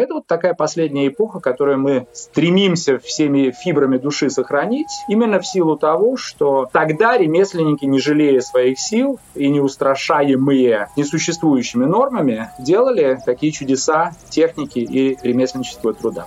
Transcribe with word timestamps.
Это 0.00 0.14
вот 0.14 0.26
такая 0.26 0.54
последняя 0.54 1.08
эпоха, 1.08 1.40
которую 1.40 1.78
мы 1.78 2.06
стремимся 2.14 2.98
всеми 2.98 3.50
фибрами 3.50 3.98
души 3.98 4.30
сохранить, 4.30 4.88
именно 5.08 5.40
в 5.40 5.46
силу 5.46 5.76
того, 5.76 6.16
что 6.16 6.66
тогда 6.72 7.18
ремесленники, 7.18 7.84
не 7.84 8.00
жалея 8.00 8.40
своих 8.40 8.80
сил 8.80 9.20
и 9.34 9.50
не 9.50 9.60
устрашаемые 9.60 10.88
несуществующими 10.96 11.84
нормами, 11.84 12.48
делали 12.58 13.18
такие 13.26 13.52
чудеса 13.52 14.12
техники 14.30 14.78
и 14.78 15.18
ремесленничества 15.22 15.92
труда. 15.92 16.26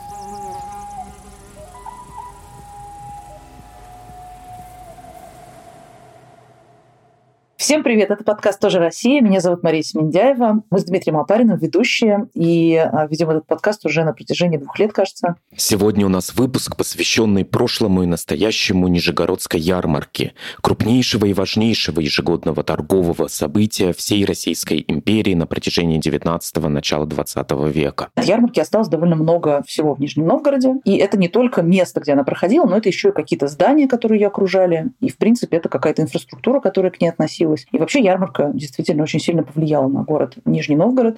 Всем 7.63 7.81
привет, 7.81 8.11
это 8.11 8.25
подкаст 8.25 8.59
«Тоже 8.59 8.77
Россия». 8.79 9.21
Меня 9.21 9.39
зовут 9.39 9.63
Мария 9.63 9.83
Семендяева. 9.83 10.63
Мы 10.69 10.79
с 10.79 10.83
Дмитрием 10.83 11.17
Апариным 11.17 11.57
ведущие 11.57 12.27
и 12.33 12.75
а, 12.75 13.07
ведем 13.07 13.29
этот 13.29 13.47
подкаст 13.47 13.85
уже 13.85 14.03
на 14.03 14.11
протяжении 14.11 14.57
двух 14.57 14.77
лет, 14.79 14.91
кажется. 14.91 15.37
Сегодня 15.55 16.05
у 16.05 16.09
нас 16.09 16.35
выпуск, 16.35 16.75
посвященный 16.75 17.45
прошлому 17.45 18.03
и 18.03 18.05
настоящему 18.05 18.89
Нижегородской 18.89 19.61
ярмарке, 19.61 20.33
крупнейшего 20.59 21.25
и 21.27 21.33
важнейшего 21.33 22.01
ежегодного 22.01 22.65
торгового 22.65 23.29
события 23.29 23.93
всей 23.93 24.25
Российской 24.25 24.83
империи 24.85 25.33
на 25.33 25.47
протяжении 25.47 26.01
19-го, 26.01 26.67
начала 26.67 27.05
20 27.05 27.49
века. 27.73 28.09
От 28.13 28.25
ярмарки 28.25 28.59
осталось 28.59 28.89
довольно 28.89 29.15
много 29.15 29.63
всего 29.65 29.93
в 29.93 30.01
Нижнем 30.01 30.27
Новгороде. 30.27 30.81
И 30.83 30.97
это 30.97 31.17
не 31.17 31.29
только 31.29 31.61
место, 31.61 32.01
где 32.01 32.11
она 32.11 32.25
проходила, 32.25 32.65
но 32.65 32.75
это 32.75 32.89
еще 32.89 33.09
и 33.09 33.13
какие-то 33.13 33.47
здания, 33.47 33.87
которые 33.87 34.19
ее 34.19 34.27
окружали. 34.27 34.91
И, 34.99 35.09
в 35.09 35.15
принципе, 35.15 35.55
это 35.55 35.69
какая-то 35.69 36.01
инфраструктура, 36.01 36.59
которая 36.59 36.91
к 36.91 36.99
ней 36.99 37.07
относилась 37.07 37.52
появилась. 37.53 37.67
И 37.71 37.77
вообще 37.77 38.01
ярмарка 38.01 38.51
действительно 38.53 39.03
очень 39.03 39.19
сильно 39.19 39.43
повлияла 39.43 39.87
на 39.87 40.03
город 40.03 40.35
Нижний 40.45 40.75
Новгород 40.75 41.17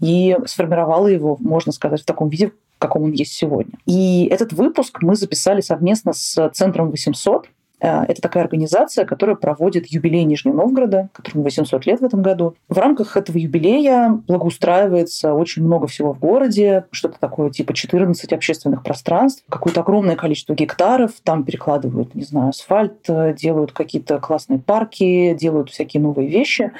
и 0.00 0.36
сформировала 0.46 1.08
его, 1.08 1.36
можно 1.40 1.72
сказать, 1.72 2.02
в 2.02 2.04
таком 2.04 2.28
виде, 2.28 2.52
каком 2.78 3.04
он 3.04 3.12
есть 3.12 3.32
сегодня. 3.32 3.72
И 3.86 4.28
этот 4.30 4.52
выпуск 4.52 4.98
мы 5.02 5.16
записали 5.16 5.60
совместно 5.60 6.12
с 6.12 6.50
Центром 6.50 6.90
800, 6.90 7.48
Э, 7.48 7.50
это 7.80 8.20
такая 8.20 8.44
организация, 8.44 9.04
которая 9.04 9.36
проводит 9.36 9.86
юбилей 9.86 10.24
Нижнего 10.24 10.54
Новгорода, 10.54 11.08
которому 11.12 11.44
800 11.44 11.86
лет 11.86 12.00
в 12.00 12.04
этом 12.04 12.22
году. 12.22 12.56
В 12.68 12.78
рамках 12.78 13.16
этого 13.16 13.38
юбилея 13.38 14.10
благоустраивается 14.26 15.34
очень 15.34 15.64
много 15.64 15.86
всего 15.86 16.12
в 16.12 16.18
городе, 16.18 16.86
что-то 16.90 17.18
такое 17.20 17.50
типа 17.50 17.74
14 17.74 18.32
общественных 18.32 18.82
пространств, 18.82 19.44
какое-то 19.48 19.80
огромное 19.80 20.16
количество 20.16 20.54
гектаров, 20.54 21.12
там 21.22 21.44
перекладывают, 21.44 22.14
не 22.14 22.24
знаю, 22.24 22.50
асфальт, 22.50 23.08
э, 23.08 23.34
делают 23.34 23.72
какие-то 23.72 24.18
классные 24.18 24.58
парки, 24.58 25.34
делают 25.34 25.70
всякие 25.70 26.02
новые 26.02 26.28
вещи. 26.28 26.72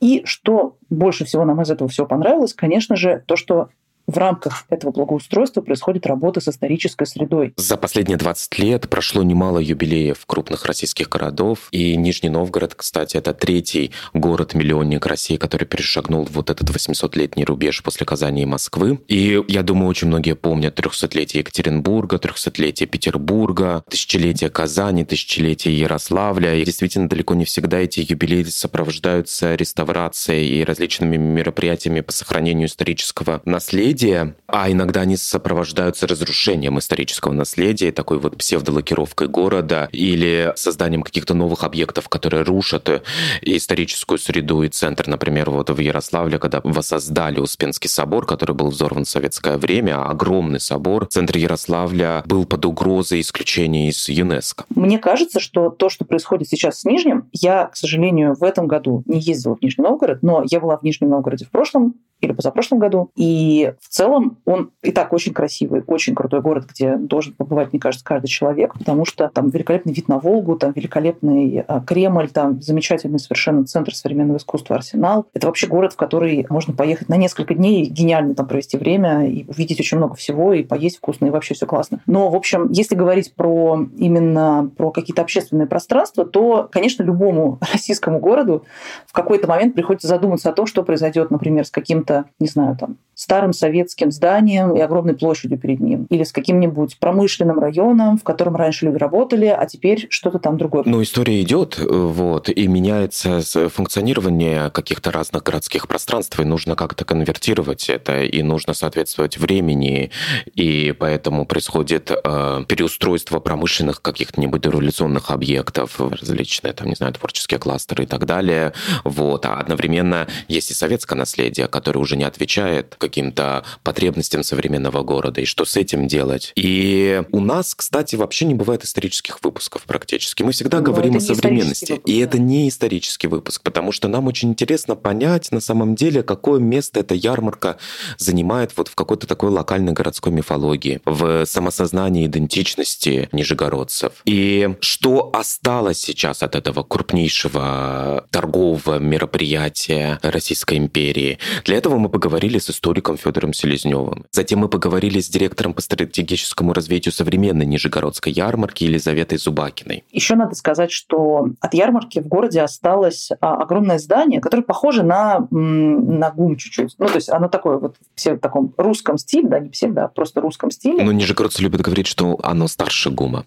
И 0.00 0.22
что 0.24 0.76
больше 0.90 1.24
всего 1.24 1.44
нам 1.44 1.62
из 1.62 1.70
этого 1.70 1.88
всего 1.88 2.06
понравилось, 2.06 2.54
конечно 2.54 2.96
же, 2.96 3.22
то, 3.26 3.36
что 3.36 3.68
в 4.06 4.18
рамках 4.18 4.64
этого 4.70 4.92
благоустройства 4.92 5.60
происходит 5.60 6.06
работа 6.06 6.40
с 6.40 6.48
исторической 6.48 7.06
средой. 7.06 7.54
За 7.56 7.76
последние 7.76 8.16
20 8.16 8.58
лет 8.58 8.88
прошло 8.88 9.22
немало 9.22 9.58
юбилеев 9.58 10.24
крупных 10.26 10.64
российских 10.66 11.08
городов. 11.08 11.68
И 11.72 11.96
Нижний 11.96 12.28
Новгород, 12.28 12.74
кстати, 12.74 13.16
это 13.16 13.34
третий 13.34 13.90
город-миллионник 14.14 15.04
России, 15.06 15.36
который 15.36 15.64
перешагнул 15.64 16.28
вот 16.30 16.50
этот 16.50 16.70
800-летний 16.70 17.44
рубеж 17.44 17.82
после 17.82 18.06
Казани 18.06 18.42
и 18.42 18.46
Москвы. 18.46 19.00
И 19.08 19.42
я 19.48 19.62
думаю, 19.62 19.88
очень 19.88 20.08
многие 20.08 20.36
помнят 20.36 20.78
300-летие 20.78 21.38
Екатеринбурга, 21.38 22.16
300-летие 22.16 22.86
Петербурга, 22.86 23.82
тысячелетие 23.90 24.50
Казани, 24.50 25.04
тысячелетие 25.04 25.78
Ярославля. 25.78 26.54
И 26.54 26.64
действительно, 26.64 27.08
далеко 27.08 27.34
не 27.34 27.44
всегда 27.44 27.78
эти 27.78 28.06
юбилеи 28.08 28.44
сопровождаются 28.44 29.54
реставрацией 29.54 30.60
и 30.60 30.64
различными 30.64 31.16
мероприятиями 31.16 32.00
по 32.00 32.12
сохранению 32.12 32.68
исторического 32.68 33.42
наследия 33.44 33.95
наследия, 33.96 34.34
а 34.46 34.70
иногда 34.70 35.00
они 35.00 35.16
сопровождаются 35.16 36.06
разрушением 36.06 36.78
исторического 36.78 37.32
наследия, 37.32 37.92
такой 37.92 38.18
вот 38.18 38.36
псевдолакировкой 38.36 39.28
города 39.28 39.88
или 39.92 40.52
созданием 40.56 41.02
каких-то 41.02 41.34
новых 41.34 41.64
объектов, 41.64 42.08
которые 42.08 42.42
рушат 42.42 43.02
историческую 43.42 44.18
среду 44.18 44.62
и 44.62 44.68
центр. 44.68 45.08
Например, 45.08 45.50
вот 45.50 45.70
в 45.70 45.78
Ярославле, 45.78 46.38
когда 46.38 46.60
воссоздали 46.62 47.40
Успенский 47.40 47.88
собор, 47.88 48.26
который 48.26 48.54
был 48.54 48.68
взорван 48.68 49.04
в 49.04 49.08
советское 49.08 49.56
время, 49.56 50.04
огромный 50.04 50.60
собор, 50.60 51.06
центр 51.06 51.38
Ярославля 51.38 52.22
был 52.26 52.44
под 52.44 52.64
угрозой 52.66 53.20
исключения 53.20 53.88
из 53.88 54.08
ЮНЕСКо. 54.08 54.64
Мне 54.74 54.98
кажется, 54.98 55.40
что 55.40 55.70
то, 55.70 55.88
что 55.88 56.04
происходит 56.04 56.48
сейчас 56.48 56.80
с 56.80 56.84
Нижним, 56.84 57.28
я, 57.32 57.66
к 57.66 57.76
сожалению, 57.76 58.34
в 58.34 58.42
этом 58.42 58.66
году 58.66 59.02
не 59.06 59.20
ездила 59.20 59.56
в 59.56 59.62
Нижний 59.62 59.84
Новгород, 59.84 60.22
но 60.22 60.42
я 60.48 60.60
была 60.60 60.76
в 60.76 60.82
Нижнем 60.82 61.10
Новгороде 61.10 61.44
в 61.46 61.50
прошлом 61.50 61.94
или 62.20 62.32
позапрошлом 62.32 62.78
году. 62.78 63.10
И 63.16 63.72
в 63.80 63.88
целом 63.88 64.38
он 64.44 64.70
и 64.82 64.92
так 64.92 65.12
очень 65.12 65.32
красивый, 65.32 65.82
очень 65.86 66.14
крутой 66.14 66.40
город, 66.40 66.66
где 66.68 66.96
должен 66.96 67.34
побывать, 67.34 67.72
мне 67.72 67.80
кажется, 67.80 68.04
каждый 68.04 68.28
человек, 68.28 68.74
потому 68.74 69.04
что 69.04 69.28
там 69.28 69.50
великолепный 69.50 69.92
вид 69.92 70.08
на 70.08 70.18
Волгу, 70.18 70.56
там 70.56 70.72
великолепный 70.72 71.64
а, 71.66 71.80
Кремль, 71.80 72.28
там 72.28 72.60
замечательный 72.62 73.18
совершенно 73.18 73.64
центр 73.64 73.94
современного 73.94 74.38
искусства 74.38 74.76
Арсенал. 74.76 75.26
Это 75.34 75.46
вообще 75.46 75.66
город, 75.66 75.92
в 75.92 75.96
который 75.96 76.46
можно 76.48 76.74
поехать 76.74 77.08
на 77.08 77.16
несколько 77.16 77.54
дней, 77.54 77.86
гениально 77.86 78.34
там 78.34 78.46
провести 78.46 78.76
время 78.76 79.28
и 79.28 79.44
увидеть 79.46 79.80
очень 79.80 79.98
много 79.98 80.14
всего, 80.14 80.52
и 80.52 80.62
поесть 80.62 80.98
вкусно, 80.98 81.26
и 81.26 81.30
вообще 81.30 81.54
все 81.54 81.66
классно. 81.66 82.00
Но, 82.06 82.30
в 82.30 82.34
общем, 82.34 82.70
если 82.70 82.94
говорить 82.94 83.34
про 83.34 83.78
именно 83.96 84.70
про 84.76 84.90
какие-то 84.90 85.22
общественные 85.22 85.66
пространства, 85.66 86.24
то, 86.24 86.68
конечно, 86.70 87.02
любому 87.02 87.58
российскому 87.72 88.18
городу 88.18 88.64
в 89.06 89.12
какой-то 89.12 89.48
момент 89.48 89.74
приходится 89.74 90.08
задуматься 90.08 90.50
о 90.50 90.52
том, 90.52 90.66
что 90.66 90.82
произойдет, 90.82 91.30
например, 91.30 91.64
с 91.64 91.70
каким-то 92.06 92.30
не 92.38 92.46
знаю, 92.46 92.76
там, 92.76 92.98
старым 93.16 93.54
советским 93.54 94.12
зданием 94.12 94.76
и 94.76 94.80
огромной 94.80 95.14
площадью 95.14 95.58
перед 95.58 95.80
ним. 95.80 96.06
Или 96.10 96.22
с 96.22 96.32
каким-нибудь 96.32 96.98
промышленным 96.98 97.58
районом, 97.58 98.18
в 98.18 98.22
котором 98.22 98.56
раньше 98.56 98.84
люди 98.84 98.98
работали, 98.98 99.46
а 99.46 99.64
теперь 99.66 100.06
что-то 100.10 100.38
там 100.38 100.58
другое. 100.58 100.82
Ну, 100.84 101.02
история 101.02 101.40
идет, 101.40 101.78
вот, 101.78 102.50
и 102.50 102.68
меняется 102.68 103.40
функционирование 103.70 104.70
каких-то 104.70 105.10
разных 105.10 105.42
городских 105.42 105.88
пространств, 105.88 106.38
и 106.38 106.44
нужно 106.44 106.76
как-то 106.76 107.06
конвертировать 107.06 107.88
это, 107.88 108.22
и 108.22 108.42
нужно 108.42 108.74
соответствовать 108.74 109.38
времени, 109.38 110.10
и 110.54 110.94
поэтому 110.98 111.46
происходит 111.46 112.10
э, 112.10 112.64
переустройство 112.68 113.40
промышленных 113.40 114.02
каких-нибудь 114.02 114.66
революционных 114.66 115.30
объектов, 115.30 115.98
различные, 115.98 116.74
там, 116.74 116.88
не 116.88 116.94
знаю, 116.94 117.14
творческие 117.14 117.58
кластеры 117.58 118.04
и 118.04 118.06
так 118.06 118.26
далее, 118.26 118.74
вот, 119.04 119.46
а 119.46 119.54
одновременно 119.54 120.26
есть 120.48 120.70
и 120.70 120.74
советское 120.74 121.14
наследие, 121.14 121.66
которое 121.66 122.00
уже 122.00 122.16
не 122.16 122.24
отвечает 122.24 122.94
каким-то 123.06 123.64
потребностям 123.82 124.42
современного 124.42 125.02
города, 125.02 125.40
и 125.40 125.44
что 125.44 125.64
с 125.64 125.76
этим 125.76 126.08
делать. 126.08 126.52
И 126.56 127.22
у 127.32 127.40
нас, 127.40 127.74
кстати, 127.74 128.16
вообще 128.16 128.46
не 128.46 128.54
бывает 128.54 128.84
исторических 128.84 129.38
выпусков 129.42 129.82
практически. 129.84 130.42
Мы 130.42 130.52
всегда 130.52 130.78
Но 130.78 130.86
ну, 130.86 130.92
говорим 130.92 131.16
о 131.16 131.20
современности. 131.20 131.92
Выпуск, 131.92 132.08
и 132.08 132.18
да. 132.18 132.24
это 132.24 132.38
не 132.38 132.68
исторический 132.68 133.28
выпуск, 133.28 133.62
потому 133.62 133.92
что 133.92 134.08
нам 134.08 134.26
очень 134.26 134.50
интересно 134.50 134.96
понять 134.96 135.52
на 135.52 135.60
самом 135.60 135.94
деле, 135.94 136.22
какое 136.22 136.60
место 136.60 137.00
эта 137.00 137.14
ярмарка 137.14 137.78
занимает 138.18 138.72
вот 138.76 138.88
в 138.88 138.94
какой-то 138.94 139.26
такой 139.26 139.50
локальной 139.50 139.92
городской 139.92 140.32
мифологии, 140.32 141.00
в 141.04 141.46
самосознании 141.46 142.26
идентичности 142.26 143.28
нижегородцев. 143.32 144.12
И 144.24 144.76
что 144.80 145.30
осталось 145.32 146.00
сейчас 146.00 146.42
от 146.42 146.56
этого 146.56 146.82
крупнейшего 146.82 148.26
торгового 148.30 148.98
мероприятия 148.98 150.18
Российской 150.22 150.78
империи. 150.78 151.38
Для 151.64 151.76
этого 151.76 151.98
мы 151.98 152.08
поговорили 152.08 152.58
с 152.58 152.70
историком 152.96 153.16
Федором 153.18 153.52
Селезневым. 153.52 154.24
Затем 154.32 154.60
мы 154.60 154.68
поговорили 154.68 155.20
с 155.20 155.28
директором 155.28 155.74
по 155.74 155.82
стратегическому 155.82 156.72
развитию 156.72 157.12
современной 157.12 157.66
Нижегородской 157.66 158.32
ярмарки 158.32 158.84
Елизаветой 158.84 159.38
Зубакиной. 159.38 160.04
Еще 160.10 160.34
надо 160.34 160.54
сказать, 160.54 160.90
что 160.90 161.48
от 161.60 161.74
ярмарки 161.74 162.20
в 162.20 162.26
городе 162.26 162.62
осталось 162.62 163.30
а, 163.40 163.62
огромное 163.62 163.98
здание, 163.98 164.40
которое 164.40 164.62
похоже 164.62 165.02
на, 165.02 165.46
на 165.50 166.30
ГУМ 166.30 166.56
чуть-чуть. 166.56 166.94
Ну, 166.98 167.06
то 167.06 167.16
есть 167.16 167.28
оно 167.28 167.48
такое 167.48 167.76
вот 167.76 167.96
все 168.14 168.34
в 168.34 168.38
таком 168.38 168.72
русском 168.78 169.18
стиле, 169.18 169.48
да, 169.48 169.58
не 169.60 169.70
все, 169.70 169.88
да, 169.88 170.08
просто 170.08 170.40
русском 170.40 170.70
стиле. 170.70 171.04
Но 171.04 171.12
нижегородцы 171.12 171.62
любят 171.62 171.82
говорить, 171.82 172.06
что 172.06 172.38
оно 172.42 172.66
старше 172.68 173.10
ГУМа. 173.10 173.44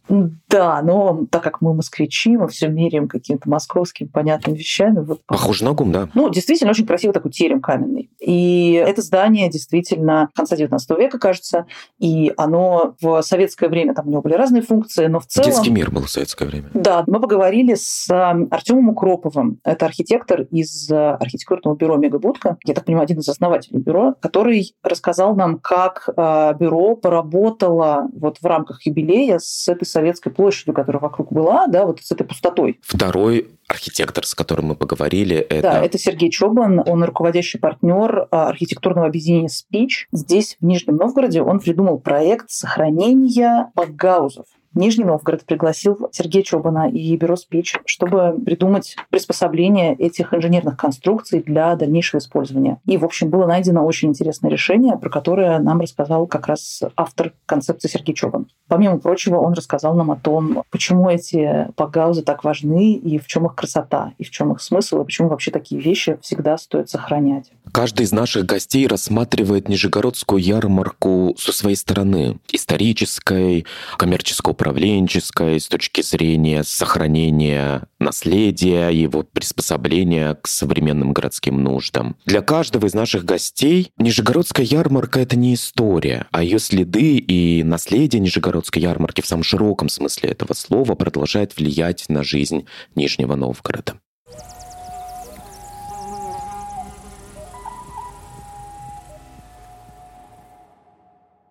Да, 0.49 0.81
но 0.83 1.25
так 1.31 1.43
как 1.43 1.61
мы 1.61 1.73
москвичи, 1.73 2.37
мы 2.37 2.47
все 2.49 2.67
меряем 2.67 3.07
какими-то 3.07 3.49
московскими 3.49 4.07
понятными 4.07 4.57
вещами. 4.57 4.99
Вот, 4.99 5.21
Похоже 5.25 5.65
на 5.65 5.73
ГУМ, 5.73 5.91
да. 5.91 6.09
Ну, 6.13 6.29
действительно, 6.29 6.71
очень 6.71 6.85
красивый 6.85 7.13
такой 7.13 7.31
терем 7.31 7.61
каменный. 7.61 8.09
И 8.19 8.73
это 8.73 9.01
здание 9.01 9.38
действительно 9.47 10.29
конца 10.35 10.55
19 10.55 10.89
века, 10.97 11.19
кажется, 11.19 11.65
и 11.99 12.33
оно 12.35 12.95
в 12.99 13.21
советское 13.21 13.69
время, 13.69 13.93
там 13.93 14.07
у 14.07 14.11
него 14.11 14.21
были 14.21 14.33
разные 14.33 14.61
функции, 14.61 15.05
но 15.05 15.19
в 15.19 15.27
целом... 15.27 15.49
Детский 15.49 15.71
мир 15.71 15.91
был 15.91 16.03
в 16.03 16.09
советское 16.09 16.45
время. 16.45 16.69
Да, 16.73 17.03
мы 17.07 17.21
поговорили 17.21 17.75
с 17.75 18.09
Артемом 18.09 18.89
Укроповым. 18.89 19.59
Это 19.63 19.85
архитектор 19.85 20.41
из 20.41 20.91
архитектурного 20.91 21.75
бюро 21.75 21.97
«Мегабудка», 21.97 22.57
я 22.65 22.73
так 22.73 22.85
понимаю, 22.85 23.03
один 23.03 23.19
из 23.19 23.29
основателей 23.29 23.79
бюро, 23.79 24.15
который 24.19 24.73
рассказал 24.83 25.35
нам, 25.35 25.59
как 25.59 26.09
а, 26.15 26.53
бюро 26.53 26.95
поработало 26.95 28.07
вот 28.13 28.37
в 28.39 28.45
рамках 28.45 28.85
юбилея 28.85 29.39
с 29.39 29.67
этой 29.67 29.85
советской 29.85 30.31
площадью, 30.31 30.73
которая 30.73 31.01
вокруг 31.01 31.31
была, 31.31 31.67
да, 31.67 31.85
вот 31.85 31.99
с 32.01 32.11
этой 32.11 32.25
пустотой. 32.25 32.79
Второй 32.81 33.47
архитектор, 33.69 34.25
с 34.25 34.35
которым 34.35 34.67
мы 34.67 34.75
поговорили. 34.75 35.37
Это... 35.37 35.61
Да, 35.61 35.81
это 35.81 35.97
Сергей 35.97 36.29
Чобан, 36.31 36.81
он 36.85 37.03
руководящий 37.03 37.59
партнер 37.59 38.27
а, 38.31 38.49
архитектурного 38.49 39.07
объединения 39.07 39.49
«Спич». 39.49 40.07
Здесь, 40.11 40.57
в 40.59 40.65
Нижнем 40.65 40.97
Новгороде, 40.97 41.41
он 41.41 41.59
придумал 41.59 41.99
проект 41.99 42.49
сохранения 42.49 43.71
багаузов. 43.75 44.45
Нижний 44.75 45.03
Новгород 45.03 45.45
пригласил 45.45 46.09
Сергея 46.11 46.43
Чобана 46.43 46.89
и 46.89 47.15
бюро 47.17 47.35
«Спич», 47.35 47.75
чтобы 47.85 48.39
придумать 48.45 48.95
приспособление 49.09 49.95
этих 49.95 50.33
инженерных 50.33 50.77
конструкций 50.77 51.41
для 51.41 51.75
дальнейшего 51.75 52.19
использования. 52.19 52.79
И, 52.85 52.97
в 52.97 53.03
общем, 53.03 53.29
было 53.29 53.47
найдено 53.47 53.83
очень 53.85 54.09
интересное 54.09 54.51
решение, 54.51 54.97
про 54.97 55.09
которое 55.09 55.57
нам 55.59 55.81
рассказал 55.81 56.27
как 56.27 56.47
раз 56.47 56.81
автор 56.95 57.33
концепции 57.45 57.87
Сергей 57.87 58.13
Чобан. 58.13 58.47
Помимо 58.67 58.99
прочего, 58.99 59.37
он 59.37 59.53
рассказал 59.53 59.95
нам 59.95 60.11
о 60.11 60.15
том, 60.15 60.63
почему 60.69 61.09
эти 61.09 61.67
погаузы 61.75 62.21
так 62.21 62.43
важны, 62.43 62.93
и 62.93 63.17
в 63.17 63.25
чем 63.25 63.47
их 63.47 63.55
красота, 63.55 64.13
и 64.19 64.23
в 64.23 64.29
чем 64.29 64.51
их 64.51 64.61
смысл, 64.61 65.01
и 65.01 65.05
почему 65.05 65.29
вообще 65.29 65.49
такие 65.49 65.81
вещи 65.81 66.19
всегда 66.21 66.57
стоит 66.57 66.89
сохранять. 66.89 67.51
Каждый 67.71 68.03
из 68.03 68.11
наших 68.11 68.45
гостей 68.45 68.87
рассматривает 68.87 69.69
Нижегородскую 69.69 70.41
ярмарку 70.41 71.35
со 71.37 71.51
своей 71.51 71.75
стороны. 71.75 72.39
Исторической, 72.51 73.65
коммерческого 73.97 74.53
управленческой, 74.59 75.59
с 75.59 75.69
точки 75.69 76.01
зрения 76.01 76.63
сохранения 76.63 77.83
наследия, 77.97 78.89
его 78.89 79.23
приспособления 79.23 80.35
к 80.35 80.47
современным 80.47 81.13
городским 81.13 81.63
нуждам. 81.63 82.17
Для 82.25 82.41
каждого 82.41 82.85
из 82.85 82.93
наших 82.93 83.23
гостей 83.23 83.91
Нижегородская 83.97 84.65
ярмарка— 84.65 85.19
это 85.21 85.37
не 85.37 85.53
история, 85.53 86.27
а 86.31 86.43
ее 86.43 86.59
следы 86.59 87.17
и 87.17 87.63
наследие 87.63 88.19
Нижегородской 88.19 88.81
ярмарки 88.81 89.21
в 89.21 89.27
самом 89.27 89.43
широком 89.43 89.87
смысле 89.87 90.31
этого 90.31 90.53
слова 90.53 90.95
продолжает 90.95 91.55
влиять 91.55 92.05
на 92.09 92.23
жизнь 92.23 92.65
Нижнего 92.95 93.35
Новгорода. 93.35 93.98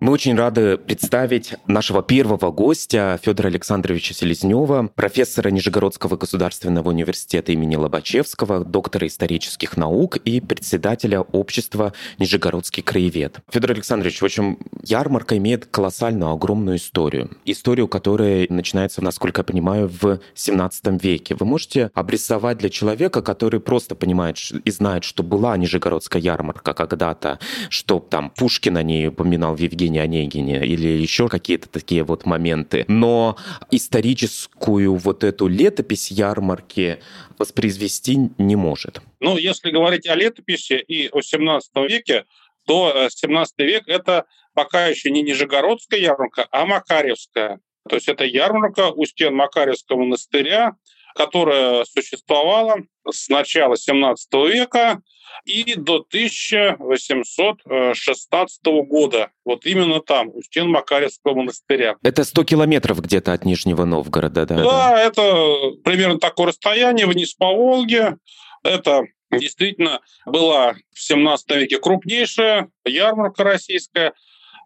Мы 0.01 0.13
очень 0.13 0.37
рады 0.37 0.79
представить 0.79 1.57
нашего 1.67 2.05
первого 2.05 2.53
гостя 2.53 3.19
Федора 3.21 3.49
Александровича 3.49 4.15
Селезнева, 4.15 4.93
профессора 4.95 5.49
Нижегородского 5.49 6.17
государственного 6.17 6.91
университета 6.91 7.51
имени 7.51 7.75
Лобачевского, 7.75 8.65
доктора 8.65 9.09
исторических 9.09 9.77
наук 9.77 10.17
и 10.19 10.41
председателя 10.41 11.23
общества 11.23 11.95
Нижегородский 12.21 12.85
краевед. 12.85 13.41
Федор 13.51 13.73
Александрович, 13.73 14.23
в 14.23 14.25
общем, 14.25 14.61
ярмарка 14.85 15.37
имеет 15.37 15.67
колоссальную, 15.67 16.31
огромную 16.31 16.77
историю. 16.77 17.37
Историю, 17.45 17.89
которая 17.89 18.47
начинается, 18.51 19.03
насколько 19.03 19.41
я 19.41 19.45
понимаю, 19.45 19.91
в 20.01 20.21
17 20.35 21.03
веке. 21.03 21.35
Вы 21.35 21.45
можете 21.45 21.91
обрисовать 21.95 22.59
для 22.59 22.71
человека, 22.71 23.21
который 23.21 23.59
просто 23.59 23.97
понимает 23.97 24.39
и 24.65 24.71
знает, 24.71 25.03
что 25.03 25.25
была 25.25 25.57
Нижегородская 25.57 26.23
ярмарка 26.23 26.73
когда-то, 26.73 27.41
что 27.69 27.99
там 27.99 28.31
Пушкин 28.31 28.77
о 28.77 28.85
ней 28.85 29.09
упоминал 29.09 29.57
в 29.57 29.59
Евгении 29.59 29.88
Евгении 29.89 30.01
Онегине 30.01 30.67
или 30.67 30.89
еще 30.89 31.29
какие-то 31.29 31.69
такие 31.69 32.05
вот 32.05 32.27
моменты. 32.27 32.85
Но 32.89 33.37
историческую 33.71 34.95
вот 34.95 35.25
эту 35.25 35.49
летопись 35.49 36.11
ярмарки 36.11 36.99
воспроизвести 37.39 38.31
не 38.39 38.57
может. 38.57 39.01
Ну, 39.21 39.37
если 39.37 39.71
говорить 39.71 40.07
о 40.07 40.15
летописи 40.15 40.75
и 40.75 41.09
о 41.09 41.23
17 41.23 41.71
веке, 41.89 42.25
то 42.67 43.09
17 43.09 43.55
э, 43.59 43.65
век– 43.65 43.85
это 43.87 44.27
пока 44.55 44.87
еще 44.87 45.11
не 45.11 45.23
Нижегородская 45.23 46.01
ярмарка, 46.01 46.47
а 46.51 46.67
Макаревская. 46.67 47.61
То 47.89 47.97
есть 47.97 48.09
это 48.09 48.25
ярмарка 48.25 48.91
у 48.91 49.07
стен 49.07 49.35
Макаревского 49.35 50.01
монастыря, 50.01 50.73
которая 51.15 51.85
существовала 51.85 52.77
с 53.11 53.29
начала 53.29 53.77
17 53.77 54.33
века 54.53 55.01
и 55.49 55.75
до 55.75 55.97
1816 55.97 58.67
года. 58.87 59.33
Вот 59.45 59.65
именно 59.65 60.01
там, 60.01 60.29
у 60.29 60.41
стен 60.43 60.69
Макаревского 60.69 61.35
монастыря. 61.35 61.97
Это 62.03 62.23
100 62.25 62.45
километров 62.45 63.01
где-то 63.01 63.33
от 63.33 63.47
Нижнего 63.47 63.87
Новгорода, 63.87 64.45
да? 64.45 64.57
Да, 64.57 64.65
да, 64.65 65.03
это 65.03 65.71
примерно 65.85 66.19
такое 66.19 66.49
расстояние 66.49 67.07
вниз 67.07 67.33
по 67.35 67.55
Волге. 67.55 68.19
Это 68.63 69.05
действительно 69.31 70.01
была 70.27 70.75
в 70.93 71.01
17 71.01 71.51
веке 71.57 71.79
крупнейшая 71.79 72.69
ярмарка 72.85 73.45
российская. 73.45 74.13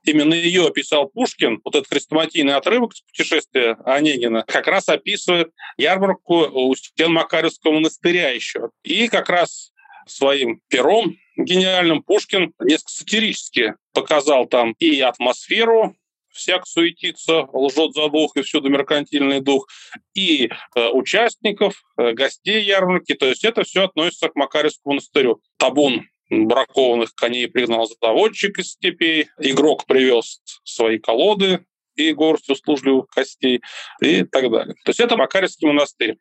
Именно 0.04 0.34
ее 0.34 0.66
описал 0.66 1.06
Пушкин, 1.06 1.60
вот 1.64 1.76
этот 1.76 1.88
хрестоматийный 1.88 2.56
отрывок 2.56 2.92
с 2.92 3.02
путешествия 3.02 3.76
Онегина, 3.84 4.42
как 4.48 4.66
раз 4.66 4.88
описывает 4.88 5.52
ярмарку 5.76 6.38
у 6.38 6.74
стен 6.74 7.12
Макаревского 7.12 7.74
монастыря 7.74 8.30
еще. 8.30 8.70
И 8.82 9.06
как 9.06 9.28
раз 9.28 9.71
своим 10.06 10.60
пером 10.68 11.16
гениальным 11.36 12.02
Пушкин 12.02 12.52
несколько 12.60 12.90
сатирически 12.90 13.74
показал 13.92 14.46
там 14.46 14.74
и 14.78 15.00
атмосферу, 15.00 15.96
всяк 16.30 16.66
суетится, 16.66 17.46
лжет 17.52 17.94
за 17.94 18.08
дух 18.08 18.36
и 18.36 18.42
всюду 18.42 18.68
меркантильный 18.68 19.40
дух, 19.40 19.68
и 20.14 20.50
э, 20.74 20.88
участников, 20.88 21.82
э, 21.98 22.12
гостей 22.12 22.62
ярмарки. 22.62 23.14
То 23.14 23.26
есть 23.26 23.44
это 23.44 23.64
все 23.64 23.84
относится 23.84 24.28
к 24.28 24.34
Макаревскому 24.34 24.94
монастырю. 24.94 25.40
Табун 25.58 26.08
бракованных 26.30 27.14
коней 27.14 27.48
пригнал 27.48 27.88
заводчик 28.00 28.58
из 28.58 28.72
степей, 28.72 29.28
игрок 29.38 29.84
привез 29.86 30.40
свои 30.64 30.98
колоды 30.98 31.64
и 31.94 32.12
горсть 32.12 32.48
услужливых 32.48 33.08
костей 33.08 33.60
и 34.00 34.24
так 34.24 34.50
далее. 34.50 34.74
То 34.84 34.90
есть 34.90 35.00
это 35.00 35.16
Макаревский 35.16 35.68
монастырь. 35.68 36.16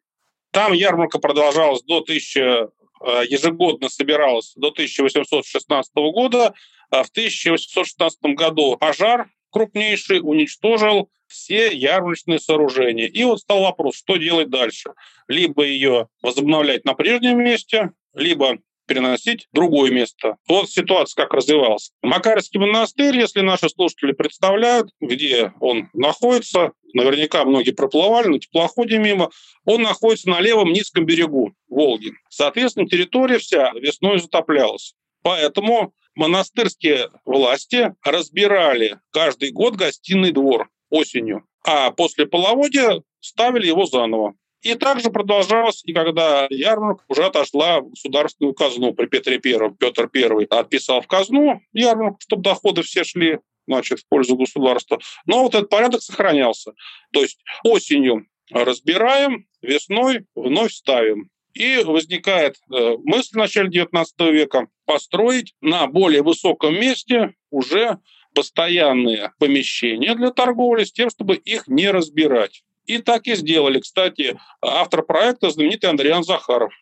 Там 0.51 0.73
ярмарка 0.73 1.17
продолжалась 1.17 1.81
до 1.83 1.99
1000 2.01 2.71
Э, 2.80 2.80
ежегодно 3.27 3.89
собиралась 3.89 4.53
до 4.55 4.69
1816 4.69 5.91
года. 5.95 6.53
А 6.89 7.03
в 7.03 7.09
1816 7.09 8.19
году 8.35 8.75
пожар 8.77 9.29
крупнейший 9.49 10.19
уничтожил 10.21 11.09
все 11.27 11.71
ярмарочные 11.71 12.39
сооружения. 12.39 13.07
И 13.07 13.23
вот 13.23 13.39
стал 13.39 13.61
вопрос, 13.61 13.95
что 13.95 14.17
делать 14.17 14.49
дальше. 14.49 14.91
Либо 15.27 15.63
ее 15.63 16.07
возобновлять 16.21 16.83
на 16.83 16.93
прежнем 16.93 17.39
месте, 17.39 17.91
либо 18.13 18.57
переносить 18.91 19.47
в 19.51 19.55
другое 19.55 19.89
место. 19.89 20.35
Вот 20.49 20.69
ситуация 20.69 21.23
как 21.23 21.33
развивалась. 21.33 21.91
Макарский 22.01 22.59
монастырь, 22.59 23.17
если 23.17 23.39
наши 23.39 23.69
слушатели 23.69 24.11
представляют, 24.11 24.89
где 24.99 25.53
он 25.61 25.89
находится, 25.93 26.73
наверняка 26.93 27.45
многие 27.45 27.71
проплывали 27.71 28.27
на 28.27 28.39
теплоходе 28.39 28.97
мимо, 28.97 29.31
он 29.63 29.81
находится 29.81 30.29
на 30.29 30.41
левом 30.41 30.73
низком 30.73 31.05
берегу 31.05 31.53
Волги. 31.69 32.11
Соответственно, 32.29 32.85
территория 32.85 33.37
вся 33.37 33.71
весной 33.75 34.19
затоплялась. 34.19 34.93
Поэтому 35.23 35.93
монастырские 36.15 37.11
власти 37.23 37.95
разбирали 38.03 38.99
каждый 39.11 39.51
год 39.51 39.75
гостиный 39.75 40.33
двор 40.33 40.69
осенью, 40.89 41.45
а 41.65 41.91
после 41.91 42.25
половодья 42.25 43.01
ставили 43.21 43.67
его 43.67 43.85
заново. 43.85 44.33
И 44.61 44.75
также 44.75 45.09
продолжалось, 45.09 45.81
и 45.85 45.93
когда 45.93 46.45
ярмарка 46.49 47.03
уже 47.07 47.25
отошла 47.25 47.81
в 47.81 47.89
государственную 47.89 48.53
казну 48.53 48.93
при 48.93 49.07
Петре 49.07 49.39
Первом. 49.39 49.75
Петр 49.75 50.07
Первый 50.07 50.45
отписал 50.45 51.01
в 51.01 51.07
казну 51.07 51.61
ярмарку, 51.73 52.19
чтобы 52.21 52.43
доходы 52.43 52.83
все 52.83 53.03
шли 53.03 53.39
значит, 53.67 53.99
в 53.99 54.07
пользу 54.07 54.35
государства. 54.35 54.99
Но 55.25 55.43
вот 55.43 55.55
этот 55.55 55.69
порядок 55.69 56.01
сохранялся. 56.01 56.73
То 57.11 57.21
есть 57.21 57.39
осенью 57.63 58.27
разбираем, 58.51 59.47
весной 59.61 60.25
вновь 60.35 60.73
ставим. 60.73 61.29
И 61.53 61.81
возникает 61.83 62.57
э, 62.71 62.95
мысль 63.03 63.31
в 63.33 63.37
начале 63.37 63.69
XIX 63.69 64.05
века 64.31 64.67
построить 64.85 65.53
на 65.59 65.87
более 65.87 66.21
высоком 66.21 66.75
месте 66.75 67.33
уже 67.49 67.97
постоянные 68.33 69.33
помещения 69.37 70.15
для 70.15 70.31
торговли 70.31 70.85
с 70.85 70.93
тем, 70.93 71.09
чтобы 71.09 71.35
их 71.35 71.67
не 71.67 71.91
разбирать. 71.91 72.63
И 72.91 72.97
так 72.97 73.25
и 73.25 73.35
сделали. 73.35 73.79
Кстати, 73.79 74.37
автор 74.61 75.03
проекта 75.03 75.49
знаменитый 75.49 75.89
Андриан 75.89 76.25
Захаров. 76.25 76.73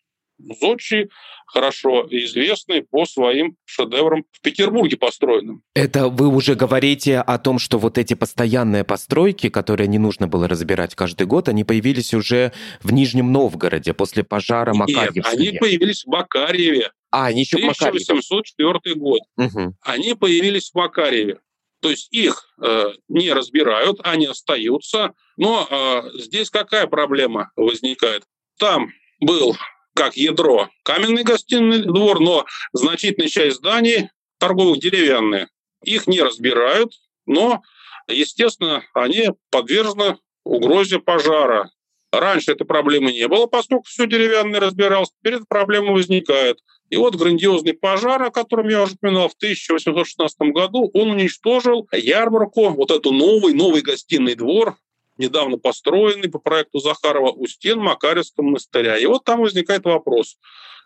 Зодчий, 0.60 1.10
хорошо 1.46 2.08
известный 2.10 2.82
по 2.82 3.06
своим 3.06 3.58
шедеврам 3.66 4.24
в 4.32 4.42
Петербурге 4.42 4.98
построенным. 4.98 5.62
Это 5.76 6.08
вы 6.08 6.30
уже 6.30 6.56
говорите 6.56 7.20
о 7.20 7.38
том, 7.38 7.60
что 7.60 7.78
вот 7.78 8.00
эти 8.00 8.16
постоянные 8.16 8.84
постройки, 8.84 9.50
которые 9.50 9.88
не 9.88 10.00
нужно 10.00 10.28
было 10.28 10.48
разбирать 10.48 10.96
каждый 10.96 11.28
год, 11.28 11.48
они 11.48 11.64
появились 11.64 12.16
уже 12.16 12.54
в 12.82 12.92
Нижнем 12.92 13.32
Новгороде 13.32 13.94
после 13.94 14.24
пожара 14.24 14.74
Макарьевска. 14.74 15.38
Нет, 15.38 15.52
они 15.52 15.60
появились 15.60 16.06
в 16.06 16.08
Макарьеве. 16.08 16.92
А, 17.12 17.28
они 17.28 17.42
еще 17.42 17.58
1804 17.58 18.96
год. 18.96 19.22
Угу. 19.38 19.76
Они 19.82 20.16
появились 20.16 20.72
в 20.72 20.76
Макарьеве. 20.76 21.38
То 21.82 21.90
есть 21.90 22.08
их 22.12 22.44
э, 22.62 22.92
не 23.08 23.32
разбирают, 23.32 24.00
они 24.04 24.26
остаются. 24.26 25.14
Но 25.38 25.68
э, 25.70 26.20
здесь 26.20 26.50
какая 26.50 26.88
проблема 26.88 27.52
возникает? 27.56 28.24
Там 28.58 28.90
был 29.20 29.56
как 29.96 30.18
ядро 30.18 30.70
каменный 30.84 31.24
гостиный 31.24 31.84
двор, 31.84 32.20
но 32.20 32.46
значительная 32.74 33.30
часть 33.30 33.58
зданий 33.58 34.10
торговых 34.40 34.80
деревянные. 34.80 35.48
Их 35.84 36.08
не 36.08 36.22
разбирают, 36.22 36.94
но, 37.26 37.62
естественно, 38.08 38.84
они 38.94 39.30
подвержены 39.50 40.18
угрозе 40.44 41.00
пожара. 41.00 41.70
Раньше 42.12 42.54
этой 42.54 42.66
проблемы 42.66 43.12
не 43.12 43.28
было, 43.28 43.46
поскольку 43.46 43.84
все 43.84 44.08
деревянное 44.08 44.60
разбиралось. 44.60 45.12
Теперь 45.20 45.36
эта 45.36 45.46
проблема 45.48 45.92
возникает. 45.92 46.60
И 46.90 46.98
вот 46.98 47.16
грандиозный 47.16 47.74
пожар, 47.74 48.22
о 48.24 48.32
котором 48.32 48.68
я 48.68 48.82
уже 48.82 48.96
упоминал, 48.96 49.30
в 49.30 49.36
1816 49.36 50.40
году, 50.54 50.90
он 50.94 51.12
уничтожил 51.12 51.88
ярмарку, 51.92 52.70
вот 52.70 52.90
эту 52.90 53.12
новый, 53.12 53.54
новый 53.54 53.82
гостиный 53.82 54.34
двор, 54.34 54.76
недавно 55.20 55.58
построенный 55.58 56.30
по 56.30 56.40
проекту 56.40 56.80
Захарова 56.80 57.32
у 57.32 57.46
стен 57.46 57.80
Макаревского 57.80 58.46
монастыря. 58.46 58.98
И 58.98 59.06
вот 59.06 59.24
там 59.24 59.42
возникает 59.42 59.86
вопрос, 59.86 60.38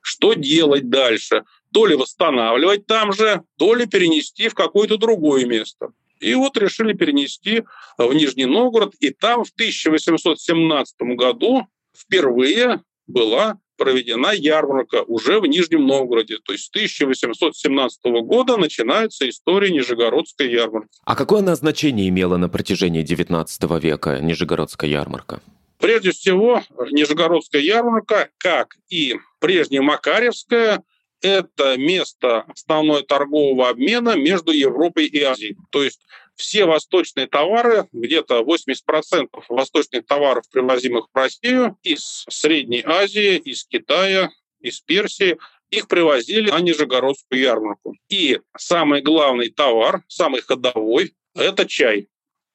что 0.02 0.34
делать 0.34 0.90
дальше? 0.90 1.46
То 1.74 1.86
ли 1.86 1.96
восстанавливать 1.96 2.86
там 2.86 3.14
же, 3.14 3.44
то 3.58 3.74
ли 3.74 3.86
перенести 3.86 4.50
в 4.50 4.56
какое-то 4.56 4.98
другое 4.98 5.46
место. 5.46 5.94
И 6.24 6.34
вот 6.36 6.58
решили 6.58 6.94
перенести 6.94 7.64
в 7.98 8.14
Нижний 8.14 8.46
Новгород, 8.46 8.96
и 9.00 9.10
там 9.10 9.44
в 9.44 9.52
1817 9.52 10.96
году 11.16 11.68
впервые 11.96 12.82
была 13.08 13.60
проведена 13.78 14.32
ярмарка 14.34 15.04
уже 15.04 15.40
в 15.40 15.46
Нижнем 15.46 15.86
Новгороде. 15.86 16.38
То 16.44 16.54
есть 16.54 16.66
с 16.66 16.70
1817 16.70 18.04
года 18.24 18.58
начинается 18.58 19.28
история 19.28 19.72
Нижегородской 19.72 20.50
ярмарки. 20.50 20.90
А 21.04 21.16
какое 21.16 21.40
она 21.40 21.56
значение 21.56 22.08
имела 22.10 22.38
на 22.38 22.50
протяжении 22.50 23.04
XIX 23.04 23.80
века, 23.82 24.20
Нижегородская 24.22 24.90
ярмарка? 24.90 25.42
Прежде 25.80 26.12
всего, 26.12 26.64
Нижегородская 26.92 27.62
ярмарка, 27.62 28.30
как 28.38 28.76
и 28.90 29.16
прежняя 29.40 29.82
Макаревская, 29.82 30.82
это 31.24 31.78
место 31.78 32.42
основной 32.42 33.04
торгового 33.04 33.70
обмена 33.70 34.16
между 34.16 34.52
Европой 34.52 35.06
и 35.06 35.22
Азией. 35.22 35.58
То 35.72 35.82
есть 35.82 36.06
все 36.36 36.66
восточные 36.66 37.28
товары, 37.28 37.88
где-то 37.94 38.42
80% 38.42 39.30
восточных 39.50 40.06
товаров, 40.06 40.44
привозимых 40.52 41.08
в 41.12 41.18
Россию 41.18 41.78
из 41.82 42.26
Средней 42.30 42.84
Азии, 42.86 43.38
из 43.38 43.66
Китая, 43.66 44.32
из 44.60 44.82
Персии, 44.82 45.38
их 45.72 45.88
привозили 45.88 46.52
на 46.52 46.60
Нижегородскую 46.60 47.40
ярмарку. 47.40 47.96
И 48.10 48.40
самый 48.58 49.02
главный 49.02 49.50
товар, 49.50 50.04
самый 50.08 50.42
ходовой, 50.42 51.16
это 51.36 51.66
чай. 51.66 52.10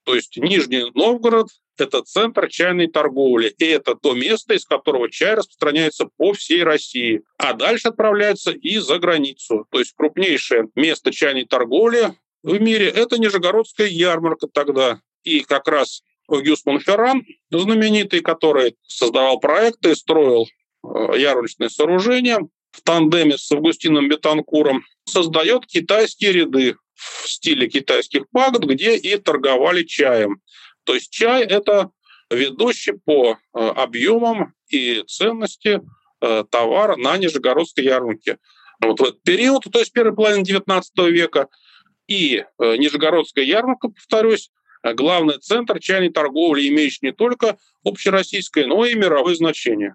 То 0.05 0.15
есть 0.15 0.37
Нижний 0.37 0.91
Новгород 0.95 1.49
это 1.81 2.03
центр 2.03 2.49
чайной 2.49 2.89
торговли, 2.89 3.55
и 3.59 3.65
это 3.65 3.95
то 3.95 4.15
место, 4.15 4.55
из 4.55 4.65
которого 4.65 5.11
чай 5.11 5.35
распространяется 5.35 6.09
по 6.17 6.33
всей 6.33 6.63
России, 6.63 7.23
а 7.37 7.53
дальше 7.53 7.89
отправляется 7.89 8.53
и 8.53 8.79
за 8.79 8.99
границу. 8.99 9.67
То 9.71 9.79
есть 9.79 9.95
крупнейшее 9.97 10.69
место 10.75 11.13
чайной 11.13 11.45
торговли 11.45 12.15
в 12.43 12.61
мире– 12.61 12.89
это 12.95 13.19
Нижегородская 13.19 13.89
ярмарка 13.89 14.47
тогда. 14.47 15.01
И 15.25 15.41
как 15.41 15.69
раз 15.69 16.03
Огюст 16.29 16.67
Монферран, 16.67 17.25
знаменитый, 17.51 18.21
который 18.21 18.77
создавал 18.87 19.41
проекты, 19.41 19.97
строил 19.97 20.47
э, 20.85 21.19
ярмарочные 21.19 21.71
сооружения 21.71 22.39
в 22.71 22.83
тандеме 22.83 23.39
с 23.39 23.51
Августином 23.51 24.09
Бетанкуром, 24.09 24.85
создает 25.05 25.67
китайские 25.67 26.33
ряды 26.33 26.77
в 26.95 27.29
стиле 27.29 27.69
китайских 27.69 28.29
пагод, 28.31 28.65
где 28.65 28.97
и 28.97 29.17
торговали 29.17 29.85
чаем. 29.85 30.41
То 30.89 30.95
есть 30.95 31.11
чай– 31.11 31.45
это 31.47 31.91
ведущий 32.31 32.93
по 32.93 33.33
э, 33.33 33.59
объемам 33.59 34.55
и 34.71 35.05
ценности 35.07 35.83
э, 36.23 36.45
товар 36.51 36.97
на 36.97 37.19
Нижегородской 37.19 37.85
ярмарке. 37.85 38.39
Вот 38.81 38.99
в 38.99 39.03
этот 39.03 39.23
период, 39.23 39.65
то 39.71 39.81
есть 39.81 39.93
первой 39.93 40.17
половины 40.17 40.45
XIX 40.45 40.83
века, 41.11 41.49
и 42.07 42.43
э, 42.59 42.77
Нижегородская 42.77 43.45
ярмарка, 43.45 43.89
повторюсь, 43.89 44.51
главный 44.83 45.37
центр 45.39 45.79
чайной 45.79 46.09
торговли, 46.09 46.67
имеющий 46.69 47.01
не 47.03 47.13
только 47.13 47.59
общероссийское, 47.85 48.67
но 48.67 48.87
и 48.87 48.95
мировое 48.95 49.35
значение. 49.35 49.95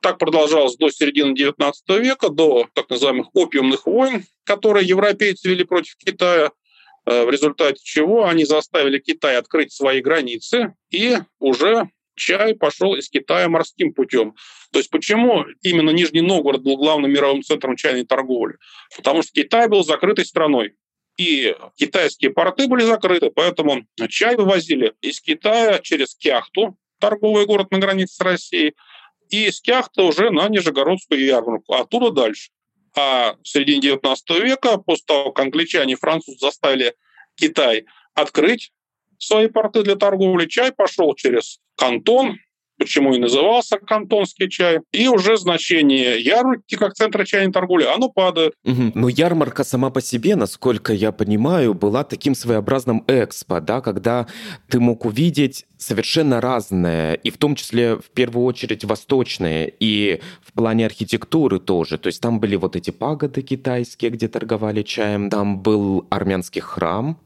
Так 0.00 0.16
продолжалось 0.16 0.78
до 0.78 0.88
середины 0.88 1.34
XIX 1.34 1.74
века, 2.00 2.30
до 2.30 2.66
так 2.72 2.88
называемых 2.88 3.28
опиумных 3.34 3.84
войн, 3.84 4.24
которые 4.44 4.86
европейцы 4.86 5.50
вели 5.50 5.64
против 5.64 5.94
Китая– 5.98 6.52
в 7.06 7.30
результате 7.30 7.80
чего 7.82 8.26
они 8.26 8.44
заставили 8.44 8.98
Китай 8.98 9.36
открыть 9.36 9.72
свои 9.72 10.00
границы, 10.00 10.74
и 10.90 11.16
уже 11.38 11.88
чай 12.16 12.54
пошел 12.54 12.96
из 12.96 13.08
Китая 13.08 13.48
морским 13.48 13.94
путем. 13.94 14.34
То 14.72 14.80
есть 14.80 14.90
почему 14.90 15.44
именно 15.62 15.90
Нижний 15.90 16.22
Новгород 16.22 16.62
был 16.62 16.76
главным 16.76 17.12
мировым 17.12 17.42
центром 17.42 17.76
чайной 17.76 18.04
торговли? 18.04 18.56
Потому 18.96 19.22
что 19.22 19.32
Китай 19.32 19.68
был 19.68 19.84
закрытой 19.84 20.24
страной. 20.24 20.74
И 21.16 21.56
китайские 21.76 22.30
порты 22.30 22.66
были 22.66 22.82
закрыты, 22.82 23.30
поэтому 23.30 23.86
чай 24.08 24.36
вывозили 24.36 24.92
из 25.00 25.20
Китая 25.20 25.78
через 25.78 26.14
Кяхту, 26.14 26.76
торговый 26.98 27.46
город 27.46 27.70
на 27.70 27.78
границе 27.78 28.16
с 28.16 28.20
Россией, 28.20 28.74
и 29.30 29.46
из 29.46 29.60
Кяхты 29.60 30.02
уже 30.02 30.30
на 30.30 30.48
Нижегородскую 30.48 31.24
ярмарку, 31.24 31.72
а 31.72 31.80
оттуда 31.80 32.10
дальше. 32.10 32.50
А 32.96 33.36
в 33.42 33.46
середине 33.46 33.80
19 33.80 34.30
века, 34.42 34.78
после 34.78 35.04
того, 35.06 35.32
как 35.32 35.44
англичане 35.44 35.92
и 35.92 35.96
французы 35.96 36.38
заставили 36.38 36.94
Китай 37.34 37.84
открыть 38.14 38.72
свои 39.18 39.48
порты 39.48 39.82
для 39.82 39.96
торговли, 39.96 40.46
чай 40.46 40.72
пошел 40.72 41.14
через 41.14 41.60
Кантон, 41.76 42.38
почему 42.78 43.14
и 43.14 43.18
назывался 43.18 43.78
кантонский 43.78 44.48
чай, 44.48 44.80
и 44.92 45.08
уже 45.08 45.36
значение 45.36 46.20
ярмарки 46.20 46.76
как 46.76 46.94
центра 46.94 47.24
чайной 47.24 47.52
торговли, 47.52 47.84
оно 47.84 48.08
падает. 48.08 48.54
Угу. 48.64 48.92
Но 48.94 49.08
ярмарка 49.08 49.64
сама 49.64 49.90
по 49.90 50.00
себе, 50.00 50.36
насколько 50.36 50.92
я 50.92 51.12
понимаю, 51.12 51.74
была 51.74 52.04
таким 52.04 52.34
своеобразным 52.34 53.04
экспо, 53.06 53.60
да, 53.60 53.80
когда 53.80 54.26
ты 54.68 54.80
мог 54.80 55.04
увидеть 55.04 55.66
совершенно 55.78 56.40
разное, 56.40 57.14
и 57.14 57.30
в 57.30 57.38
том 57.38 57.54
числе 57.54 57.96
в 57.96 58.10
первую 58.14 58.46
очередь 58.46 58.84
восточное, 58.84 59.70
и 59.80 60.20
в 60.42 60.52
плане 60.52 60.86
архитектуры 60.86 61.60
тоже. 61.60 61.98
То 61.98 62.08
есть 62.08 62.20
там 62.20 62.40
были 62.40 62.56
вот 62.56 62.76
эти 62.76 62.90
пагоды 62.90 63.42
китайские, 63.42 64.10
где 64.10 64.28
торговали 64.28 64.82
чаем, 64.82 65.30
там 65.30 65.60
был 65.60 66.06
армянский 66.10 66.60
храм, 66.60 67.18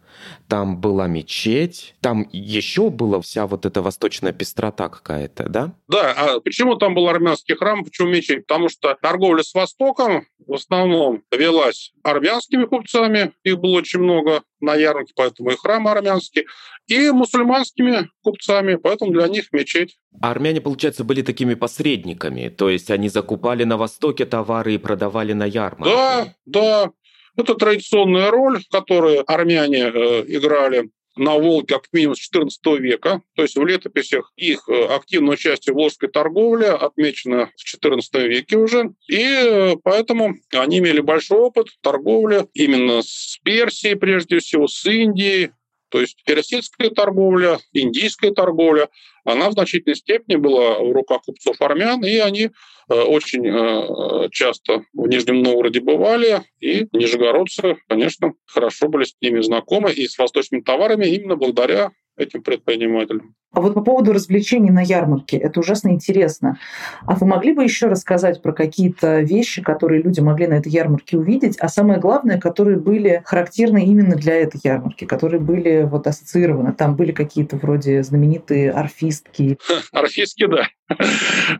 там 0.48 0.80
была 0.80 1.06
мечеть, 1.06 1.94
там 2.00 2.28
еще 2.32 2.90
была 2.90 3.20
вся 3.20 3.46
вот 3.46 3.66
эта 3.66 3.82
восточная 3.82 4.32
пестрота 4.32 4.88
какая-то, 4.88 5.48
да? 5.48 5.74
Да, 5.88 6.12
а 6.12 6.40
почему 6.40 6.76
там 6.76 6.94
был 6.94 7.08
армянский 7.08 7.54
храм, 7.56 7.84
почему 7.84 8.08
мечеть? 8.08 8.46
Потому 8.46 8.68
что 8.68 8.96
торговля 9.00 9.42
с 9.42 9.54
Востоком 9.54 10.26
в 10.46 10.54
основном 10.54 11.22
велась 11.30 11.92
армянскими 12.02 12.64
купцами, 12.64 13.32
их 13.44 13.58
было 13.58 13.78
очень 13.78 14.00
много 14.00 14.42
на 14.60 14.74
ярмарке, 14.74 15.12
поэтому 15.16 15.50
и 15.50 15.56
храм 15.56 15.86
армянский, 15.88 16.46
и 16.86 17.10
мусульманскими 17.10 18.10
купцами, 18.22 18.74
поэтому 18.74 19.12
для 19.12 19.28
них 19.28 19.52
мечеть. 19.52 19.96
А 20.20 20.30
армяне, 20.30 20.60
получается, 20.60 21.04
были 21.04 21.22
такими 21.22 21.54
посредниками, 21.54 22.48
то 22.48 22.68
есть 22.68 22.90
они 22.90 23.08
закупали 23.08 23.64
на 23.64 23.76
Востоке 23.76 24.26
товары 24.26 24.74
и 24.74 24.78
продавали 24.78 25.32
на 25.32 25.44
ярмарке. 25.44 25.94
Да, 25.94 26.34
да. 26.44 26.90
Это 27.36 27.54
традиционная 27.54 28.30
роль, 28.30 28.62
которую 28.70 29.30
армяне 29.30 29.84
э, 29.84 30.24
играли 30.26 30.90
на 31.16 31.34
Волге 31.34 31.74
как 31.74 31.84
минимум 31.92 32.14
с 32.16 32.30
XIV 32.34 32.78
века, 32.78 33.22
то 33.34 33.42
есть 33.42 33.56
в 33.56 33.64
летописях 33.64 34.32
их 34.36 34.68
э, 34.68 34.84
активное 34.86 35.34
участие 35.34 35.74
в 35.74 35.76
волжской 35.76 36.08
торговле 36.08 36.70
отмечено 36.70 37.50
в 37.56 37.86
XIV 37.86 38.26
веке 38.26 38.56
уже, 38.56 38.92
и 39.08 39.22
э, 39.22 39.76
поэтому 39.82 40.36
они 40.52 40.78
имели 40.78 41.00
большой 41.00 41.38
опыт 41.38 41.68
торговли 41.82 42.46
именно 42.54 43.02
с 43.02 43.38
Персией, 43.42 43.96
прежде 43.96 44.38
всего, 44.38 44.68
с 44.68 44.84
Индией, 44.86 45.50
то 45.90 46.00
есть 46.00 46.22
персидская 46.24 46.90
торговля, 46.90 47.58
индийская 47.72 48.30
торговля, 48.30 48.88
она 49.24 49.50
в 49.50 49.52
значительной 49.52 49.96
степени 49.96 50.36
была 50.36 50.78
в 50.78 50.92
руках 50.92 51.22
купцов 51.22 51.60
армян, 51.60 52.02
и 52.04 52.16
они 52.18 52.44
э, 52.44 52.94
очень 52.94 53.46
э, 53.46 54.28
часто 54.30 54.84
в 54.94 55.06
Нижнем 55.08 55.42
Новгороде 55.42 55.80
бывали, 55.80 56.42
и 56.60 56.86
нижегородцы, 56.92 57.76
конечно, 57.88 58.32
хорошо 58.46 58.88
были 58.88 59.04
с 59.04 59.14
ними 59.20 59.40
знакомы 59.40 59.92
и 59.92 60.06
с 60.06 60.16
восточными 60.16 60.62
товарами 60.62 61.06
именно 61.06 61.36
благодаря 61.36 61.90
этим 62.20 62.42
предпринимателям. 62.42 63.34
А 63.52 63.60
вот 63.60 63.74
по 63.74 63.80
поводу 63.80 64.12
развлечений 64.12 64.70
на 64.70 64.80
ярмарке, 64.80 65.36
это 65.36 65.58
ужасно 65.58 65.88
интересно. 65.88 66.58
А 67.04 67.16
вы 67.16 67.26
могли 67.26 67.52
бы 67.52 67.64
еще 67.64 67.88
рассказать 67.88 68.42
про 68.42 68.52
какие-то 68.52 69.20
вещи, 69.20 69.60
которые 69.60 70.02
люди 70.02 70.20
могли 70.20 70.46
на 70.46 70.54
этой 70.54 70.70
ярмарке 70.70 71.16
увидеть, 71.16 71.56
а 71.58 71.68
самое 71.68 71.98
главное, 71.98 72.38
которые 72.38 72.78
были 72.78 73.22
характерны 73.24 73.84
именно 73.84 74.14
для 74.14 74.36
этой 74.36 74.60
ярмарки, 74.62 75.04
которые 75.04 75.40
были 75.40 75.82
вот 75.82 76.06
ассоциированы? 76.06 76.72
Там 76.72 76.94
были 76.94 77.10
какие-то 77.10 77.56
вроде 77.56 78.04
знаменитые 78.04 78.70
орфистки. 78.70 79.58
Орфистки, 79.92 80.46
да. 80.46 80.68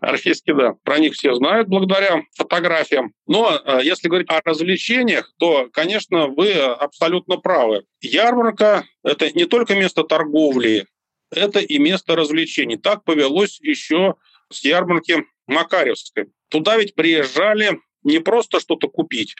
Орфистки, 0.00 0.52
да. 0.52 0.74
Про 0.84 0.98
них 0.98 1.14
все 1.14 1.34
знают 1.34 1.68
благодаря 1.68 2.22
фотографиям. 2.36 3.12
Но 3.26 3.50
э, 3.52 3.80
если 3.82 4.08
говорить 4.08 4.30
о 4.30 4.40
развлечениях, 4.44 5.32
то, 5.38 5.68
конечно, 5.72 6.28
вы 6.28 6.52
абсолютно 6.52 7.36
правы. 7.36 7.82
Ярмарка– 8.00 8.84
это 9.02 9.30
не 9.32 9.44
только 9.46 9.74
место 9.74 10.04
торговли, 10.04 10.86
это 11.30 11.60
и 11.60 11.78
место 11.78 12.16
развлечений. 12.16 12.76
Так 12.76 13.04
повелось 13.04 13.60
еще 13.60 14.16
с 14.50 14.64
ярмарки 14.64 15.24
Макаревской. 15.46 16.26
Туда 16.48 16.76
ведь 16.76 16.94
приезжали 16.94 17.80
не 18.02 18.18
просто 18.18 18.60
что-то 18.60 18.88
купить, 18.88 19.34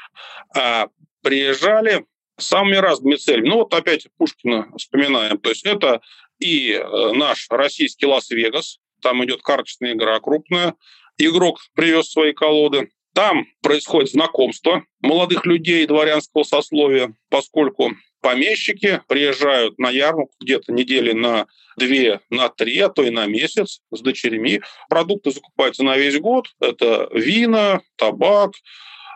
а 0.57 0.89
приезжали 1.23 2.05
самыми 2.39 2.77
разными 2.77 3.17
целями. 3.17 3.49
Ну 3.49 3.57
вот 3.57 3.75
опять 3.75 4.07
Пушкина 4.17 4.71
вспоминаем. 4.77 5.39
То 5.39 5.51
есть 5.51 5.67
это 5.67 6.01
и 6.39 6.73
э, 6.73 7.13
наш 7.13 7.47
российский 7.51 8.07
Лас-Вегас, 8.07 8.79
там 9.03 9.25
идет 9.25 9.43
карточная 9.43 9.93
игра 9.93 10.19
крупная, 10.21 10.75
игрок 11.19 11.61
привез 11.75 12.11
свои 12.11 12.33
колоды. 12.33 12.91
Там 13.15 13.47
происходит 13.61 14.11
знакомство 14.11 14.85
молодых 15.01 15.45
людей 15.45 15.85
дворянского 15.87 16.45
сословия, 16.45 17.15
поскольку 17.29 17.93
помещики 18.21 19.01
приезжают 19.09 19.79
на 19.79 19.91
ярмарку 19.91 20.35
где-то 20.41 20.73
недели 20.73 21.13
на 21.13 21.47
две, 21.77 22.21
на 22.31 22.49
три, 22.49 22.79
а 22.81 22.89
то 22.89 23.03
и 23.03 23.11
на 23.11 23.27
месяц 23.27 23.81
с 23.91 24.01
дочерьми. 24.01 24.61
Продукты 24.89 25.31
закупаются 25.31 25.83
на 25.83 25.97
весь 25.97 26.19
год. 26.19 26.49
Это 26.61 27.09
вина, 27.13 27.81
табак, 27.97 28.53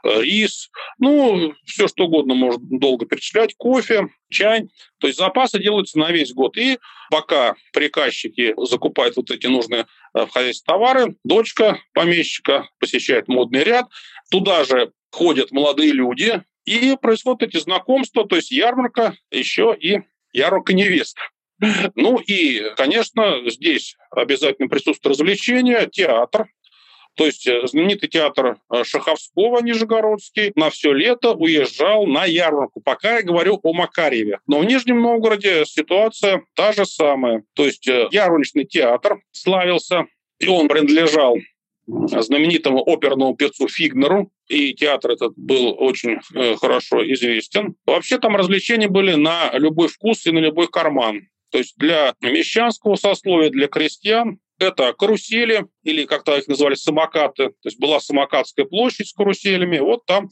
рис, 0.04 0.70
ну, 0.98 1.54
все 1.64 1.88
что 1.88 2.04
угодно 2.04 2.34
можно 2.34 2.60
долго 2.78 3.06
перечислять, 3.06 3.54
кофе, 3.56 4.08
чай. 4.30 4.68
То 4.98 5.06
есть 5.06 5.18
запасы 5.18 5.58
делаются 5.58 5.98
на 5.98 6.10
весь 6.10 6.32
год. 6.32 6.56
И 6.56 6.78
пока 7.10 7.54
приказчики 7.72 8.54
закупают 8.68 9.16
вот 9.16 9.30
эти 9.30 9.46
нужные 9.46 9.86
э, 10.14 10.26
в 10.26 10.30
хозяйстве 10.30 10.64
товары, 10.66 11.16
дочка 11.24 11.78
помещика 11.92 12.68
посещает 12.78 13.28
модный 13.28 13.64
ряд, 13.64 13.86
туда 14.30 14.64
же 14.64 14.92
ходят 15.10 15.52
молодые 15.52 15.92
люди, 15.92 16.42
и 16.64 16.96
происходят 17.00 17.42
эти 17.42 17.58
знакомства, 17.60 18.26
то 18.26 18.36
есть 18.36 18.50
ярмарка 18.50 19.14
еще 19.30 19.76
и 19.78 20.00
ярмарка 20.32 20.72
невест. 20.72 21.18
Ну 21.94 22.18
и, 22.18 22.62
конечно, 22.76 23.48
здесь 23.48 23.96
обязательно 24.10 24.68
присутствует 24.68 25.14
развлечение, 25.14 25.88
театр. 25.90 26.48
То 27.16 27.26
есть 27.26 27.46
э, 27.46 27.64
знаменитый 27.66 28.08
театр 28.08 28.56
э, 28.72 28.84
Шаховского, 28.84 29.60
Нижегородский, 29.60 30.52
на 30.56 30.70
все 30.70 30.92
лето 30.92 31.32
уезжал 31.32 32.06
на 32.06 32.24
ярмарку. 32.24 32.80
Пока 32.80 33.18
я 33.18 33.22
говорю 33.22 33.60
о 33.62 33.72
Макарьеве. 33.72 34.40
Но 34.48 34.58
в 34.58 34.64
Нижнем 34.64 35.00
Новгороде 35.00 35.64
ситуация 35.64 36.42
та 36.54 36.72
же 36.72 36.84
самая. 36.84 37.44
То 37.54 37.64
есть 37.64 37.86
э, 37.86 38.08
ярмарочный 38.10 38.64
театр 38.64 39.20
славился, 39.30 40.06
и 40.40 40.48
он 40.48 40.66
принадлежал 40.66 41.36
знаменитому 41.86 42.82
оперному 42.82 43.36
певцу 43.36 43.68
Фигнеру, 43.68 44.30
и 44.48 44.74
театр 44.74 45.12
этот 45.12 45.34
был 45.36 45.74
очень 45.78 46.18
э, 46.34 46.56
хорошо 46.56 47.04
известен. 47.12 47.76
Вообще 47.86 48.18
там 48.18 48.36
развлечения 48.36 48.88
были 48.88 49.14
на 49.14 49.50
любой 49.54 49.88
вкус 49.88 50.26
и 50.26 50.32
на 50.32 50.38
любой 50.38 50.68
карман. 50.68 51.28
То 51.50 51.58
есть 51.58 51.74
для 51.76 52.14
мещанского 52.20 52.96
сословия, 52.96 53.50
для 53.50 53.68
крестьян 53.68 54.38
это 54.58 54.92
карусели, 54.92 55.66
или 55.82 56.04
как-то 56.04 56.36
их 56.36 56.48
называли 56.48 56.74
самокаты. 56.74 57.48
То 57.48 57.68
есть 57.68 57.78
была 57.78 58.00
самокатская 58.00 58.64
площадь 58.64 59.08
с 59.08 59.12
каруселями, 59.12 59.78
вот 59.78 60.06
там 60.06 60.30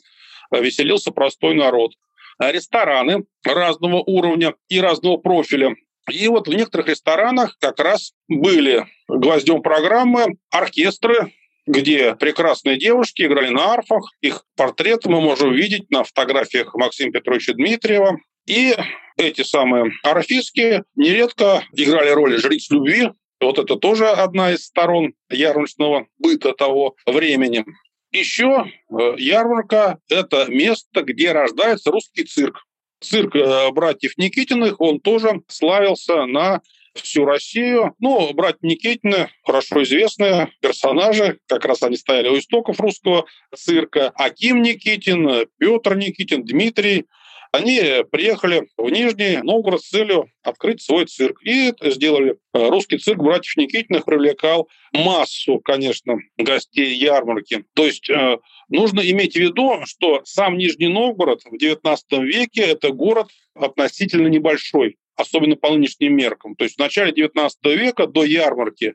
веселился 0.51 1.11
простой 1.11 1.55
народ. 1.55 1.93
Рестораны 2.39 3.25
разного 3.45 4.03
уровня 4.03 4.55
и 4.69 4.81
разного 4.81 5.17
профиля. 5.17 5.75
И 6.11 6.27
вот 6.29 6.49
в 6.49 6.53
некоторых 6.53 6.89
ресторанах 6.89 7.57
как 7.61 7.79
раз 7.79 8.13
были 8.29 8.87
гвоздем 9.09 9.63
программы 9.63 10.37
оркестры 10.51 11.33
где 11.67 12.15
прекрасные 12.15 12.79
девушки 12.79 13.23
играли 13.23 13.51
на 13.51 13.73
арфах. 13.73 14.11
Их 14.21 14.45
портреты 14.57 15.09
мы 15.09 15.21
можем 15.21 15.51
увидеть 15.51 15.91
на 15.91 16.05
фотографиях 16.05 16.75
Максима 16.75 17.13
Петровича 17.13 17.53
Дмитриева. 17.55 18.19
И 18.47 18.75
эти 19.17 19.43
самые 19.43 19.93
арфистки 20.03 20.83
нередко 20.97 21.65
играли 21.73 22.11
роли 22.11 22.37
жриц 22.37 22.71
любви. 22.71 23.11
Вот 23.41 23.59
это 23.59 23.77
тоже 23.77 24.09
одна 24.09 24.53
из 24.53 24.65
сторон 24.65 25.15
ярмарочного 25.31 26.07
быта 26.19 26.53
того 26.53 26.97
времени. 27.07 27.65
Еще 28.13 28.67
э, 28.91 29.15
ярмарка– 29.17 29.99
это 30.09 30.47
место, 30.47 31.03
где 31.03 31.33
рождается 31.33 31.91
русский 31.91 32.25
цирк. 32.25 32.65
Цирк 33.01 33.35
э, 33.35 33.71
братьев 33.73 34.17
Никитиных, 34.19 34.81
он 34.81 35.01
тоже 35.01 35.43
славился 35.49 36.27
на 36.27 36.61
всю 36.95 37.25
Россию. 37.25 37.95
Ну, 37.99 38.33
братья 38.35 38.67
Никитины, 38.67 39.29
хорошо 39.45 39.83
известные 39.83 40.49
персонажи, 40.61 41.39
как 41.49 41.65
раз 41.65 41.83
они 41.83 41.97
стояли 41.97 42.29
у 42.29 42.39
истоков 42.39 42.81
русского 42.81 43.27
цирка. 43.55 44.13
Аким 44.15 44.63
Никитин, 44.63 45.47
Петр 45.59 45.97
Никитин, 45.97 46.45
Дмитрий 46.45 47.07
они 47.53 47.83
приехали 48.11 48.67
в 48.79 48.89
Нижний 48.89 49.37
Новгород 49.43 49.83
с 49.83 49.91
целью 49.91 50.31
открыть 50.43 50.81
свой 50.81 51.05
цирк. 51.05 51.39
И 51.45 51.75
сделали. 51.83 52.39
Русский 52.55 52.97
цирк 52.97 53.19
братьев 53.19 53.57
Никитиных 53.59 54.07
привлекал 54.07 54.71
массу, 54.93 55.61
конечно, 55.61 56.17
гостей 56.39 56.95
ярмарки. 56.95 57.65
То 57.75 57.85
есть 57.85 58.09
э, 58.09 58.39
нужно 58.69 59.01
иметь 59.01 59.35
в 59.35 59.39
виду, 59.39 59.83
что 59.85 60.23
сам 60.25 60.57
Нижний 60.57 60.89
Новгород 60.89 61.43
в 61.45 61.55
XIX 61.55 61.99
веке– 62.25 62.63
это 62.63 62.91
город 62.91 63.29
относительно 63.55 64.29
небольшой 64.29 64.97
особенно 65.17 65.57
по 65.57 65.71
нынешним 65.71 66.17
меркам. 66.17 66.55
То 66.57 66.65
есть 66.65 66.77
в 66.77 66.79
начале 66.79 67.13
19 67.13 67.59
века 67.65 68.07
до 68.07 68.25
ярмарки 68.25 68.95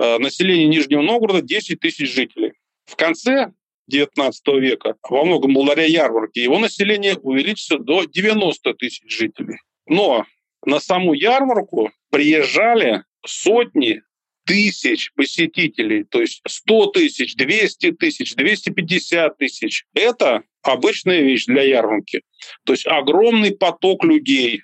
э, 0.00 0.18
население 0.18 0.66
Нижнего 0.66 1.02
Новгорода 1.02 1.42
10 1.42 1.80
тысяч 1.80 2.12
жителей. 2.12 2.52
В 2.86 2.96
конце 2.96 3.52
19 3.88 4.46
века, 4.60 4.96
во 5.08 5.24
многом 5.24 5.54
благодаря 5.54 5.86
ярмарке, 5.86 6.42
его 6.42 6.58
население 6.58 7.16
увеличится 7.16 7.78
до 7.78 8.04
90 8.04 8.74
тысяч 8.74 9.04
жителей. 9.08 9.58
Но 9.86 10.26
на 10.64 10.80
саму 10.80 11.14
ярмарку 11.14 11.90
приезжали 12.10 13.04
сотни 13.26 14.02
тысяч 14.46 15.12
посетителей, 15.14 16.04
то 16.04 16.22
есть 16.22 16.40
100 16.46 16.86
тысяч, 16.86 17.36
200 17.36 17.92
тысяч, 17.92 18.34
250 18.34 19.36
тысяч. 19.36 19.84
Это 19.94 20.42
обычная 20.62 21.20
вещь 21.20 21.44
для 21.44 21.62
ярмарки. 21.62 22.22
То 22.64 22.72
есть 22.72 22.86
огромный 22.86 23.54
поток 23.54 24.04
людей, 24.04 24.62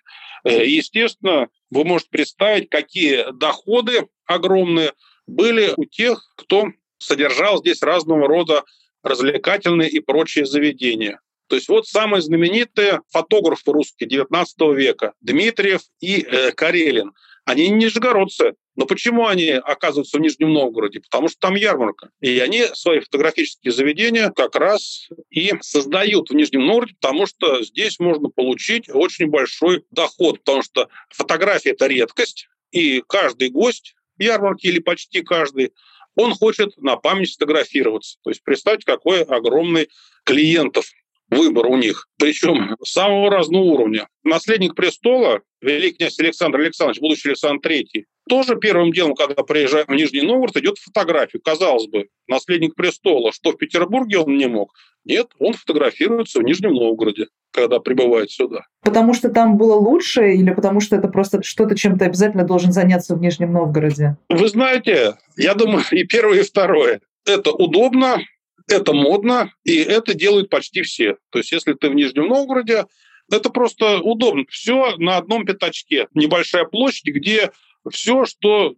естественно, 0.50 1.48
вы 1.70 1.84
можете 1.84 2.10
представить, 2.10 2.68
какие 2.68 3.32
доходы 3.32 4.08
огромные 4.26 4.92
были 5.26 5.72
у 5.76 5.84
тех, 5.84 6.22
кто 6.36 6.68
содержал 6.98 7.58
здесь 7.58 7.82
разного 7.82 8.26
рода 8.28 8.64
развлекательные 9.02 9.90
и 9.90 10.00
прочие 10.00 10.46
заведения. 10.46 11.20
То 11.48 11.56
есть 11.56 11.68
вот 11.68 11.86
самые 11.86 12.22
знаменитые 12.22 13.00
фотографы 13.10 13.72
русские 13.72 14.08
XIX 14.08 14.74
века, 14.74 15.12
Дмитриев 15.20 15.82
и 16.00 16.22
э, 16.22 16.52
Карелин, 16.52 17.12
они 17.44 17.68
не 17.68 17.84
нижегородцы, 17.84 18.54
но 18.76 18.86
почему 18.86 19.26
они 19.26 19.50
оказываются 19.50 20.18
в 20.18 20.20
Нижнем 20.20 20.52
Новгороде? 20.52 21.00
Потому 21.00 21.28
что 21.28 21.38
там 21.38 21.54
ярмарка. 21.54 22.10
И 22.20 22.38
они 22.40 22.64
свои 22.74 23.00
фотографические 23.00 23.72
заведения 23.72 24.30
как 24.30 24.56
раз 24.56 25.08
и 25.30 25.52
создают 25.60 26.30
в 26.30 26.34
Нижнем 26.34 26.66
Новгороде, 26.66 26.96
потому 27.00 27.26
что 27.26 27.62
здесь 27.62 27.98
можно 28.00 28.28
получить 28.28 28.88
очень 28.88 29.26
большой 29.26 29.84
доход, 29.90 30.40
потому 30.40 30.62
что 30.62 30.88
фотография– 31.10 31.70
это 31.72 31.86
редкость, 31.86 32.48
и 32.70 33.02
каждый 33.06 33.50
гость 33.50 33.94
ярмарки 34.18 34.66
или 34.66 34.80
почти 34.80 35.22
каждый 35.22 35.72
он 36.16 36.32
хочет 36.34 36.76
на 36.76 36.96
память 36.96 37.32
фотографироваться. 37.32 38.18
То 38.22 38.30
есть 38.30 38.42
представьте, 38.44 38.84
какой 38.86 39.22
огромный 39.22 39.88
клиентов 40.24 40.86
выбор 41.30 41.66
у 41.66 41.76
них, 41.76 42.06
причем 42.18 42.76
самого 42.84 43.30
разного 43.30 43.62
уровня. 43.62 44.08
Наследник 44.22 44.74
престола, 44.74 45.40
великий 45.60 45.98
князь 45.98 46.18
Александр 46.20 46.60
Александрович, 46.60 47.00
будущий 47.00 47.28
Александр 47.28 47.70
III, 47.70 48.04
тоже 48.28 48.56
первым 48.56 48.92
делом, 48.92 49.14
когда 49.14 49.42
приезжает 49.42 49.88
в 49.88 49.92
Нижний 49.92 50.22
Новгород, 50.22 50.56
идет 50.56 50.78
фотографию. 50.78 51.42
Казалось 51.44 51.86
бы, 51.86 52.08
наследник 52.26 52.74
престола, 52.74 53.32
что 53.32 53.52
в 53.52 53.58
Петербурге 53.58 54.18
он 54.18 54.36
не 54.36 54.46
мог. 54.46 54.72
Нет, 55.04 55.28
он 55.38 55.52
фотографируется 55.52 56.40
в 56.40 56.42
Нижнем 56.42 56.72
Новгороде, 56.72 57.26
когда 57.52 57.78
прибывает 57.78 58.30
сюда. 58.30 58.62
Потому 58.82 59.12
что 59.12 59.28
там 59.28 59.58
было 59.58 59.74
лучше 59.74 60.32
или 60.32 60.50
потому 60.50 60.80
что 60.80 60.96
это 60.96 61.08
просто 61.08 61.42
что-то, 61.42 61.76
чем 61.76 61.98
ты 61.98 62.06
обязательно 62.06 62.44
должен 62.44 62.72
заняться 62.72 63.14
в 63.14 63.20
Нижнем 63.20 63.52
Новгороде? 63.52 64.16
Вы 64.30 64.48
знаете, 64.48 65.16
я 65.36 65.54
думаю, 65.54 65.84
и 65.90 66.04
первое, 66.04 66.40
и 66.40 66.42
второе. 66.42 67.00
Это 67.26 67.52
удобно, 67.52 68.18
это 68.68 68.92
модно, 68.92 69.52
и 69.64 69.76
это 69.76 70.14
делают 70.14 70.50
почти 70.50 70.82
все. 70.82 71.16
То 71.30 71.38
есть 71.38 71.52
если 71.52 71.74
ты 71.74 71.88
в 71.88 71.94
Нижнем 71.94 72.28
Новгороде, 72.28 72.86
это 73.30 73.50
просто 73.50 74.00
удобно. 74.00 74.44
Все 74.48 74.96
на 74.96 75.16
одном 75.16 75.44
пятачке. 75.44 76.08
Небольшая 76.14 76.64
площадь, 76.64 77.06
где 77.06 77.50
все, 77.90 78.24
что 78.24 78.74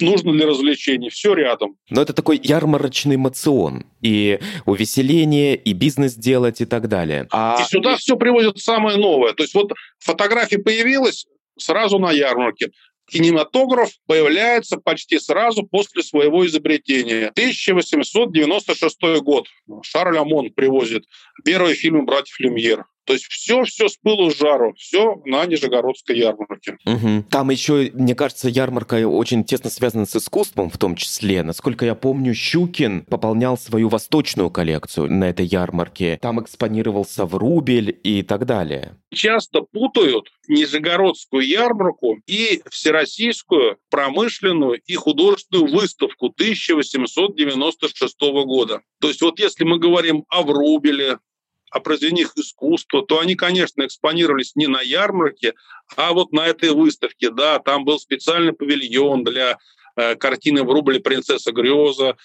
нужно 0.00 0.32
для 0.32 0.46
развлечений, 0.46 1.10
все 1.10 1.34
рядом. 1.34 1.76
Но 1.90 2.02
это 2.02 2.12
такой 2.12 2.40
ярмарочный 2.42 3.16
мацион. 3.16 3.84
И 4.00 4.38
увеселение, 4.64 5.56
и 5.56 5.72
бизнес 5.72 6.14
делать, 6.14 6.60
и 6.60 6.66
так 6.66 6.88
далее. 6.88 7.26
А... 7.30 7.58
И 7.60 7.64
сюда 7.64 7.96
все 7.96 8.16
привозят 8.16 8.58
самое 8.58 8.96
новое. 8.98 9.32
То 9.32 9.42
есть 9.42 9.54
вот 9.54 9.72
фотография 9.98 10.58
появилась 10.58 11.26
сразу 11.58 11.98
на 11.98 12.12
ярмарке 12.12 12.70
кинематограф 13.08 13.90
появляется 14.06 14.76
почти 14.78 15.18
сразу 15.18 15.62
после 15.64 16.02
своего 16.02 16.46
изобретения. 16.46 17.28
1896 17.28 18.98
год. 19.22 19.46
Шарль 19.82 20.18
Амон 20.18 20.50
привозит 20.50 21.04
первые 21.44 21.74
фильмы 21.74 22.02
братьев 22.02 22.38
Люмьер. 22.40 22.84
То 23.08 23.14
есть 23.14 23.24
все-все 23.30 23.88
с 23.88 23.96
пылу 23.96 24.30
с 24.30 24.36
жару, 24.36 24.74
все 24.76 25.22
на 25.24 25.46
Нижегородской 25.46 26.18
ярмарке. 26.18 26.76
Угу. 26.84 27.24
Там 27.30 27.48
еще, 27.48 27.90
мне 27.94 28.14
кажется, 28.14 28.50
ярмарка 28.50 28.96
очень 29.08 29.44
тесно 29.44 29.70
связана 29.70 30.04
с 30.04 30.14
искусством 30.14 30.68
в 30.68 30.76
том 30.76 30.94
числе. 30.94 31.42
Насколько 31.42 31.86
я 31.86 31.94
помню, 31.94 32.34
Щукин 32.34 33.06
пополнял 33.06 33.56
свою 33.56 33.88
восточную 33.88 34.50
коллекцию 34.50 35.10
на 35.10 35.24
этой 35.24 35.46
ярмарке. 35.46 36.18
Там 36.20 36.38
экспонировался 36.42 37.24
в 37.24 37.34
рубль 37.34 37.96
и 38.02 38.22
так 38.22 38.44
далее. 38.44 38.98
Часто 39.10 39.62
путают 39.62 40.28
Нижегородскую 40.48 41.46
ярмарку 41.46 42.18
и 42.26 42.60
Всероссийскую 42.68 43.78
промышленную 43.88 44.82
и 44.84 44.94
художественную 44.96 45.72
выставку 45.72 46.26
1896 46.26 48.20
года. 48.44 48.82
То 49.00 49.08
есть 49.08 49.22
вот 49.22 49.38
если 49.38 49.64
мы 49.64 49.78
говорим 49.78 50.26
о 50.28 50.42
Врубеле, 50.42 51.16
о 51.70 51.80
произведениях 51.80 52.32
искусства, 52.36 53.04
то 53.04 53.20
они, 53.20 53.34
конечно, 53.34 53.84
экспонировались 53.84 54.56
не 54.56 54.66
на 54.66 54.80
ярмарке, 54.80 55.54
а 55.96 56.12
вот 56.12 56.32
на 56.32 56.46
этой 56.46 56.70
выставке. 56.70 57.30
Да, 57.30 57.58
там 57.58 57.84
был 57.84 57.98
специальный 57.98 58.52
павильон 58.52 59.24
для 59.24 59.58
э, 59.96 60.16
картины 60.16 60.62
в 60.62 60.70
рубле 60.70 61.00
«Принцесса 61.00 61.52
Греза», 61.52 62.16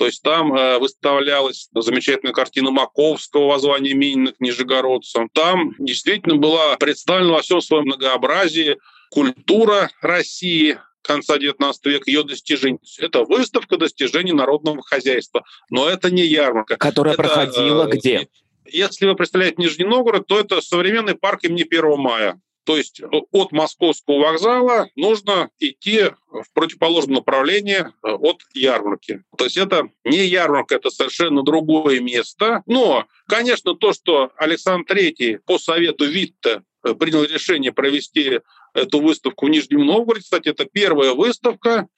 то 0.00 0.06
есть 0.06 0.22
там 0.22 0.54
э, 0.54 0.78
выставлялась 0.78 1.68
замечательная 1.74 2.32
картина 2.32 2.70
Маковского 2.70 3.48
«Воззвание 3.48 3.92
Минина 3.92 4.32
к 4.32 4.40
нижегородцам». 4.40 5.28
Там 5.28 5.74
действительно 5.78 6.36
была 6.36 6.76
представлена 6.78 7.34
во 7.34 7.42
всем 7.42 7.60
своем 7.60 7.84
многообразии 7.84 8.78
культура 9.10 9.90
России, 10.00 10.78
конца 11.02 11.36
XIX 11.36 11.74
века, 11.84 12.10
ее 12.10 12.24
достижений. 12.24 12.78
Это 12.98 13.24
выставка 13.24 13.76
достижений 13.76 14.32
народного 14.32 14.82
хозяйства, 14.82 15.44
но 15.68 15.86
это 15.86 16.10
не 16.10 16.22
ярмарка. 16.22 16.78
Которая 16.78 17.12
это, 17.12 17.22
проходила 17.22 17.86
э, 17.86 17.90
где? 17.90 18.28
Если 18.72 19.06
вы 19.06 19.14
представляете 19.14 19.56
Нижний 19.58 19.84
Новгород, 19.84 20.26
то 20.26 20.38
это 20.38 20.60
современный 20.60 21.14
парк 21.14 21.44
имени 21.44 21.62
1 21.62 21.98
мая. 21.98 22.40
То 22.64 22.76
есть 22.76 23.00
от 23.32 23.52
Московского 23.52 24.20
вокзала 24.20 24.88
нужно 24.94 25.50
идти 25.58 26.10
в 26.30 26.52
противоположном 26.52 27.16
направлении 27.16 27.78
э, 27.78 27.86
от 28.02 28.42
ярмарки. 28.54 29.24
То 29.36 29.44
есть 29.44 29.56
это 29.56 29.88
не 30.04 30.26
ярмарка, 30.26 30.76
это 30.76 30.90
совершенно 30.90 31.42
другое 31.42 32.00
место. 32.00 32.62
Но, 32.66 33.06
конечно, 33.26 33.74
то, 33.74 33.92
что 33.92 34.30
Александр 34.36 34.94
III 34.94 35.40
по 35.46 35.58
совету 35.58 36.04
Витте 36.04 36.62
э, 36.84 36.94
принял 36.94 37.24
решение 37.24 37.72
провести 37.72 38.40
эту 38.74 39.00
выставку 39.00 39.46
в 39.46 39.48
Нижнем 39.48 39.84
Новгороде, 39.84 40.22
кстати, 40.22 40.48
это 40.48 40.64
первая 40.64 41.14
выставка, 41.14 41.88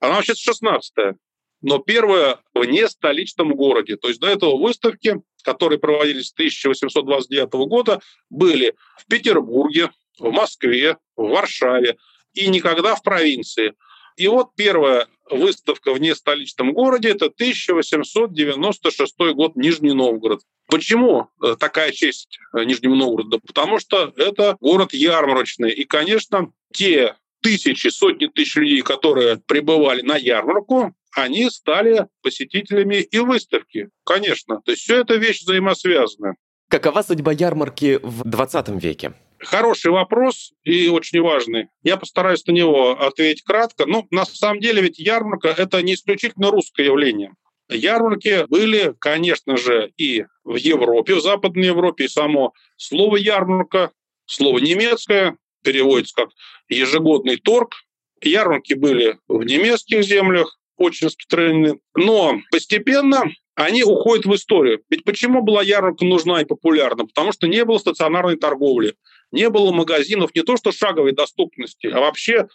она 0.00 0.16
вообще 0.16 0.32
16-я, 0.32 1.14
но 1.62 1.78
первая 1.78 2.38
в 2.54 2.64
не 2.64 2.88
столичном 2.88 3.54
городе. 3.54 3.96
То 3.96 4.08
есть 4.08 4.20
до 4.20 4.28
этого 4.28 4.56
выставки 4.56 5.22
которые 5.42 5.78
проводились 5.78 6.28
с 6.28 6.32
1829 6.32 7.52
года, 7.68 8.00
были 8.30 8.74
в 8.96 9.06
Петербурге, 9.06 9.90
в 10.18 10.30
Москве, 10.30 10.96
в 11.16 11.28
Варшаве 11.28 11.98
и 12.32 12.48
никогда 12.48 12.94
в 12.94 13.02
провинции. 13.02 13.74
И 14.16 14.28
вот 14.28 14.54
первая 14.56 15.08
выставка 15.30 15.92
в 15.94 16.00
нестоличном 16.00 16.72
городе– 16.72 17.08
это 17.10 17.26
1896 17.26 19.14
год, 19.34 19.56
Нижний 19.56 19.92
Новгород. 19.92 20.42
Почему 20.68 21.28
э, 21.42 21.56
такая 21.58 21.92
честь 21.92 22.38
э, 22.54 22.64
Нижнему 22.64 22.94
Новгороду? 22.94 23.40
Потому 23.40 23.78
что 23.78 24.12
это 24.16 24.56
город 24.60 24.92
ярмарочный. 24.92 25.70
И, 25.70 25.84
конечно, 25.84 26.52
те 26.72 27.16
тысячи, 27.40 27.88
сотни 27.88 28.26
тысяч 28.26 28.56
людей, 28.56 28.82
которые 28.82 29.38
прибывали 29.46 30.02
на 30.02 30.16
ярмарку, 30.16 30.94
они 31.14 31.50
стали 31.50 32.06
посетителями 32.22 32.96
и 32.96 33.18
выставки. 33.18 33.88
Конечно. 34.04 34.60
То 34.64 34.72
есть 34.72 34.82
все 34.82 35.00
это 35.00 35.16
вещь 35.16 35.42
взаимосвязана. 35.42 36.34
Какова 36.68 37.02
судьба 37.02 37.32
ярмарки 37.32 37.98
в 38.02 38.24
20 38.24 38.82
веке? 38.82 39.12
Хороший 39.38 39.90
вопрос 39.90 40.52
и 40.62 40.88
очень 40.88 41.20
важный. 41.20 41.66
Я 41.82 41.96
постараюсь 41.96 42.46
на 42.46 42.52
него 42.52 42.92
ответить 42.92 43.42
кратко. 43.42 43.86
Ну, 43.86 44.06
на 44.10 44.24
самом 44.24 44.60
деле 44.60 44.82
ведь 44.82 44.98
ярмарка– 44.98 45.48
это 45.58 45.82
не 45.82 45.94
исключительно 45.94 46.50
русское 46.50 46.86
явление. 46.86 47.34
Ярмарки 47.68 48.46
были, 48.48 48.94
конечно 48.98 49.56
же, 49.56 49.92
и 49.96 50.24
в 50.44 50.56
Европе, 50.56 51.14
в 51.14 51.20
Западной 51.20 51.66
Европе, 51.66 52.04
и 52.04 52.08
само 52.08 52.52
слово 52.76 53.16
«ярмарка», 53.16 53.90
слово 54.26 54.58
немецкое, 54.58 55.36
переводится 55.62 56.14
как 56.14 56.28
ежегодный 56.68 57.36
торг. 57.36 57.74
Ярмарки 58.22 58.74
были 58.74 59.18
в 59.26 59.42
немецких 59.42 60.04
землях, 60.04 60.58
очень 60.82 61.06
распространены. 61.06 61.80
Но 61.94 62.40
постепенно 62.50 63.24
они 63.54 63.84
уходят 63.84 64.26
в 64.26 64.34
историю. 64.34 64.82
Ведь 64.88 65.04
почему 65.04 65.42
была 65.42 65.62
ярмарка 65.62 66.04
нужна 66.04 66.42
и 66.42 66.46
популярна? 66.46 67.06
Потому 67.06 67.32
что 67.32 67.46
не 67.46 67.64
было 67.64 67.78
стационарной 67.78 68.36
торговли, 68.36 68.94
не 69.30 69.48
было 69.50 69.72
магазинов 69.72 70.34
не 70.34 70.42
то 70.42 70.56
что 70.56 70.72
шаговой 70.72 71.12
доступности, 71.12 71.86
а 71.86 72.00
вообще 72.00 72.48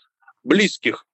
близких. 0.44 1.06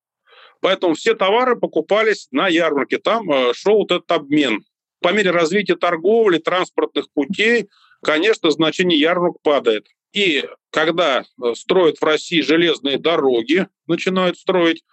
Поэтому 0.61 0.93
все 0.93 1.13
товары 1.13 1.57
покупались 1.57 2.27
на 2.31 2.47
ярмарке. 2.47 2.97
Там 2.97 3.29
э, 3.29 3.53
шел 3.53 3.79
вот 3.79 3.91
этот 3.91 4.09
обмен. 4.11 4.63
По 5.01 5.11
мере 5.11 5.31
развития 5.31 5.75
торговли, 5.75 6.37
транспортных 6.37 7.11
путей, 7.11 7.67
конечно, 8.01 8.49
значение 8.49 8.97
ярмарок 8.97 9.41
падает. 9.41 9.87
И 10.13 10.45
когда 10.69 11.21
э, 11.21 11.53
строят 11.55 11.97
в 11.97 12.03
России 12.03 12.39
железные 12.39 12.97
дороги, 12.97 13.67
начинают 13.87 14.37
строить, 14.37 14.85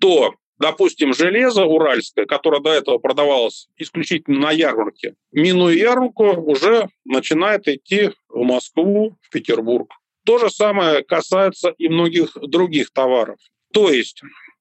то 0.00 0.34
допустим, 0.60 1.14
железо 1.14 1.64
уральское, 1.64 2.26
которое 2.26 2.60
до 2.60 2.70
этого 2.70 2.98
продавалось 2.98 3.68
исключительно 3.78 4.38
на 4.38 4.50
ярмарке, 4.52 5.14
минуя 5.32 5.74
ярмарку, 5.74 6.26
уже 6.26 6.88
начинает 7.04 7.66
идти 7.66 8.10
в 8.28 8.42
Москву, 8.42 9.16
в 9.22 9.30
Петербург. 9.30 9.90
То 10.24 10.38
же 10.38 10.50
самое 10.50 11.02
касается 11.02 11.74
и 11.78 11.88
многих 11.88 12.36
других 12.42 12.92
товаров. 12.92 13.38
То 13.72 13.90
есть 13.90 14.20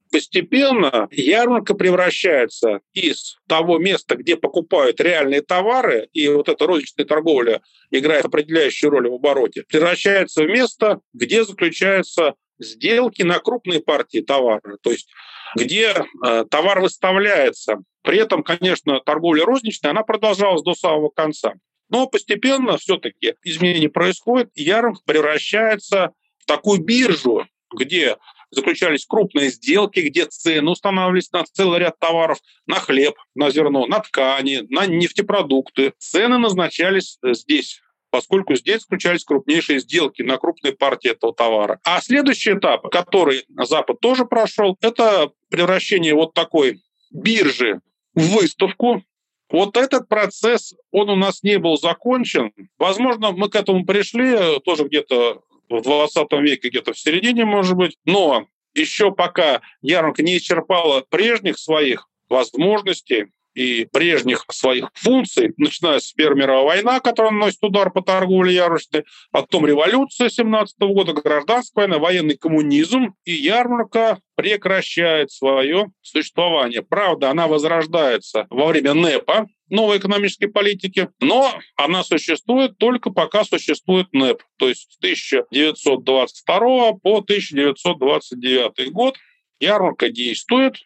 постепенно 0.09 1.09
ярмарка 1.11 1.75
превращается 1.75 2.79
из 2.93 3.37
того 3.47 3.77
места, 3.77 4.15
где 4.15 4.37
покупают 4.37 5.01
реальные 5.01 5.41
товары, 5.41 6.07
и 6.13 6.29
вот 6.29 6.47
эта 6.47 6.65
розничная 6.65 7.05
торговля 7.05 7.61
играет 7.91 8.23
определяющую 8.23 8.89
роль 8.89 9.09
в 9.09 9.15
обороте, 9.15 9.63
превращается 9.67 10.43
в 10.43 10.47
место, 10.47 11.01
где 11.13 11.43
заключаются 11.43 12.35
сделки 12.57 13.23
на 13.23 13.39
крупные 13.39 13.81
партии 13.81 14.19
товара. 14.21 14.77
То 14.81 14.91
есть 14.91 15.09
где 15.55 15.95
э, 16.25 16.45
товар 16.49 16.81
выставляется. 16.81 17.77
При 18.01 18.17
этом, 18.17 18.43
конечно, 18.43 18.99
торговля 19.01 19.45
розничная, 19.45 19.91
она 19.91 20.03
продолжалась 20.03 20.63
до 20.63 20.73
самого 20.73 21.09
конца. 21.09 21.53
Но 21.89 22.07
постепенно 22.07 22.77
все-таки 22.77 23.35
изменения 23.43 23.89
происходят, 23.89 24.49
и 24.53 24.63
ярмарка 24.63 25.01
превращается 25.05 26.13
в 26.37 26.45
такую 26.45 26.81
биржу, 26.83 27.47
где 27.75 28.17
заключались 28.51 29.05
крупные 29.05 29.49
сделки, 29.49 29.99
где 29.99 30.25
цены 30.25 30.71
устанавливались 30.71 31.31
на 31.31 31.43
целый 31.43 31.79
ряд 31.79 31.99
товаров, 31.99 32.39
на 32.65 32.75
хлеб, 32.75 33.15
на 33.35 33.51
зерно, 33.51 33.85
на 33.85 33.99
ткани, 33.99 34.61
на 34.69 34.85
нефтепродукты. 34.85 35.93
Цены 35.97 36.37
назначались 36.37 37.17
здесь 37.23 37.81
поскольку 38.11 38.55
здесь 38.55 38.81
заключались 38.81 39.23
крупнейшие 39.23 39.79
сделки 39.79 40.21
на 40.21 40.37
крупной 40.37 40.73
партии 40.73 41.11
этого 41.11 41.33
товара. 41.33 41.79
А 41.83 42.01
следующий 42.01 42.53
этап, 42.53 42.89
который 42.89 43.45
Запад 43.49 43.99
тоже 43.99 44.25
прошел, 44.25 44.77
это 44.81 45.31
превращение 45.49 46.13
вот 46.13 46.33
такой 46.33 46.81
биржи 47.11 47.81
в 48.13 48.35
выставку. 48.35 49.03
Вот 49.49 49.77
этот 49.77 50.07
процесс, 50.07 50.75
он 50.91 51.09
у 51.09 51.15
нас 51.15 51.41
не 51.41 51.57
был 51.57 51.77
закончен. 51.77 52.51
Возможно, 52.77 53.31
мы 53.31 53.49
к 53.49 53.55
этому 53.55 53.85
пришли 53.85 54.59
тоже 54.63 54.83
где-то 54.83 55.41
в 55.69 55.81
20 55.81 56.31
веке, 56.33 56.69
где-то 56.69 56.93
в 56.93 56.99
середине, 56.99 57.45
может 57.45 57.75
быть. 57.75 57.97
Но 58.05 58.45
еще 58.75 59.11
пока 59.11 59.61
ярмарка 59.81 60.21
не 60.21 60.37
исчерпала 60.37 61.01
прежних 61.09 61.57
своих 61.57 62.07
возможностей, 62.29 63.27
и 63.59 63.85
прежних 63.91 64.45
своих 64.51 64.89
функций, 64.93 65.53
начиная 65.57 65.99
с 65.99 66.13
Первой 66.13 66.39
мировой 66.39 66.81
войны, 66.81 67.01
которая 67.01 67.33
наносит 67.33 67.61
удар 67.61 67.91
по 67.91 68.01
торговле 68.01 68.53
ярмаркой, 68.53 69.03
потом 69.31 69.65
революция 69.65 70.29
17 70.29 70.77
года, 70.79 71.11
гражданская 71.11 71.87
война, 71.87 71.99
военный 71.99 72.37
коммунизм, 72.37 73.15
и 73.25 73.33
ярмарка 73.33 74.19
прекращает 74.35 75.31
свое 75.31 75.87
существование. 76.01 76.83
Правда, 76.83 77.31
она 77.31 77.47
возрождается 77.47 78.47
во 78.49 78.67
время 78.67 78.93
НЭПа, 78.93 79.47
новой 79.69 79.97
экономической 79.97 80.47
политики, 80.47 81.09
но 81.19 81.53
она 81.75 82.05
существует 82.05 82.77
только 82.77 83.09
пока 83.09 83.43
существует 83.43 84.07
НЭП, 84.13 84.41
то 84.57 84.69
есть 84.69 84.93
с 84.93 84.97
1922 84.99 86.93
по 86.93 87.17
1929 87.17 88.91
год 88.93 89.17
ярмарка 89.59 90.09
действует, 90.09 90.77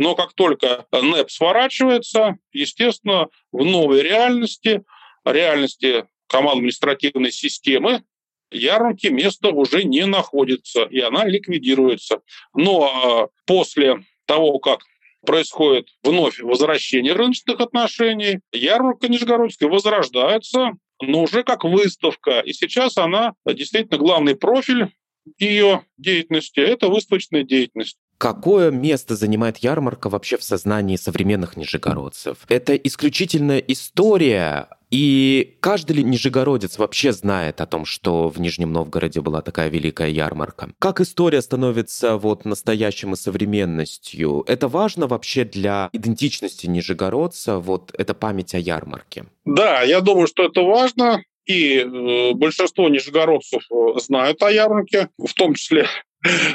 но 0.00 0.14
как 0.14 0.32
только 0.32 0.86
НЭП 0.92 1.30
сворачивается, 1.30 2.38
естественно, 2.54 3.28
в 3.52 3.62
новой 3.62 4.00
реальности, 4.00 4.82
реальности 5.26 6.06
командно-административной 6.26 7.30
системы, 7.30 8.02
ярмарки 8.50 9.08
места 9.08 9.50
уже 9.50 9.84
не 9.84 10.06
находится, 10.06 10.84
и 10.84 11.00
она 11.00 11.26
ликвидируется. 11.26 12.22
Но 12.54 12.84
а, 12.84 13.28
после 13.44 14.02
того, 14.24 14.58
как 14.58 14.80
происходит 15.26 15.88
вновь 16.02 16.40
возвращение 16.40 17.12
рыночных 17.12 17.60
отношений, 17.60 18.40
ярмарка 18.52 19.06
Нижегородская 19.06 19.68
возрождается, 19.68 20.78
но 21.02 21.24
уже 21.24 21.42
как 21.42 21.64
выставка. 21.64 22.40
И 22.40 22.54
сейчас 22.54 22.96
она 22.96 23.34
действительно 23.44 23.98
главный 23.98 24.34
профиль 24.34 24.94
ее 25.36 25.84
деятельности– 25.98 26.60
это 26.60 26.88
выставочная 26.88 27.42
деятельность. 27.42 27.98
Какое 28.20 28.70
место 28.70 29.16
занимает 29.16 29.56
ярмарка 29.58 30.10
вообще 30.10 30.36
в 30.36 30.44
сознании 30.44 30.96
современных 30.96 31.56
нижегородцев? 31.56 32.36
Это 32.50 32.76
исключительно 32.76 33.56
история, 33.56 34.68
и 34.90 35.56
каждый 35.60 35.96
ли 35.96 36.04
нижегородец 36.04 36.76
вообще 36.76 37.12
знает 37.12 37.62
о 37.62 37.66
том, 37.66 37.86
что 37.86 38.28
в 38.28 38.38
Нижнем 38.38 38.74
Новгороде 38.74 39.22
была 39.22 39.40
такая 39.40 39.70
великая 39.70 40.10
ярмарка? 40.10 40.68
Как 40.78 41.00
история 41.00 41.40
становится 41.40 42.18
вот 42.18 42.44
настоящим 42.44 43.14
и 43.14 43.16
современностью? 43.16 44.44
Это 44.46 44.68
важно 44.68 45.06
вообще 45.06 45.44
для 45.44 45.88
идентичности 45.94 46.66
нижегородца, 46.66 47.56
вот 47.56 47.90
эта 47.96 48.12
память 48.12 48.54
о 48.54 48.58
ярмарке? 48.58 49.24
Да, 49.46 49.80
я 49.80 50.02
думаю, 50.02 50.26
что 50.26 50.44
это 50.44 50.60
важно. 50.60 51.22
И 51.46 51.78
э, 51.78 52.34
большинство 52.34 52.90
нижегородцев 52.90 53.62
э, 53.72 53.98
знают 53.98 54.42
о 54.42 54.52
ярмарке, 54.52 55.08
в 55.16 55.32
том 55.32 55.54
числе 55.54 55.88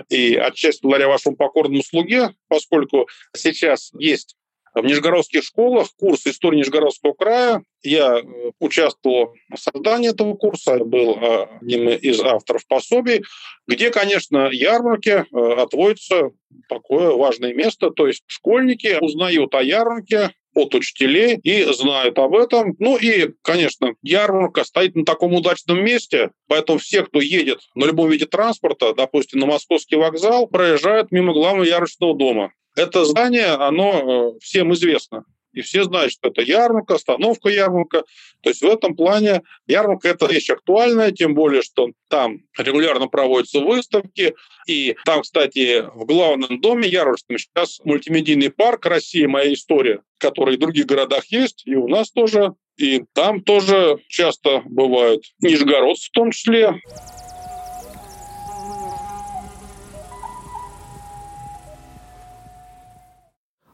и 0.09 0.35
отчасти 0.35 0.81
благодаря 0.81 1.09
вашему 1.09 1.35
покорному 1.35 1.83
слуге, 1.83 2.35
поскольку 2.47 3.07
сейчас 3.35 3.91
есть 3.97 4.35
в 4.73 4.83
нижегородских 4.83 5.43
школах 5.43 5.87
курс 5.97 6.27
истории 6.27 6.57
Нижегородского 6.57 7.13
края. 7.13 7.63
Я 7.81 8.17
э, 8.17 8.23
участвовал 8.59 9.33
в 9.49 9.57
создании 9.57 10.09
этого 10.09 10.35
курса, 10.35 10.77
был 10.79 11.17
одним 11.61 11.89
из 11.89 12.19
авторов 12.19 12.67
пособий, 12.67 13.23
где, 13.67 13.89
конечно, 13.89 14.49
ярмарке 14.51 15.25
отводится 15.31 16.31
такое 16.67 17.11
важное 17.11 17.53
место. 17.53 17.91
То 17.91 18.07
есть 18.07 18.23
школьники 18.27 18.97
узнают 18.99 19.55
о 19.55 19.63
ярмарке, 19.63 20.31
от 20.55 20.73
учителей 20.73 21.37
и 21.43 21.63
знают 21.73 22.17
об 22.17 22.35
этом. 22.35 22.75
Ну 22.79 22.97
и, 22.97 23.31
конечно, 23.41 23.93
ярмарка 24.01 24.63
стоит 24.63 24.95
на 24.95 25.05
таком 25.05 25.33
удачном 25.33 25.83
месте, 25.83 26.31
поэтому 26.47 26.79
все, 26.79 27.03
кто 27.03 27.21
едет 27.21 27.59
на 27.75 27.85
любом 27.85 28.09
виде 28.09 28.25
транспорта, 28.25 28.93
допустим, 28.93 29.39
на 29.39 29.45
московский 29.45 29.97
вокзал, 29.97 30.47
проезжают 30.47 31.11
мимо 31.11 31.33
главного 31.33 31.65
ярмарочного 31.65 32.15
дома. 32.15 32.53
Это 32.75 33.05
здание, 33.05 33.47
оно 33.47 34.33
э, 34.35 34.39
всем 34.39 34.73
известно 34.73 35.25
и 35.55 35.61
все 35.61 35.83
знают, 35.83 36.11
что 36.11 36.27
это 36.27 36.41
ярмарка, 36.41 36.95
остановка 36.95 37.49
ярмарка. 37.49 38.03
То 38.41 38.49
есть 38.49 38.61
в 38.61 38.67
этом 38.67 38.95
плане 38.95 39.41
ярмарка– 39.65 40.09
это 40.09 40.27
вещь 40.27 40.49
актуальная, 40.49 41.11
тем 41.11 41.33
более, 41.33 41.61
что 41.61 41.87
там 42.09 42.41
регулярно 42.57 43.07
проводятся 43.07 43.61
выставки. 43.61 44.35
И 44.67 44.95
там, 45.05 45.21
кстати, 45.21 45.85
в 45.95 46.05
главном 46.05 46.61
доме 46.61 46.87
ярмарском 46.87 47.37
сейчас 47.37 47.79
мультимедийный 47.83 48.51
парк 48.51 48.85
«Россия. 48.85 49.27
Моя 49.27 49.53
история», 49.53 50.01
который 50.17 50.57
в 50.57 50.59
других 50.59 50.85
городах 50.85 51.25
есть, 51.27 51.63
и 51.65 51.75
у 51.75 51.87
нас 51.87 52.11
тоже. 52.11 52.53
И 52.77 53.05
там 53.13 53.41
тоже 53.41 53.99
часто 54.09 54.61
бывают 54.65 55.23
нижегородцы 55.39 56.09
в 56.09 56.11
том 56.11 56.31
числе. 56.31 56.81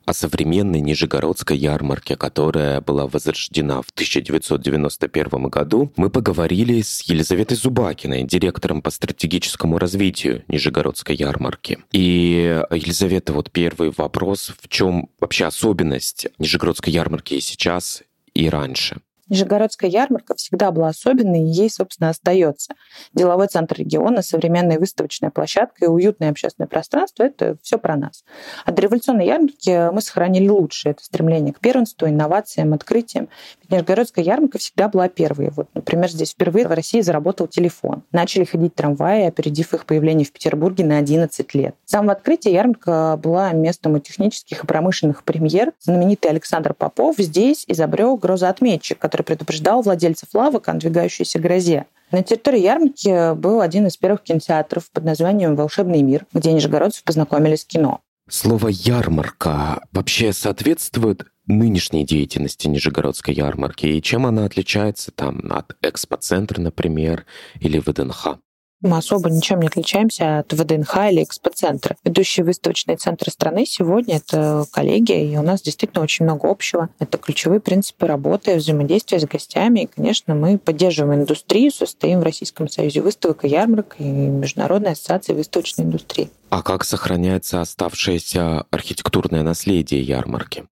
О 0.05 0.13
современной 0.13 0.81
Нижегородской 0.81 1.57
ярмарке, 1.57 2.15
которая 2.15 2.81
была 2.81 3.07
возрождена 3.07 3.81
в 3.81 3.89
1991 3.91 5.43
году, 5.49 5.91
мы 5.95 6.09
поговорили 6.09 6.81
с 6.81 7.01
Елизаветой 7.01 7.57
Зубакиной, 7.57 8.23
директором 8.23 8.81
по 8.81 8.89
стратегическому 8.89 9.77
развитию 9.77 10.43
Нижегородской 10.47 11.15
ярмарки. 11.15 11.79
И, 11.91 12.61
Елизавета, 12.71 13.33
вот 13.33 13.51
первый 13.51 13.91
вопрос, 13.95 14.53
в 14.61 14.67
чем 14.67 15.09
вообще 15.19 15.45
особенность 15.45 16.27
Нижегородской 16.39 16.93
ярмарки 16.93 17.35
и 17.35 17.41
сейчас, 17.41 18.03
и 18.33 18.49
раньше? 18.49 19.01
Нижегородская 19.31 19.89
ярмарка 19.89 20.35
всегда 20.35 20.71
была 20.71 20.89
особенной, 20.89 21.43
и 21.43 21.47
ей, 21.47 21.69
собственно, 21.69 22.09
остается. 22.09 22.75
Деловой 23.13 23.47
центр 23.47 23.77
региона, 23.77 24.21
современная 24.21 24.77
выставочная 24.77 25.29
площадка 25.29 25.85
и 25.85 25.87
уютное 25.87 26.31
общественное 26.31 26.67
пространство– 26.67 27.23
это 27.23 27.55
все 27.61 27.77
про 27.77 27.95
нас. 27.95 28.25
От 28.65 28.77
революционной 28.77 29.25
ярмарки 29.25 29.89
мы 29.93 30.01
сохранили 30.01 30.49
лучшее. 30.49 30.91
Это 30.91 31.05
стремление 31.05 31.53
к 31.53 31.59
первенству, 31.59 32.09
инновациям, 32.09 32.73
открытиям. 32.73 33.29
Ведь 33.61 33.71
Нижегородская 33.71 34.25
ярмарка 34.25 34.57
всегда 34.57 34.89
была 34.89 35.07
первой. 35.07 35.49
Вот, 35.51 35.69
например, 35.73 36.09
здесь 36.09 36.31
впервые 36.31 36.67
в 36.67 36.71
России 36.71 36.99
заработал 36.99 37.47
телефон. 37.47 38.03
Начали 38.11 38.43
ходить 38.43 38.75
трамваи, 38.75 39.27
опередив 39.27 39.73
их 39.73 39.85
появление 39.85 40.25
в 40.25 40.33
Петербурге 40.33 40.83
на 40.83 40.97
11 40.97 41.55
лет. 41.55 41.73
С 41.85 41.91
самого 41.91 42.11
открытия 42.11 42.51
ярмарка 42.51 43.17
была 43.23 43.53
местом 43.53 43.95
и 43.95 44.01
технических 44.01 44.65
и 44.65 44.67
промышленных 44.67 45.23
премьер. 45.23 45.71
Знаменитый 45.79 46.31
Александр 46.31 46.73
Попов 46.73 47.15
здесь 47.17 47.63
изобрел 47.67 48.17
грозоотметчик, 48.17 48.99
который 48.99 49.20
который 49.21 49.37
предупреждал 49.37 49.81
владельцев 49.81 50.29
лавок 50.33 50.67
о 50.67 50.73
надвигающейся 50.73 51.39
грозе. 51.39 51.85
На 52.11 52.23
территории 52.23 52.59
ярмарки 52.59 53.35
был 53.35 53.61
один 53.61 53.87
из 53.87 53.97
первых 53.97 54.23
кинотеатров 54.23 54.91
под 54.91 55.05
названием 55.05 55.55
«Волшебный 55.55 56.01
мир», 56.01 56.25
где 56.33 56.51
нижегородцы 56.51 57.03
познакомились 57.03 57.61
с 57.61 57.65
кино. 57.65 58.01
Слово 58.29 58.69
«ярмарка» 58.69 59.81
вообще 59.91 60.33
соответствует 60.33 61.25
нынешней 61.47 62.05
деятельности 62.05 62.67
Нижегородской 62.67 63.33
ярмарки 63.33 63.85
и 63.85 64.01
чем 64.01 64.25
она 64.25 64.45
отличается 64.45 65.11
там 65.11 65.41
от 65.51 65.75
экспоцентра, 65.81 66.61
например, 66.61 67.25
или 67.59 67.79
ВДНХ? 67.79 68.37
Мы 68.81 68.97
особо 68.97 69.29
ничем 69.29 69.61
не 69.61 69.67
отличаемся 69.67 70.39
от 70.39 70.51
ВДНХ 70.53 70.95
или 71.11 71.23
экспоцентра. 71.23 71.95
Ведущие 72.03 72.43
выставочные 72.43 72.97
центры 72.97 73.31
страны 73.31 73.65
сегодня— 73.65 74.15
это 74.27 74.65
коллеги, 74.71 75.31
и 75.31 75.37
у 75.37 75.43
нас 75.43 75.61
действительно 75.61 76.03
очень 76.03 76.25
много 76.25 76.49
общего. 76.49 76.89
Это 76.99 77.17
ключевые 77.19 77.59
принципы 77.59 78.07
работы, 78.07 78.55
взаимодействия 78.55 79.19
с 79.19 79.25
гостями. 79.25 79.81
И, 79.81 79.85
конечно, 79.85 80.33
мы 80.33 80.57
поддерживаем 80.57 81.21
индустрию, 81.21 81.71
состоим 81.71 82.21
в 82.21 82.23
Российском 82.23 82.67
союзе 82.67 83.01
выставок 83.01 83.45
и 83.45 83.49
ярмарок 83.49 83.95
и 83.99 84.03
Международной 84.03 84.93
ассоциации 84.93 85.33
выставочной 85.33 85.85
индустрии. 85.85 86.31
А 86.49 86.63
как 86.63 86.83
сохраняется 86.83 87.61
оставшееся 87.61 88.65
архитектурное 88.71 89.43
наследие 89.43 90.01
ярмарки? 90.01 90.65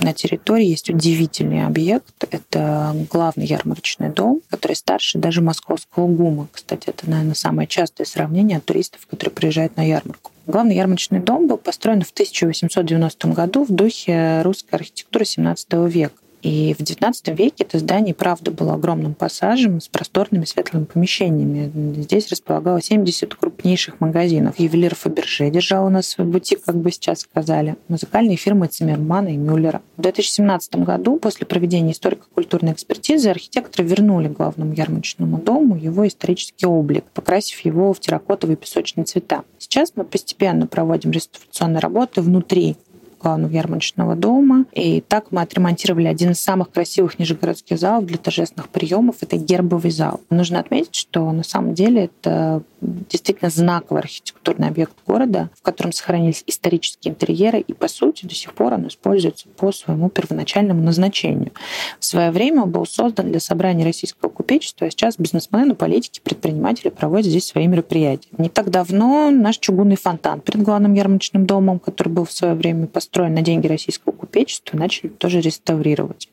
На 0.00 0.12
территории 0.12 0.66
есть 0.66 0.90
удивительный 0.90 1.64
объект. 1.64 2.24
Это 2.30 2.94
главный 3.10 3.46
ярмарочный 3.46 4.10
дом, 4.10 4.40
который 4.50 4.76
старше 4.76 5.18
даже 5.18 5.40
московского 5.40 6.06
ГУМа. 6.06 6.48
Кстати, 6.52 6.90
это, 6.90 7.08
наверное, 7.08 7.34
самое 7.34 7.66
частое 7.66 8.06
сравнение 8.06 8.58
от 8.58 8.64
туристов, 8.64 9.06
которые 9.06 9.34
приезжают 9.34 9.76
на 9.76 9.86
ярмарку. 9.86 10.30
Главный 10.46 10.76
ярмарочный 10.76 11.20
дом 11.20 11.46
был 11.46 11.56
построен 11.56 12.02
в 12.02 12.10
1890 12.10 13.28
году 13.28 13.64
в 13.64 13.72
духе 13.72 14.42
русской 14.42 14.74
архитектуры 14.74 15.24
XVII 15.24 15.88
века. 15.88 16.14
И 16.44 16.74
в 16.78 16.82
XIX 16.82 17.14
веке 17.34 17.64
это 17.64 17.78
здание, 17.78 18.14
правда, 18.14 18.50
было 18.50 18.74
огромным 18.74 19.14
пассажем 19.14 19.80
с 19.80 19.88
просторными 19.88 20.44
светлыми 20.44 20.84
помещениями. 20.84 22.02
Здесь 22.02 22.28
располагалось 22.28 22.84
70 22.84 23.34
крупнейших 23.34 23.98
магазинов. 23.98 24.58
Ювелир 24.58 24.94
Фаберже 24.94 25.48
держал 25.48 25.86
у 25.86 25.88
нас 25.88 26.06
свой 26.06 26.26
бутик, 26.26 26.62
как 26.62 26.76
бы 26.76 26.92
сейчас 26.92 27.20
сказали. 27.20 27.76
Музыкальные 27.88 28.36
фирмы 28.36 28.66
Циммермана 28.66 29.28
и 29.28 29.38
Мюллера. 29.38 29.80
В 29.96 30.02
2017 30.02 30.76
году, 30.76 31.16
после 31.18 31.46
проведения 31.46 31.92
историко-культурной 31.92 32.72
экспертизы, 32.72 33.30
архитекторы 33.30 33.88
вернули 33.88 34.28
главному 34.28 34.74
ярмарочному 34.74 35.38
дому 35.38 35.76
его 35.76 36.06
исторический 36.06 36.66
облик, 36.66 37.04
покрасив 37.14 37.60
его 37.60 37.94
в 37.94 38.00
терракотовые 38.00 38.58
песочные 38.58 39.04
цвета. 39.04 39.44
Сейчас 39.58 39.94
мы 39.96 40.04
постепенно 40.04 40.66
проводим 40.66 41.10
реставрационные 41.10 41.80
работы 41.80 42.20
внутри 42.20 42.76
главного 43.24 43.52
ярмарочного 43.52 44.14
дома. 44.14 44.66
И 44.72 45.00
так 45.00 45.32
мы 45.32 45.40
отремонтировали 45.40 46.06
один 46.06 46.32
из 46.32 46.40
самых 46.40 46.70
красивых 46.70 47.18
нижегородских 47.18 47.78
залов 47.78 48.04
для 48.06 48.18
торжественных 48.18 48.68
приемов. 48.68 49.16
Это 49.22 49.36
гербовый 49.36 49.90
зал. 49.90 50.20
Нужно 50.30 50.60
отметить, 50.60 50.94
что 50.94 51.32
на 51.32 51.42
самом 51.42 51.74
деле 51.74 52.04
это 52.04 52.62
действительно 52.80 53.50
знаковый 53.50 54.02
архитектурный 54.02 54.68
объект 54.68 54.92
города, 55.06 55.48
в 55.54 55.62
котором 55.62 55.92
сохранились 55.92 56.44
исторические 56.46 57.12
интерьеры, 57.14 57.60
и, 57.60 57.72
по 57.72 57.88
сути, 57.88 58.26
до 58.26 58.34
сих 58.34 58.52
пор 58.52 58.74
он 58.74 58.88
используется 58.88 59.48
по 59.48 59.72
своему 59.72 60.10
первоначальному 60.10 60.82
назначению. 60.82 61.52
В 61.98 62.04
свое 62.04 62.30
время 62.30 62.64
он 62.64 62.70
был 62.70 62.84
создан 62.84 63.30
для 63.30 63.40
собрания 63.40 63.84
российского 63.84 64.28
купечества, 64.28 64.86
а 64.86 64.90
сейчас 64.90 65.16
бизнесмены, 65.16 65.74
политики, 65.74 66.20
предприниматели 66.22 66.90
проводят 66.90 67.26
здесь 67.26 67.46
свои 67.46 67.66
мероприятия. 67.66 68.28
Не 68.36 68.50
так 68.50 68.70
давно 68.70 69.30
наш 69.30 69.58
чугунный 69.58 69.96
фонтан 69.96 70.40
перед 70.40 70.62
главным 70.62 70.92
ярмарочным 70.92 71.46
домом, 71.46 71.78
который 71.78 72.10
был 72.10 72.24
в 72.24 72.32
свое 72.32 72.54
время 72.54 72.86
построен 73.14 73.34
на 73.34 73.42
деньги 73.42 73.68
российского 73.68 74.12
купечества, 74.12 74.76
начали 74.76 75.08
тоже 75.08 75.40
реставрировать. 75.40 76.28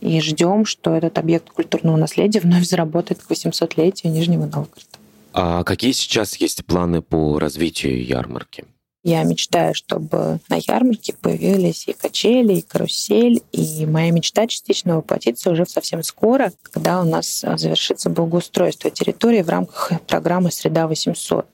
И 0.00 0.20
ждем, 0.20 0.64
что 0.64 0.94
этот 0.94 1.18
объект 1.18 1.50
культурного 1.50 1.96
наследия 1.96 2.38
вновь 2.38 2.64
заработает 2.64 3.20
к 3.20 3.28
800-летию 3.28 4.12
Нижнего 4.12 4.44
Новгорода. 4.44 4.98
А 5.32 5.64
какие 5.64 5.90
сейчас 5.90 6.36
есть 6.36 6.64
планы 6.64 7.02
по 7.02 7.40
развитию 7.40 8.04
ярмарки? 8.04 8.64
Я 9.02 9.24
мечтаю, 9.24 9.74
чтобы 9.74 10.38
на 10.48 10.58
ярмарке 10.64 11.14
появились 11.20 11.88
и 11.88 11.92
качели, 11.92 12.54
и 12.54 12.62
карусель. 12.62 13.42
И 13.50 13.84
моя 13.84 14.12
мечта 14.12 14.46
частично 14.46 14.94
воплотится 14.94 15.50
уже 15.50 15.66
совсем 15.66 16.04
скоро, 16.04 16.52
когда 16.62 17.00
у 17.00 17.04
нас 17.04 17.44
завершится 17.56 18.10
благоустройство 18.10 18.90
территории 18.90 19.42
в 19.42 19.48
рамках 19.48 19.90
программы 20.06 20.52
«Среда 20.52 20.86
800». 20.86 21.46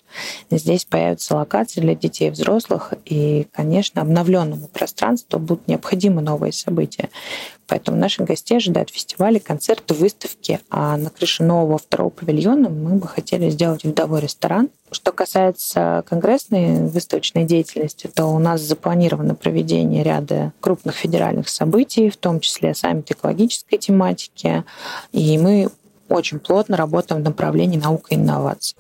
Здесь 0.51 0.85
появятся 0.85 1.37
локации 1.37 1.81
для 1.81 1.95
детей 1.95 2.29
и 2.29 2.31
взрослых, 2.31 2.95
и, 3.05 3.47
конечно, 3.53 4.03
обновленному 4.03 4.69
пространству 4.69 5.39
будут 5.39 5.69
необходимы 5.69 6.23
новые 6.23 6.53
события. 6.53 7.11
Поэтому 7.67 7.99
наших 7.99 8.27
гостей 8.27 8.57
ожидают 8.57 8.91
фестивали, 8.91 9.39
концерты, 9.39 9.93
выставки. 9.93 10.61
А 10.71 10.97
на 10.97 11.11
крыше 11.11 11.45
нового 11.45 11.77
второго 11.79 12.09
павильона 12.09 12.71
мы 12.71 12.97
бы 12.97 13.07
хотели 13.07 13.51
сделать 13.51 13.85
видовой 13.85 14.23
ресторан. 14.23 14.71
Что 14.91 15.13
касается 15.13 16.03
конгрессной 16.09 16.89
выставочной 16.89 17.45
деятельности, 17.45 18.11
то 18.13 18.25
у 18.27 18.39
нас 18.39 18.63
запланировано 18.63 19.35
проведение 19.35 20.03
ряда 20.03 20.55
крупных 20.61 20.97
федеральных 20.97 21.51
событий, 21.51 22.09
в 22.09 22.17
том 22.17 22.41
числе 22.41 22.75
саммит 22.75 23.11
экологической 23.11 23.77
тематики. 23.77 24.65
И 25.13 25.37
мы 25.37 25.69
очень 26.09 26.39
плотно 26.39 26.79
работаем 26.79 27.21
в 27.21 27.25
направлении 27.25 27.79
наука 27.79 28.15
и 28.15 28.17
инноваций. 28.17 28.77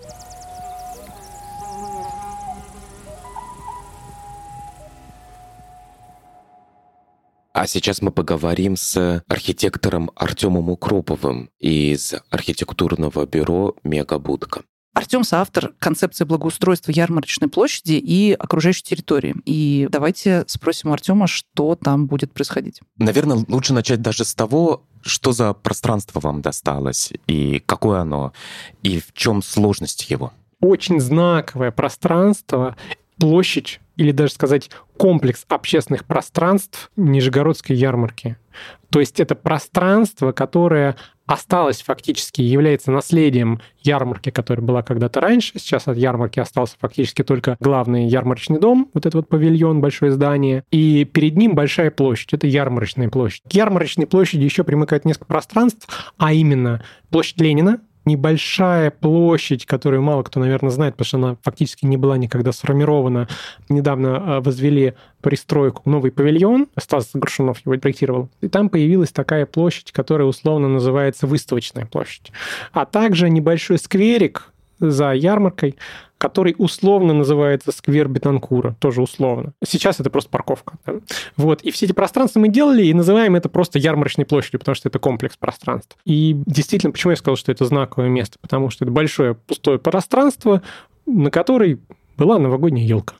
А 7.58 7.66
сейчас 7.66 8.02
мы 8.02 8.12
поговорим 8.12 8.76
с 8.76 9.24
архитектором 9.26 10.12
Артемом 10.14 10.70
Укроповым 10.70 11.50
из 11.58 12.14
архитектурного 12.30 13.26
бюро 13.26 13.74
«Мегабудка». 13.82 14.62
Артем 14.94 15.24
соавтор 15.24 15.74
концепции 15.80 16.24
благоустройства 16.24 16.92
ярмарочной 16.92 17.48
площади 17.48 17.94
и 17.94 18.32
окружающей 18.32 18.84
территории. 18.84 19.34
И 19.44 19.88
давайте 19.90 20.44
спросим 20.46 20.92
Артема, 20.92 21.26
что 21.26 21.74
там 21.74 22.06
будет 22.06 22.32
происходить. 22.32 22.80
Наверное, 22.96 23.44
лучше 23.48 23.72
начать 23.72 24.00
даже 24.02 24.24
с 24.24 24.36
того, 24.36 24.84
что 25.02 25.32
за 25.32 25.52
пространство 25.52 26.20
вам 26.20 26.42
досталось, 26.42 27.12
и 27.26 27.58
какое 27.66 28.02
оно, 28.02 28.32
и 28.84 29.00
в 29.00 29.12
чем 29.14 29.42
сложность 29.42 30.08
его. 30.08 30.32
Очень 30.60 31.00
знаковое 31.00 31.72
пространство, 31.72 32.76
площадь 33.18 33.80
или 33.96 34.12
даже 34.12 34.32
сказать 34.32 34.70
комплекс 34.96 35.44
общественных 35.48 36.04
пространств 36.04 36.90
Нижегородской 36.96 37.76
ярмарки. 37.76 38.36
То 38.90 39.00
есть 39.00 39.20
это 39.20 39.34
пространство, 39.34 40.32
которое 40.32 40.96
осталось 41.26 41.82
фактически, 41.82 42.40
является 42.40 42.90
наследием 42.90 43.60
ярмарки, 43.82 44.30
которая 44.30 44.64
была 44.64 44.82
когда-то 44.82 45.20
раньше. 45.20 45.58
Сейчас 45.58 45.86
от 45.86 45.98
ярмарки 45.98 46.40
остался 46.40 46.76
фактически 46.80 47.22
только 47.22 47.56
главный 47.60 48.06
ярмарочный 48.06 48.58
дом, 48.58 48.88
вот 48.94 49.04
этот 49.04 49.14
вот 49.14 49.28
павильон, 49.28 49.80
большое 49.82 50.10
здание, 50.10 50.64
и 50.70 51.04
перед 51.04 51.36
ним 51.36 51.54
большая 51.54 51.90
площадь, 51.90 52.32
это 52.32 52.46
ярмарочная 52.46 53.10
площадь. 53.10 53.42
К 53.48 53.52
ярмарочной 53.52 54.06
площади 54.06 54.44
еще 54.44 54.64
примыкает 54.64 55.04
несколько 55.04 55.26
пространств, 55.26 56.12
а 56.16 56.32
именно 56.32 56.82
площадь 57.10 57.40
Ленина, 57.40 57.80
небольшая 58.08 58.90
площадь, 58.90 59.66
которую 59.66 60.02
мало 60.02 60.22
кто, 60.22 60.40
наверное, 60.40 60.70
знает, 60.70 60.94
потому 60.94 61.06
что 61.06 61.16
она 61.18 61.36
фактически 61.42 61.84
не 61.84 61.96
была 61.96 62.16
никогда 62.16 62.52
сформирована. 62.52 63.28
Недавно 63.68 64.36
а, 64.36 64.40
возвели 64.40 64.94
пристройку, 65.20 65.82
новый 65.88 66.10
павильон, 66.10 66.68
Стас 66.78 67.10
Горшунов 67.12 67.60
его 67.64 67.78
проектировал, 67.78 68.30
и 68.40 68.48
там 68.48 68.68
появилась 68.68 69.10
такая 69.10 69.46
площадь, 69.46 69.92
которая 69.92 70.26
условно 70.26 70.68
называется 70.68 71.26
выставочная 71.26 71.86
площадь. 71.86 72.32
А 72.72 72.86
также 72.86 73.28
небольшой 73.28 73.78
скверик 73.78 74.52
за 74.80 75.12
ярмаркой, 75.12 75.76
который 76.18 76.54
условно 76.58 77.14
называется 77.14 77.70
сквер 77.72 78.08
Бетанкура, 78.08 78.76
тоже 78.80 79.00
условно. 79.00 79.52
Сейчас 79.64 80.00
это 80.00 80.10
просто 80.10 80.30
парковка. 80.30 80.74
Да? 80.84 80.94
Вот. 81.36 81.62
И 81.62 81.70
все 81.70 81.86
эти 81.86 81.92
пространства 81.92 82.40
мы 82.40 82.48
делали 82.48 82.84
и 82.84 82.92
называем 82.92 83.36
это 83.36 83.48
просто 83.48 83.78
ярмарочной 83.78 84.26
площадью, 84.26 84.58
потому 84.60 84.74
что 84.74 84.88
это 84.88 84.98
комплекс 84.98 85.36
пространств. 85.36 85.96
И 86.04 86.36
действительно, 86.46 86.92
почему 86.92 87.12
я 87.12 87.16
сказал, 87.16 87.36
что 87.36 87.52
это 87.52 87.64
знаковое 87.64 88.08
место? 88.08 88.38
Потому 88.40 88.70
что 88.70 88.84
это 88.84 88.92
большое 88.92 89.34
пустое 89.34 89.78
пространство, 89.78 90.62
на 91.06 91.30
которой 91.30 91.80
была 92.16 92.38
новогодняя 92.38 92.84
елка. 92.84 93.14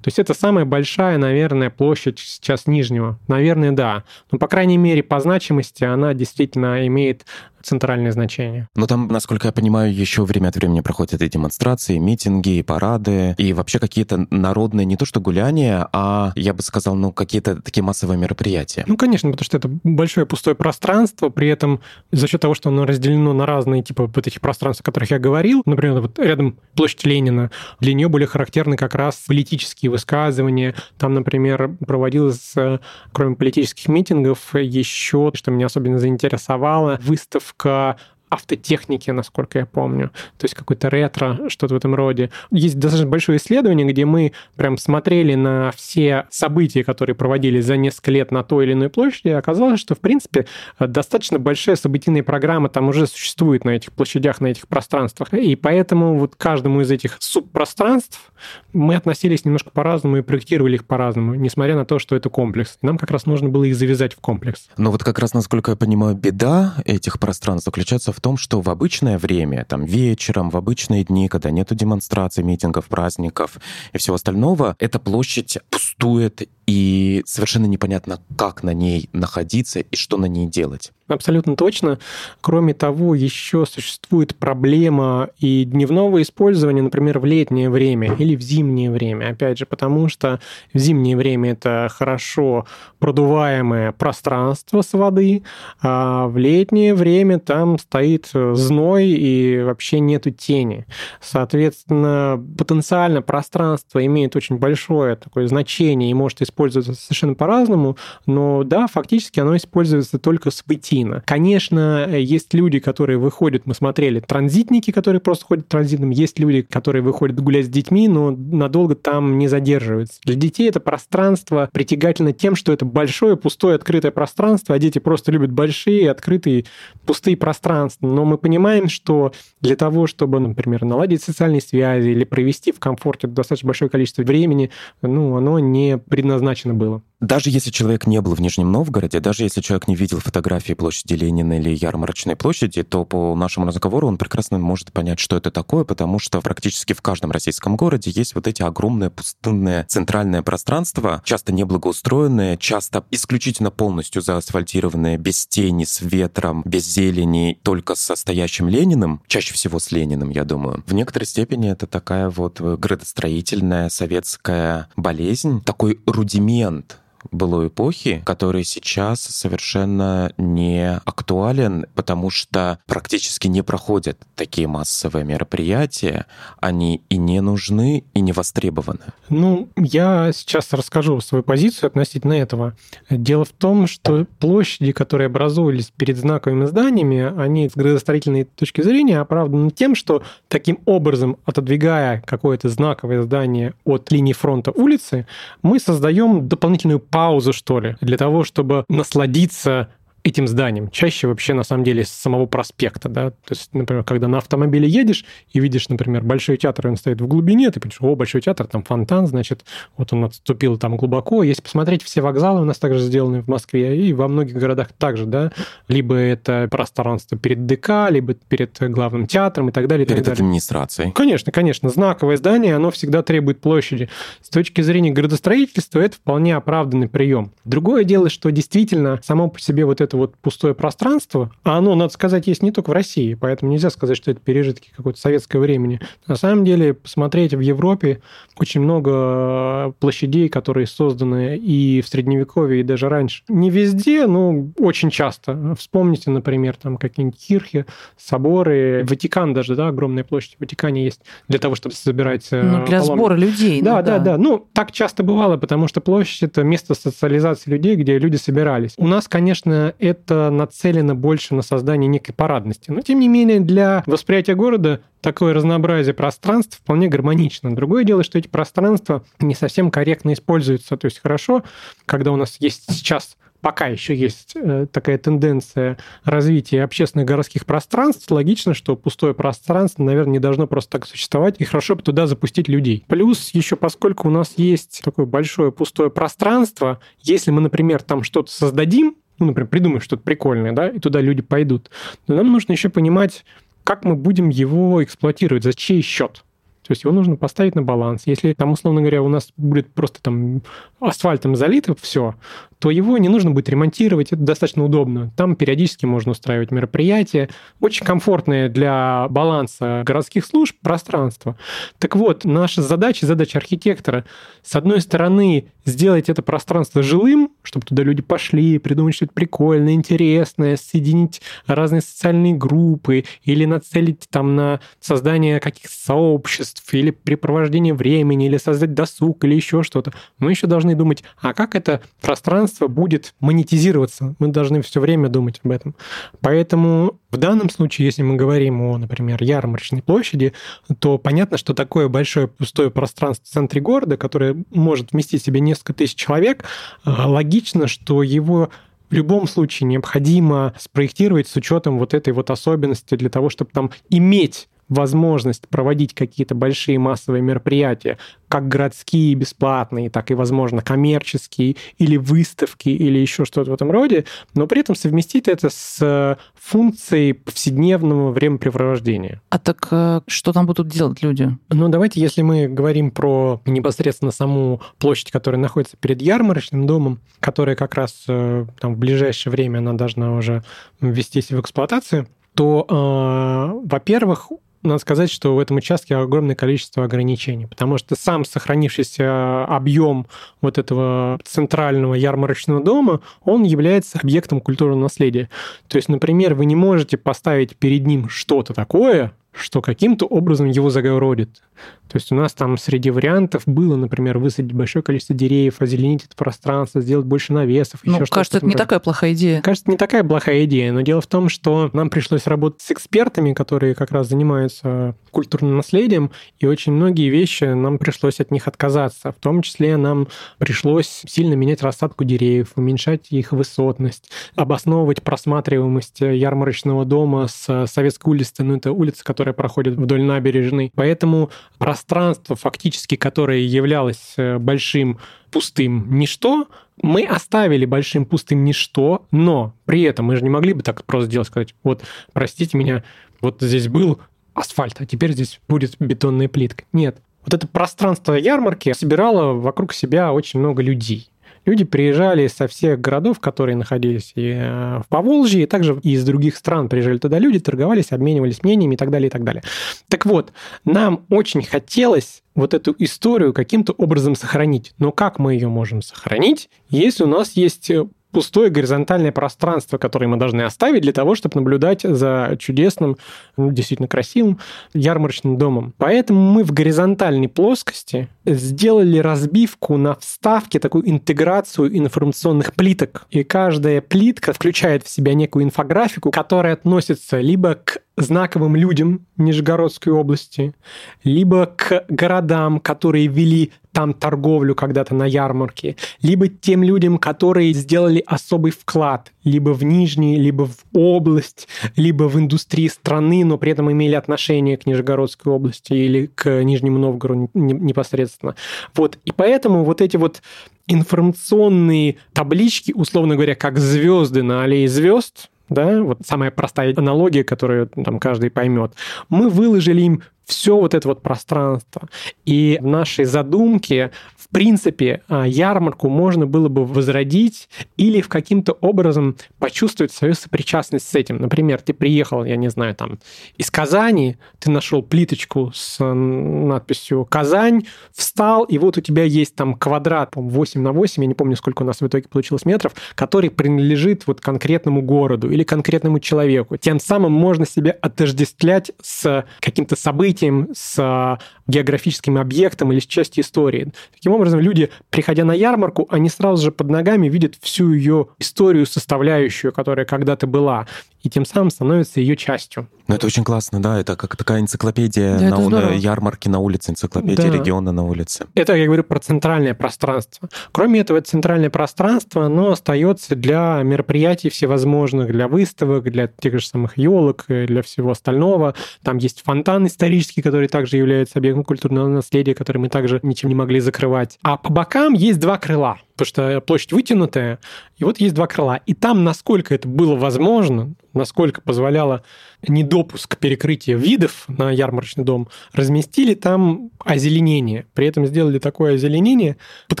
То 0.02 0.08
есть 0.08 0.18
это 0.18 0.34
самая 0.34 0.64
большая, 0.64 1.18
наверное, 1.18 1.68
площадь 1.68 2.20
сейчас 2.20 2.66
Нижнего. 2.66 3.18
Наверное, 3.26 3.72
да. 3.72 4.04
Но, 4.30 4.38
по 4.38 4.46
крайней 4.46 4.76
мере, 4.76 5.02
по 5.02 5.18
значимости 5.18 5.84
она 5.84 6.14
действительно 6.14 6.86
имеет 6.86 7.26
центральное 7.66 8.12
значение. 8.12 8.68
Но 8.76 8.86
там, 8.86 9.08
насколько 9.08 9.48
я 9.48 9.52
понимаю, 9.52 9.92
еще 9.92 10.24
время 10.24 10.48
от 10.48 10.56
времени 10.56 10.80
проходят 10.80 11.14
эти 11.14 11.32
демонстрации, 11.32 11.98
митинги, 11.98 12.62
парады 12.62 13.34
и 13.38 13.52
вообще 13.52 13.78
какие-то 13.78 14.26
народные 14.30 14.84
не 14.84 14.96
то 14.96 15.04
что 15.04 15.20
гуляния, 15.20 15.88
а, 15.92 16.32
я 16.36 16.54
бы 16.54 16.62
сказал, 16.62 16.94
ну, 16.94 17.12
какие-то 17.12 17.60
такие 17.60 17.82
массовые 17.82 18.18
мероприятия. 18.18 18.84
Ну, 18.86 18.96
конечно, 18.96 19.30
потому 19.30 19.44
что 19.44 19.56
это 19.56 19.68
большое 19.82 20.26
пустое 20.26 20.54
пространство, 20.54 21.28
при 21.28 21.48
этом 21.48 21.80
за 22.12 22.28
счет 22.28 22.40
того, 22.40 22.54
что 22.54 22.68
оно 22.68 22.86
разделено 22.86 23.32
на 23.32 23.46
разные 23.46 23.82
типы 23.82 24.04
вот 24.04 24.26
этих 24.26 24.40
пространств, 24.40 24.82
о 24.82 24.84
которых 24.84 25.10
я 25.10 25.18
говорил, 25.18 25.62
например, 25.66 26.00
вот 26.00 26.18
рядом 26.20 26.58
площадь 26.74 27.04
Ленина, 27.04 27.50
для 27.80 27.94
нее 27.94 28.08
были 28.08 28.26
характерны 28.26 28.76
как 28.76 28.94
раз 28.94 29.24
политические 29.26 29.90
высказывания. 29.90 30.74
Там, 30.98 31.14
например, 31.14 31.76
проводилось, 31.84 32.52
э, 32.56 32.78
кроме 33.12 33.34
политических 33.34 33.88
митингов, 33.88 34.54
еще, 34.54 35.32
что 35.34 35.50
меня 35.50 35.66
особенно 35.66 35.98
заинтересовало, 35.98 37.00
выставка 37.02 37.55
выставка 37.56 37.96
автотехники, 38.28 39.10
насколько 39.10 39.58
я 39.58 39.66
помню. 39.66 40.10
То 40.38 40.44
есть 40.44 40.54
какой-то 40.54 40.88
ретро, 40.88 41.48
что-то 41.48 41.74
в 41.74 41.76
этом 41.76 41.94
роде. 41.94 42.30
Есть 42.50 42.78
достаточно 42.78 43.08
большое 43.08 43.38
исследование, 43.38 43.86
где 43.86 44.04
мы 44.04 44.32
прям 44.56 44.78
смотрели 44.78 45.34
на 45.34 45.72
все 45.76 46.26
события, 46.30 46.84
которые 46.84 47.14
проводились 47.14 47.64
за 47.64 47.76
несколько 47.76 48.10
лет 48.10 48.32
на 48.32 48.42
той 48.42 48.64
или 48.66 48.72
иной 48.72 48.88
площади, 48.88 49.28
и 49.28 49.32
оказалось, 49.32 49.80
что, 49.80 49.94
в 49.94 50.00
принципе, 50.00 50.46
достаточно 50.78 51.38
большая 51.38 51.76
событийная 51.76 52.22
программа 52.22 52.68
там 52.68 52.88
уже 52.88 53.06
существует 53.06 53.64
на 53.64 53.70
этих 53.70 53.92
площадях, 53.92 54.40
на 54.40 54.48
этих 54.48 54.66
пространствах. 54.68 55.32
И 55.32 55.54
поэтому 55.56 56.18
вот 56.18 56.34
каждому 56.36 56.80
из 56.80 56.90
этих 56.90 57.16
субпространств 57.20 58.32
мы 58.72 58.96
относились 58.96 59.44
немножко 59.44 59.70
по-разному 59.70 60.18
и 60.18 60.22
проектировали 60.22 60.74
их 60.74 60.84
по-разному, 60.84 61.34
несмотря 61.34 61.76
на 61.76 61.84
то, 61.84 61.98
что 61.98 62.16
это 62.16 62.28
комплекс. 62.28 62.78
Нам 62.82 62.98
как 62.98 63.10
раз 63.10 63.26
нужно 63.26 63.48
было 63.48 63.64
их 63.64 63.76
завязать 63.76 64.14
в 64.14 64.20
комплекс. 64.20 64.68
Но 64.76 64.90
вот 64.90 65.04
как 65.04 65.18
раз, 65.18 65.32
насколько 65.32 65.70
я 65.70 65.76
понимаю, 65.76 66.16
беда 66.16 66.74
этих 66.84 67.18
пространств 67.18 67.66
заключается 67.66 68.12
в 68.12 68.20
том, 68.26 68.36
что 68.36 68.60
в 68.60 68.68
обычное 68.70 69.18
время, 69.18 69.64
там 69.68 69.84
вечером, 69.84 70.50
в 70.50 70.56
обычные 70.56 71.04
дни, 71.04 71.28
когда 71.28 71.52
нету 71.52 71.76
демонстраций, 71.76 72.42
митингов, 72.42 72.86
праздников 72.86 73.58
и 73.92 73.98
всего 73.98 74.16
остального, 74.16 74.74
эта 74.80 74.98
площадь 74.98 75.58
пустует 75.70 76.48
и 76.66 77.22
совершенно 77.24 77.66
непонятно, 77.66 78.20
как 78.36 78.64
на 78.64 78.74
ней 78.74 79.08
находиться 79.12 79.78
и 79.78 79.94
что 79.94 80.16
на 80.16 80.26
ней 80.26 80.46
делать. 80.46 80.92
Абсолютно 81.06 81.54
точно. 81.54 82.00
Кроме 82.40 82.74
того, 82.74 83.14
еще 83.14 83.64
существует 83.64 84.34
проблема 84.34 85.28
и 85.38 85.64
дневного 85.64 86.20
использования, 86.22 86.82
например, 86.82 87.20
в 87.20 87.24
летнее 87.24 87.70
время 87.70 88.12
или 88.14 88.34
в 88.34 88.40
зимнее 88.40 88.90
время. 88.90 89.30
Опять 89.30 89.58
же, 89.58 89.66
потому 89.66 90.08
что 90.08 90.40
в 90.74 90.78
зимнее 90.78 91.16
время 91.16 91.52
это 91.52 91.88
хорошо 91.92 92.66
продуваемое 92.98 93.92
пространство 93.92 94.82
с 94.82 94.92
воды, 94.94 95.44
а 95.80 96.26
в 96.26 96.36
летнее 96.36 96.92
время 96.96 97.38
там 97.38 97.78
стоит 97.78 98.05
зной 98.32 99.08
и 99.08 99.62
вообще 99.62 100.00
нету 100.00 100.30
тени. 100.30 100.86
Соответственно, 101.20 102.44
потенциально 102.58 103.22
пространство 103.22 104.04
имеет 104.04 104.34
очень 104.34 104.56
большое 104.56 105.16
такое 105.16 105.46
значение 105.46 106.10
и 106.10 106.14
может 106.14 106.42
использоваться 106.42 106.94
совершенно 106.94 107.34
по-разному, 107.34 107.96
но 108.26 108.64
да, 108.64 108.86
фактически 108.86 109.40
оно 109.40 109.56
используется 109.56 110.18
только 110.18 110.50
с 110.50 110.62
бытия 110.66 110.96
картина. 110.96 111.22
Конечно, 111.26 112.16
есть 112.16 112.54
люди, 112.54 112.78
которые 112.78 113.18
выходят, 113.18 113.66
мы 113.66 113.74
смотрели, 113.74 114.20
транзитники, 114.20 114.90
которые 114.90 115.20
просто 115.20 115.44
ходят 115.46 115.68
транзитом, 115.68 116.10
есть 116.10 116.38
люди, 116.38 116.62
которые 116.62 117.02
выходят 117.02 117.40
гулять 117.40 117.66
с 117.66 117.68
детьми, 117.68 118.08
но 118.08 118.30
надолго 118.30 118.94
там 118.94 119.38
не 119.38 119.48
задерживаются. 119.48 120.20
Для 120.24 120.34
детей 120.34 120.68
это 120.68 120.80
пространство 120.80 121.68
притягательно 121.72 122.32
тем, 122.32 122.54
что 122.54 122.72
это 122.72 122.84
большое, 122.84 123.36
пустое, 123.36 123.76
открытое 123.76 124.10
пространство, 124.10 124.74
а 124.74 124.78
дети 124.78 124.98
просто 124.98 125.32
любят 125.32 125.52
большие, 125.52 126.10
открытые, 126.10 126.64
пустые 127.04 127.36
пространства. 127.36 127.95
Но 128.00 128.24
мы 128.24 128.38
понимаем, 128.38 128.88
что 128.88 129.32
для 129.60 129.76
того, 129.76 130.06
чтобы, 130.06 130.40
например, 130.40 130.84
наладить 130.84 131.22
социальные 131.22 131.60
связи 131.60 132.08
или 132.10 132.24
провести 132.24 132.72
в 132.72 132.78
комфорте 132.78 133.26
достаточно 133.26 133.66
большое 133.66 133.90
количество 133.90 134.22
времени, 134.22 134.70
ну, 135.02 135.36
оно 135.36 135.58
не 135.58 135.98
предназначено 135.98 136.74
было. 136.74 137.02
Даже 137.20 137.48
если 137.48 137.70
человек 137.70 138.06
не 138.06 138.20
был 138.20 138.34
в 138.34 138.40
Нижнем 138.42 138.70
Новгороде, 138.70 139.20
даже 139.20 139.44
если 139.44 139.62
человек 139.62 139.88
не 139.88 139.96
видел 139.96 140.20
фотографии 140.20 140.74
площади 140.74 141.14
Ленина 141.14 141.58
или 141.58 141.70
Ярмарочной 141.70 142.36
площади, 142.36 142.82
то 142.82 143.06
по 143.06 143.34
нашему 143.34 143.66
разговору 143.66 144.06
он 144.06 144.18
прекрасно 144.18 144.58
может 144.58 144.92
понять, 144.92 145.18
что 145.18 145.34
это 145.38 145.50
такое, 145.50 145.84
потому 145.84 146.18
что 146.18 146.42
практически 146.42 146.92
в 146.92 147.00
каждом 147.00 147.30
российском 147.30 147.76
городе 147.76 148.10
есть 148.10 148.34
вот 148.34 148.46
эти 148.46 148.60
огромные 148.60 149.08
пустынные 149.08 149.84
центральные 149.88 150.42
пространства, 150.42 151.22
часто 151.24 151.54
неблагоустроенные, 151.54 152.58
часто 152.58 153.06
исключительно 153.10 153.70
полностью 153.70 154.20
заасфальтированные, 154.20 155.16
без 155.16 155.46
тени, 155.46 155.84
с 155.84 156.02
ветром, 156.02 156.60
без 156.66 156.84
зелени, 156.86 157.58
только 157.62 157.94
со 157.94 158.14
стоящим 158.14 158.68
Лениным, 158.68 159.22
чаще 159.26 159.54
всего 159.54 159.78
с 159.78 159.90
Лениным, 159.90 160.28
я 160.28 160.44
думаю. 160.44 160.84
В 160.86 160.92
некоторой 160.92 161.26
степени 161.26 161.70
это 161.70 161.86
такая 161.86 162.28
вот 162.28 162.60
градостроительная 162.60 163.88
советская 163.88 164.90
болезнь, 164.96 165.62
такой 165.62 165.98
рудимент 166.04 166.98
былой 167.30 167.68
эпохи, 167.68 168.22
который 168.24 168.64
сейчас 168.64 169.20
совершенно 169.20 170.32
не 170.36 171.00
актуален, 171.04 171.86
потому 171.94 172.30
что 172.30 172.78
практически 172.86 173.48
не 173.48 173.62
проходят 173.62 174.18
такие 174.34 174.66
массовые 174.68 175.24
мероприятия, 175.24 176.26
они 176.60 177.02
и 177.08 177.16
не 177.16 177.40
нужны, 177.40 178.04
и 178.14 178.20
не 178.20 178.32
востребованы. 178.32 179.00
Ну, 179.28 179.68
я 179.76 180.30
сейчас 180.32 180.72
расскажу 180.72 181.20
свою 181.20 181.42
позицию 181.42 181.88
относительно 181.88 182.34
этого. 182.34 182.76
Дело 183.10 183.44
в 183.44 183.52
том, 183.52 183.86
что 183.86 184.26
площади, 184.38 184.92
которые 184.92 185.26
образовывались 185.26 185.92
перед 185.96 186.16
знаковыми 186.16 186.66
зданиями, 186.66 187.32
они 187.36 187.68
с 187.68 187.72
градостроительной 187.72 188.44
точки 188.44 188.82
зрения 188.82 189.18
оправданы 189.18 189.70
тем, 189.70 189.94
что 189.94 190.22
таким 190.48 190.78
образом, 190.84 191.36
отодвигая 191.44 192.22
какое-то 192.26 192.68
знаковое 192.68 193.22
здание 193.22 193.74
от 193.84 194.10
линии 194.10 194.32
фронта 194.32 194.70
улицы, 194.70 195.26
мы 195.62 195.78
создаем 195.80 196.48
дополнительную 196.48 197.00
паузу, 197.16 197.54
что 197.54 197.80
ли, 197.80 197.96
для 198.02 198.18
того, 198.18 198.44
чтобы 198.44 198.84
насладиться 198.90 199.88
этим 200.26 200.48
зданием. 200.48 200.90
Чаще 200.90 201.28
вообще, 201.28 201.54
на 201.54 201.62
самом 201.62 201.84
деле, 201.84 202.04
с 202.04 202.08
самого 202.08 202.46
проспекта, 202.46 203.08
да. 203.08 203.30
То 203.30 203.50
есть, 203.50 203.72
например, 203.72 204.02
когда 204.02 204.26
на 204.26 204.38
автомобиле 204.38 204.88
едешь 204.88 205.24
и 205.52 205.60
видишь, 205.60 205.88
например, 205.88 206.24
Большой 206.24 206.56
театр, 206.56 206.88
он 206.88 206.96
стоит 206.96 207.20
в 207.20 207.28
глубине, 207.28 207.70
ты 207.70 207.78
понимаешь, 207.78 207.98
о, 208.00 208.16
Большой 208.16 208.40
театр, 208.40 208.66
там 208.66 208.82
фонтан, 208.82 209.28
значит, 209.28 209.64
вот 209.96 210.12
он 210.12 210.24
отступил 210.24 210.78
там 210.78 210.96
глубоко. 210.96 211.44
Если 211.44 211.62
посмотреть, 211.62 212.02
все 212.02 212.22
вокзалы 212.22 212.62
у 212.62 212.64
нас 212.64 212.78
также 212.78 212.98
сделаны 212.98 213.42
в 213.42 213.46
Москве 213.46 213.96
и 213.96 214.12
во 214.12 214.26
многих 214.26 214.56
городах 214.56 214.88
также, 214.98 215.26
да. 215.26 215.52
Либо 215.86 216.16
это 216.16 216.66
пространство 216.70 217.38
перед 217.38 217.64
ДК, 217.66 218.10
либо 218.10 218.34
перед 218.34 218.76
главным 218.80 219.28
театром 219.28 219.68
и 219.68 219.72
так 219.72 219.86
далее. 219.86 220.06
Перед 220.06 220.24
так 220.24 220.34
далее. 220.34 220.44
администрацией. 220.44 221.12
Конечно, 221.12 221.52
конечно. 221.52 221.88
Знаковое 221.88 222.36
здание, 222.36 222.74
оно 222.74 222.90
всегда 222.90 223.22
требует 223.22 223.60
площади. 223.60 224.08
С 224.42 224.48
точки 224.48 224.80
зрения 224.80 225.12
градостроительства 225.12 226.00
это 226.00 226.16
вполне 226.16 226.56
оправданный 226.56 227.08
прием. 227.08 227.52
Другое 227.64 228.02
дело, 228.02 228.28
что 228.28 228.50
действительно 228.50 229.20
само 229.22 229.48
по 229.48 229.60
себе 229.60 229.84
вот 229.84 230.00
это 230.00 230.15
вот 230.16 230.36
пустое 230.36 230.74
пространство, 230.74 231.50
а 231.64 231.78
оно, 231.78 231.94
надо 231.94 232.12
сказать, 232.12 232.46
есть 232.46 232.62
не 232.62 232.70
только 232.72 232.90
в 232.90 232.92
России, 232.92 233.34
поэтому 233.34 233.72
нельзя 233.72 233.90
сказать, 233.90 234.16
что 234.16 234.30
это 234.30 234.40
пережитки 234.40 234.90
какого-то 234.96 235.20
советского 235.20 235.60
времени. 235.60 236.00
На 236.26 236.36
самом 236.36 236.64
деле, 236.64 236.94
посмотреть 236.94 237.54
в 237.54 237.60
Европе 237.60 238.20
очень 238.58 238.80
много 238.80 239.92
площадей, 240.00 240.48
которые 240.48 240.86
созданы 240.86 241.56
и 241.56 242.00
в 242.00 242.08
Средневековье, 242.08 242.80
и 242.80 242.82
даже 242.82 243.08
раньше. 243.08 243.42
Не 243.48 243.70
везде, 243.70 244.26
но 244.26 244.66
очень 244.78 245.10
часто. 245.10 245.74
Вспомните, 245.78 246.30
например, 246.30 246.76
там 246.76 246.96
какие-нибудь 246.96 247.38
кирхи, 247.38 247.84
соборы, 248.16 249.04
Ватикан 249.08 249.54
даже, 249.54 249.76
да, 249.76 249.88
огромная 249.88 250.24
площадь 250.24 250.56
в 250.56 250.60
Ватикане 250.60 251.04
есть 251.04 251.20
для 251.48 251.58
того, 251.58 251.74
чтобы 251.74 251.94
собирать 251.94 252.48
э, 252.50 252.62
Ну, 252.62 252.84
для 252.86 253.00
паломников. 253.00 253.04
сбора 253.06 253.34
людей. 253.34 253.82
Да, 253.82 253.96
ну 253.98 254.02
да, 254.02 254.18
да. 254.18 254.38
Ну, 254.38 254.66
так 254.72 254.92
часто 254.92 255.22
бывало, 255.22 255.56
потому 255.56 255.88
что 255.88 256.00
площадь 256.00 256.42
это 256.42 256.62
место 256.62 256.94
социализации 256.94 257.70
людей, 257.70 257.96
где 257.96 258.18
люди 258.18 258.36
собирались. 258.36 258.94
У 258.96 259.06
нас, 259.06 259.28
конечно, 259.28 259.94
это 260.06 260.50
нацелено 260.50 261.14
больше 261.14 261.54
на 261.54 261.62
создание 261.62 262.08
некой 262.08 262.34
парадности. 262.34 262.90
Но, 262.90 263.00
тем 263.00 263.20
не 263.20 263.28
менее, 263.28 263.60
для 263.60 264.02
восприятия 264.06 264.54
города 264.54 265.00
такое 265.20 265.54
разнообразие 265.54 266.14
пространств 266.14 266.78
вполне 266.78 267.08
гармонично. 267.08 267.74
Другое 267.74 268.04
дело, 268.04 268.22
что 268.22 268.38
эти 268.38 268.48
пространства 268.48 269.24
не 269.40 269.54
совсем 269.54 269.90
корректно 269.90 270.32
используются. 270.32 270.96
То 270.96 271.06
есть 271.06 271.20
хорошо, 271.20 271.64
когда 272.06 272.32
у 272.32 272.36
нас 272.36 272.56
есть 272.60 272.84
сейчас 272.92 273.36
пока 273.66 273.88
еще 273.88 274.14
есть 274.14 274.52
э, 274.54 274.86
такая 274.92 275.18
тенденция 275.18 275.98
развития 276.22 276.84
общественных 276.84 277.26
городских 277.26 277.66
пространств, 277.66 278.30
логично, 278.30 278.74
что 278.74 278.94
пустое 278.94 279.34
пространство, 279.34 280.04
наверное, 280.04 280.34
не 280.34 280.38
должно 280.38 280.68
просто 280.68 280.92
так 280.92 281.06
существовать, 281.06 281.56
и 281.58 281.64
хорошо 281.64 281.96
бы 281.96 282.02
туда 282.02 282.28
запустить 282.28 282.68
людей. 282.68 283.04
Плюс 283.08 283.50
еще 283.54 283.74
поскольку 283.74 284.28
у 284.28 284.30
нас 284.30 284.54
есть 284.56 285.00
такое 285.02 285.26
большое 285.26 285.72
пустое 285.72 286.10
пространство, 286.10 287.00
если 287.18 287.50
мы, 287.50 287.60
например, 287.60 288.02
там 288.02 288.22
что-то 288.22 288.52
создадим, 288.52 289.16
ну, 289.38 289.46
например, 289.46 289.68
придумаем 289.68 290.00
что-то 290.00 290.22
прикольное, 290.22 290.72
да, 290.72 290.88
и 290.88 290.98
туда 290.98 291.20
люди 291.20 291.42
пойдут, 291.42 291.90
то 292.26 292.34
нам 292.34 292.52
нужно 292.52 292.72
еще 292.72 292.88
понимать, 292.88 293.44
как 293.84 294.04
мы 294.04 294.16
будем 294.16 294.48
его 294.48 295.02
эксплуатировать, 295.02 295.64
за 295.64 295.72
чей 295.72 296.02
счет. 296.02 296.42
То 296.86 296.92
есть 296.92 297.02
его 297.02 297.12
нужно 297.12 297.34
поставить 297.34 297.74
на 297.74 297.82
баланс. 297.82 298.22
Если 298.26 298.52
там, 298.52 298.70
условно 298.70 299.00
говоря, 299.00 299.20
у 299.20 299.28
нас 299.28 299.52
будет 299.56 299.92
просто 299.92 300.22
там 300.22 300.62
асфальтом 301.00 301.56
залито 301.56 301.96
все, 302.00 302.36
то 302.78 302.90
его 302.90 303.18
не 303.18 303.28
нужно 303.28 303.50
будет 303.50 303.68
ремонтировать, 303.68 304.32
это 304.32 304.42
достаточно 304.42 304.84
удобно. 304.84 305.32
Там 305.36 305.56
периодически 305.56 306.06
можно 306.06 306.32
устраивать 306.32 306.70
мероприятия. 306.70 307.48
Очень 307.80 308.04
комфортное 308.04 308.68
для 308.68 309.26
баланса 309.30 310.02
городских 310.04 310.44
служб 310.44 310.76
пространство. 310.82 311.56
Так 311.98 312.16
вот, 312.16 312.44
наша 312.44 312.82
задача, 312.82 313.26
задача 313.26 313.58
архитектора, 313.58 314.24
с 314.62 314.76
одной 314.76 315.00
стороны, 315.00 315.68
сделать 315.84 316.28
это 316.28 316.42
пространство 316.42 317.02
жилым, 317.02 317.50
чтобы 317.62 317.86
туда 317.86 318.02
люди 318.02 318.22
пошли, 318.22 318.78
придумать 318.78 319.14
что-то 319.14 319.32
прикольное, 319.32 319.94
интересное, 319.94 320.76
соединить 320.76 321.40
разные 321.66 322.02
социальные 322.02 322.54
группы 322.54 323.24
или 323.44 323.64
нацелить 323.64 324.26
там 324.30 324.56
на 324.56 324.80
создание 325.00 325.60
каких-то 325.60 325.96
сообществ 325.96 326.92
или 326.92 327.10
препровождение 327.10 327.94
времени, 327.94 328.46
или 328.46 328.58
создать 328.58 328.94
досуг, 328.94 329.44
или 329.44 329.54
еще 329.54 329.82
что-то. 329.82 330.12
Мы 330.38 330.50
еще 330.50 330.66
должны 330.66 330.94
думать, 330.94 331.24
а 331.40 331.54
как 331.54 331.74
это 331.74 332.02
пространство 332.20 332.65
будет 332.88 333.34
монетизироваться? 333.40 334.34
Мы 334.38 334.48
должны 334.48 334.82
все 334.82 335.00
время 335.00 335.28
думать 335.28 335.60
об 335.64 335.70
этом. 335.70 335.94
Поэтому 336.40 337.18
в 337.30 337.36
данном 337.36 337.70
случае, 337.70 338.06
если 338.06 338.22
мы 338.22 338.36
говорим 338.36 338.80
о, 338.82 338.98
например, 338.98 339.42
ярмарочной 339.42 340.02
площади, 340.02 340.52
то 340.98 341.18
понятно, 341.18 341.58
что 341.58 341.74
такое 341.74 342.08
большое 342.08 342.48
пустое 342.48 342.90
пространство 342.90 343.44
в 343.44 343.48
центре 343.48 343.80
города, 343.80 344.16
которое 344.16 344.64
может 344.70 345.12
вместить 345.12 345.42
в 345.42 345.44
себе 345.44 345.60
несколько 345.60 345.94
тысяч 345.94 346.14
человек, 346.14 346.64
э, 347.04 347.10
логично, 347.10 347.86
что 347.86 348.22
его 348.22 348.70
в 349.10 349.14
любом 349.14 349.46
случае 349.46 349.86
необходимо 349.86 350.74
спроектировать 350.78 351.48
с 351.48 351.56
учетом 351.56 351.98
вот 351.98 352.14
этой 352.14 352.32
вот 352.32 352.50
особенности 352.50 353.14
для 353.14 353.30
того, 353.30 353.50
чтобы 353.50 353.70
там 353.72 353.90
иметь 354.08 354.68
возможность 354.88 355.68
проводить 355.68 356.14
какие-то 356.14 356.54
большие 356.54 356.98
массовые 356.98 357.42
мероприятия, 357.42 358.18
как 358.48 358.68
городские 358.68 359.34
бесплатные, 359.34 360.10
так 360.10 360.30
и, 360.30 360.34
возможно, 360.34 360.80
коммерческие, 360.80 361.76
или 361.98 362.16
выставки, 362.16 362.88
или 362.88 363.18
еще 363.18 363.44
что-то 363.44 363.70
в 363.70 363.74
этом 363.74 363.90
роде, 363.90 364.24
но 364.54 364.66
при 364.66 364.80
этом 364.80 364.94
совместить 364.94 365.48
это 365.48 365.68
с 365.70 366.38
функцией 366.54 367.34
повседневного 367.34 368.30
времяпрепровождения. 368.30 369.40
А 369.50 369.58
так 369.58 369.88
э, 369.90 370.20
что 370.26 370.52
там 370.52 370.66
будут 370.66 370.88
делать 370.88 371.22
люди? 371.22 371.56
Ну, 371.70 371.88
давайте, 371.88 372.20
если 372.20 372.42
мы 372.42 372.68
говорим 372.68 373.10
про 373.10 373.60
непосредственно 373.66 374.30
саму 374.30 374.80
площадь, 374.98 375.30
которая 375.30 375.60
находится 375.60 375.96
перед 375.96 376.22
ярмарочным 376.22 376.86
домом, 376.86 377.20
которая 377.40 377.76
как 377.76 377.94
раз 377.94 378.24
э, 378.28 378.66
там 378.80 378.94
в 378.94 378.98
ближайшее 378.98 379.50
время 379.50 379.78
она 379.78 379.94
должна 379.94 380.34
уже 380.34 380.62
ввестись 381.00 381.50
в 381.50 381.60
эксплуатацию, 381.60 382.28
то, 382.54 382.86
э, 382.88 383.86
во-первых, 383.86 384.50
надо 384.82 384.98
сказать, 384.98 385.30
что 385.30 385.54
в 385.54 385.58
этом 385.58 385.76
участке 385.76 386.16
огромное 386.16 386.54
количество 386.54 387.04
ограничений, 387.04 387.66
потому 387.66 387.98
что 387.98 388.14
сам 388.16 388.44
сохранившийся 388.44 389.64
объем 389.64 390.26
вот 390.60 390.78
этого 390.78 391.38
центрального 391.44 392.14
ярмарочного 392.14 392.82
дома, 392.82 393.20
он 393.44 393.64
является 393.64 394.18
объектом 394.18 394.60
культурного 394.60 395.00
наследия. 395.00 395.50
То 395.88 395.96
есть, 395.96 396.08
например, 396.08 396.54
вы 396.54 396.66
не 396.66 396.76
можете 396.76 397.16
поставить 397.16 397.76
перед 397.76 398.06
ним 398.06 398.28
что-то 398.28 398.74
такое, 398.74 399.32
что 399.52 399.80
каким-то 399.80 400.26
образом 400.26 400.66
его 400.66 400.90
загородит. 400.90 401.62
То 402.08 402.16
есть 402.16 402.30
у 402.32 402.34
нас 402.34 402.52
там 402.54 402.78
среди 402.78 403.10
вариантов 403.10 403.62
было, 403.66 403.96
например, 403.96 404.38
высадить 404.38 404.72
большое 404.72 405.02
количество 405.02 405.34
деревьев, 405.34 405.80
озеленить 405.80 406.24
это 406.24 406.36
пространство, 406.36 407.00
сделать 407.00 407.26
больше 407.26 407.52
навесов, 407.52 408.00
Ну, 408.04 408.12
еще 408.14 408.24
что-то. 408.26 408.34
кажется, 408.34 408.56
это 408.58 408.66
не 408.66 408.74
такая 408.74 408.98
плохая 409.00 409.32
идея. 409.34 409.60
Кажется, 409.62 409.90
не 409.90 409.96
такая 409.96 410.22
плохая 410.24 410.64
идея, 410.64 410.92
но 410.92 411.00
дело 411.02 411.20
в 411.20 411.26
том, 411.26 411.48
что 411.48 411.90
нам 411.92 412.10
пришлось 412.10 412.46
работать 412.46 412.82
с 412.82 412.90
экспертами, 412.90 413.52
которые 413.52 413.94
как 413.94 414.10
раз 414.12 414.28
занимаются 414.28 415.14
культурным 415.30 415.76
наследием, 415.76 416.30
и 416.58 416.66
очень 416.66 416.92
многие 416.92 417.28
вещи 417.28 417.64
нам 417.64 417.98
пришлось 417.98 418.40
от 418.40 418.50
них 418.50 418.68
отказаться. 418.68 419.32
В 419.32 419.36
том 419.42 419.62
числе 419.62 419.96
нам 419.96 420.28
пришлось 420.58 421.22
сильно 421.26 421.54
менять 421.54 421.82
рассадку 421.82 422.24
деревьев, 422.24 422.72
уменьшать 422.76 423.30
их 423.30 423.52
высотность, 423.52 424.30
обосновывать 424.54 425.22
просматриваемость 425.22 426.20
ярмарочного 426.20 427.04
дома 427.04 427.48
с 427.48 427.86
Советской 427.86 428.30
улицы, 428.30 428.62
ну 428.62 428.76
это 428.76 428.92
улица, 428.92 429.24
которая 429.24 429.52
проходит 429.52 429.96
вдоль 429.96 430.22
набережной. 430.22 430.92
Поэтому 430.94 431.50
пространство, 431.96 432.56
фактически, 432.56 433.16
которое 433.16 433.60
являлось 433.60 434.34
э, 434.36 434.58
большим 434.58 435.18
пустым 435.50 436.18
ничто, 436.18 436.68
мы 437.02 437.24
оставили 437.24 437.86
большим 437.86 438.26
пустым 438.26 438.64
ничто, 438.64 439.26
но 439.30 439.72
при 439.86 440.02
этом 440.02 440.26
мы 440.26 440.36
же 440.36 440.42
не 440.42 440.50
могли 440.50 440.74
бы 440.74 440.82
так 440.82 441.04
просто 441.04 441.30
сделать, 441.30 441.48
сказать, 441.48 441.74
вот, 441.82 442.02
простите 442.34 442.76
меня, 442.76 443.02
вот 443.40 443.62
здесь 443.62 443.88
был 443.88 444.20
асфальт, 444.52 445.00
а 445.00 445.06
теперь 445.06 445.32
здесь 445.32 445.58
будет 445.68 445.96
бетонная 445.98 446.48
плитка. 446.48 446.84
Нет. 446.92 447.16
Вот 447.44 447.54
это 447.54 447.66
пространство 447.66 448.34
ярмарки 448.34 448.92
собирало 448.92 449.54
вокруг 449.54 449.94
себя 449.94 450.32
очень 450.32 450.60
много 450.60 450.82
людей. 450.82 451.30
Люди 451.66 451.84
приезжали 451.84 452.46
со 452.46 452.68
всех 452.68 453.00
городов, 453.00 453.40
которые 453.40 453.74
находились 453.74 454.32
и 454.36 454.52
э, 454.56 455.00
в 455.00 455.06
Поволжье, 455.08 455.64
и 455.64 455.66
также 455.66 455.98
из 456.02 456.24
других 456.24 456.56
стран 456.56 456.88
приезжали 456.88 457.18
туда 457.18 457.40
люди, 457.40 457.58
торговались, 457.58 458.12
обменивались 458.12 458.62
мнениями 458.62 458.94
и 458.94 458.96
так 458.96 459.10
далее, 459.10 459.26
и 459.26 459.30
так 459.30 459.42
далее. 459.42 459.64
Так 460.08 460.26
вот, 460.26 460.52
нам 460.84 461.26
очень 461.28 461.64
хотелось 461.64 462.44
вот 462.54 462.72
эту 462.72 462.94
историю 463.00 463.52
каким-то 463.52 463.92
образом 463.92 464.36
сохранить. 464.36 464.94
Но 464.98 465.10
как 465.10 465.40
мы 465.40 465.54
ее 465.54 465.68
можем 465.68 466.02
сохранить, 466.02 466.70
если 466.88 467.24
у 467.24 467.28
нас 467.28 467.52
есть 467.52 467.90
э, 467.90 468.06
пустое 468.36 468.68
горизонтальное 468.68 469.32
пространство, 469.32 469.96
которое 469.96 470.26
мы 470.26 470.36
должны 470.36 470.60
оставить 470.60 471.00
для 471.00 471.14
того, 471.14 471.34
чтобы 471.34 471.54
наблюдать 471.54 472.02
за 472.02 472.54
чудесным, 472.58 473.16
ну, 473.56 473.72
действительно 473.72 474.08
красивым 474.08 474.58
ярмарочным 474.92 475.56
домом. 475.56 475.94
Поэтому 475.96 476.38
мы 476.38 476.62
в 476.62 476.70
горизонтальной 476.70 477.48
плоскости 477.48 478.28
сделали 478.44 479.16
разбивку 479.16 479.96
на 479.96 480.16
вставке, 480.16 480.78
такую 480.80 481.08
интеграцию 481.08 481.96
информационных 481.96 482.74
плиток. 482.74 483.26
И 483.30 483.42
каждая 483.42 484.02
плитка 484.02 484.52
включает 484.52 485.06
в 485.06 485.08
себя 485.08 485.32
некую 485.32 485.64
инфографику, 485.64 486.30
которая 486.30 486.74
относится 486.74 487.40
либо 487.40 487.76
к 487.76 488.02
знаковым 488.16 488.76
людям 488.76 489.26
Нижегородской 489.36 490.12
области, 490.12 490.74
либо 491.22 491.66
к 491.66 492.04
городам, 492.08 492.80
которые 492.80 493.26
вели 493.26 493.72
там 493.92 494.12
торговлю 494.12 494.74
когда-то 494.74 495.14
на 495.14 495.24
ярмарке, 495.24 495.96
либо 496.20 496.48
тем 496.48 496.82
людям, 496.82 497.18
которые 497.18 497.72
сделали 497.72 498.22
особый 498.26 498.72
вклад 498.72 499.32
либо 499.42 499.70
в 499.70 499.84
Нижний, 499.84 500.36
либо 500.36 500.66
в 500.66 500.76
область, 500.92 501.68
либо 501.96 502.24
в 502.24 502.38
индустрии 502.38 502.88
страны, 502.88 503.44
но 503.44 503.56
при 503.58 503.72
этом 503.72 503.90
имели 503.90 504.14
отношение 504.14 504.76
к 504.76 504.86
Нижегородской 504.86 505.52
области 505.52 505.92
или 505.92 506.26
к 506.26 506.62
Нижнему 506.62 506.98
Новгороду 506.98 507.50
непосредственно. 507.54 508.54
Вот. 508.94 509.18
И 509.24 509.32
поэтому 509.32 509.84
вот 509.84 510.00
эти 510.02 510.16
вот 510.16 510.42
информационные 510.86 512.16
таблички, 512.32 512.92
условно 512.92 513.34
говоря, 513.34 513.54
как 513.54 513.78
звезды 513.78 514.42
на 514.42 514.62
аллее 514.62 514.88
звезд, 514.88 515.48
да, 515.68 516.02
вот 516.02 516.18
самая 516.24 516.50
простая 516.50 516.94
аналогия, 516.96 517.44
которую 517.44 517.88
там 517.88 518.18
каждый 518.18 518.50
поймет, 518.50 518.92
мы 519.28 519.48
выложили 519.48 520.02
им 520.02 520.22
все 520.46 520.76
вот 520.76 520.94
это 520.94 521.08
вот 521.08 521.22
пространство. 521.22 522.08
И 522.44 522.78
в 522.80 522.86
нашей 522.86 523.24
задумке 523.24 524.12
в 524.46 524.54
принципе, 524.54 525.22
а, 525.26 525.44
ярмарку 525.44 526.08
можно 526.08 526.46
было 526.46 526.68
бы 526.68 526.84
возродить 526.84 527.68
или 527.96 528.20
в 528.20 528.28
каким-то 528.28 528.72
образом 528.74 529.36
почувствовать 529.58 530.12
свою 530.12 530.34
сопричастность 530.34 531.08
с 531.08 531.14
этим. 531.16 531.38
Например, 531.38 531.80
ты 531.80 531.92
приехал, 531.92 532.44
я 532.44 532.54
не 532.54 532.70
знаю, 532.70 532.94
там, 532.94 533.18
из 533.56 533.72
Казани, 533.72 534.36
ты 534.60 534.70
нашел 534.70 535.02
плиточку 535.02 535.72
с 535.74 535.98
надписью 536.00 537.24
«Казань», 537.24 537.86
встал, 538.12 538.62
и 538.62 538.78
вот 538.78 538.96
у 538.98 539.00
тебя 539.00 539.24
есть 539.24 539.56
там 539.56 539.74
квадрат, 539.74 540.32
8 540.36 540.80
на 540.80 540.92
8, 540.92 541.24
я 541.24 541.26
не 541.26 541.34
помню, 541.34 541.56
сколько 541.56 541.82
у 541.82 541.86
нас 541.86 542.00
в 542.00 542.06
итоге 542.06 542.28
получилось 542.28 542.64
метров, 542.64 542.94
который 543.16 543.50
принадлежит 543.50 544.28
вот 544.28 544.40
конкретному 544.40 545.02
городу 545.02 545.50
или 545.50 545.64
конкретному 545.64 546.20
человеку. 546.20 546.76
Тем 546.76 547.00
самым 547.00 547.32
можно 547.32 547.66
себя 547.66 547.96
отождествлять 548.00 548.92
с 549.02 549.44
каким-то 549.58 549.96
событием, 549.96 550.35
с 550.74 551.38
географическим 551.66 552.38
объектом 552.38 552.92
или 552.92 553.00
с 553.00 553.06
частью 553.06 553.42
истории. 553.44 553.92
Таким 554.12 554.32
образом, 554.32 554.60
люди, 554.60 554.90
приходя 555.10 555.44
на 555.44 555.52
ярмарку, 555.52 556.06
они 556.10 556.28
сразу 556.28 556.64
же 556.64 556.72
под 556.72 556.88
ногами 556.90 557.28
видят 557.28 557.56
всю 557.60 557.92
ее 557.92 558.28
историю 558.38 558.86
составляющую, 558.86 559.72
которая 559.72 560.06
когда-то 560.06 560.46
была, 560.46 560.86
и 561.22 561.30
тем 561.30 561.44
самым 561.44 561.70
становится 561.70 562.20
ее 562.20 562.36
частью. 562.36 562.88
Ну, 563.08 563.14
это 563.14 563.26
очень 563.26 563.44
классно, 563.44 563.80
да, 563.80 564.00
это 564.00 564.16
как 564.16 564.36
такая 564.36 564.60
энциклопедия 564.60 565.38
да, 565.38 565.58
на, 565.58 565.68
на 565.68 565.90
ярмарке 565.92 566.50
на 566.50 566.58
улице, 566.58 566.90
энциклопедия 566.90 567.50
да. 567.50 567.58
региона 567.58 567.92
на 567.92 568.04
улице. 568.04 568.46
Это 568.54 568.74
я 568.74 568.86
говорю 568.86 569.04
про 569.04 569.20
центральное 569.20 569.74
пространство. 569.74 570.48
Кроме 570.72 571.00
этого, 571.00 571.18
это 571.18 571.30
центральное 571.30 571.70
пространство, 571.70 572.46
оно 572.46 572.72
остается 572.72 573.36
для 573.36 573.80
мероприятий 573.82 574.50
всевозможных, 574.50 575.30
для 575.30 575.48
выставок, 575.48 576.04
для 576.04 576.26
тех 576.26 576.58
же 576.58 576.66
самых 576.66 576.98
елок, 576.98 577.44
для 577.48 577.82
всего 577.82 578.10
остального. 578.10 578.74
Там 579.02 579.18
есть 579.18 579.42
фонтан 579.44 579.86
исторический, 579.86 580.42
который 580.42 580.68
также 580.68 580.96
является 580.96 581.38
объектом 581.38 581.64
культурного 581.64 582.08
наследия, 582.08 582.54
который 582.54 582.78
мы 582.78 582.88
также 582.88 583.20
ничем 583.22 583.48
не 583.48 583.54
могли 583.54 583.80
закрывать. 583.80 584.38
А 584.42 584.56
по 584.56 584.70
бокам 584.72 585.12
есть 585.12 585.38
два 585.38 585.58
крыла 585.58 585.98
потому 586.16 586.26
что 586.26 586.60
площадь 586.62 586.92
вытянутая, 586.92 587.58
и 587.98 588.04
вот 588.04 588.18
есть 588.20 588.34
два 588.34 588.46
крыла. 588.46 588.80
И 588.86 588.94
там, 588.94 589.22
насколько 589.22 589.74
это 589.74 589.86
было 589.86 590.16
возможно, 590.16 590.94
насколько 591.12 591.60
позволяло 591.60 592.22
недопуск 592.66 593.36
перекрытия 593.38 593.96
видов 593.96 594.44
на 594.48 594.70
ярмарочный 594.70 595.24
дом, 595.24 595.48
разместили 595.72 596.34
там 596.34 596.90
озеленение. 597.04 597.86
При 597.94 598.06
этом 598.06 598.26
сделали 598.26 598.58
такое 598.58 598.94
озеленение, 598.94 599.56
под 599.88 600.00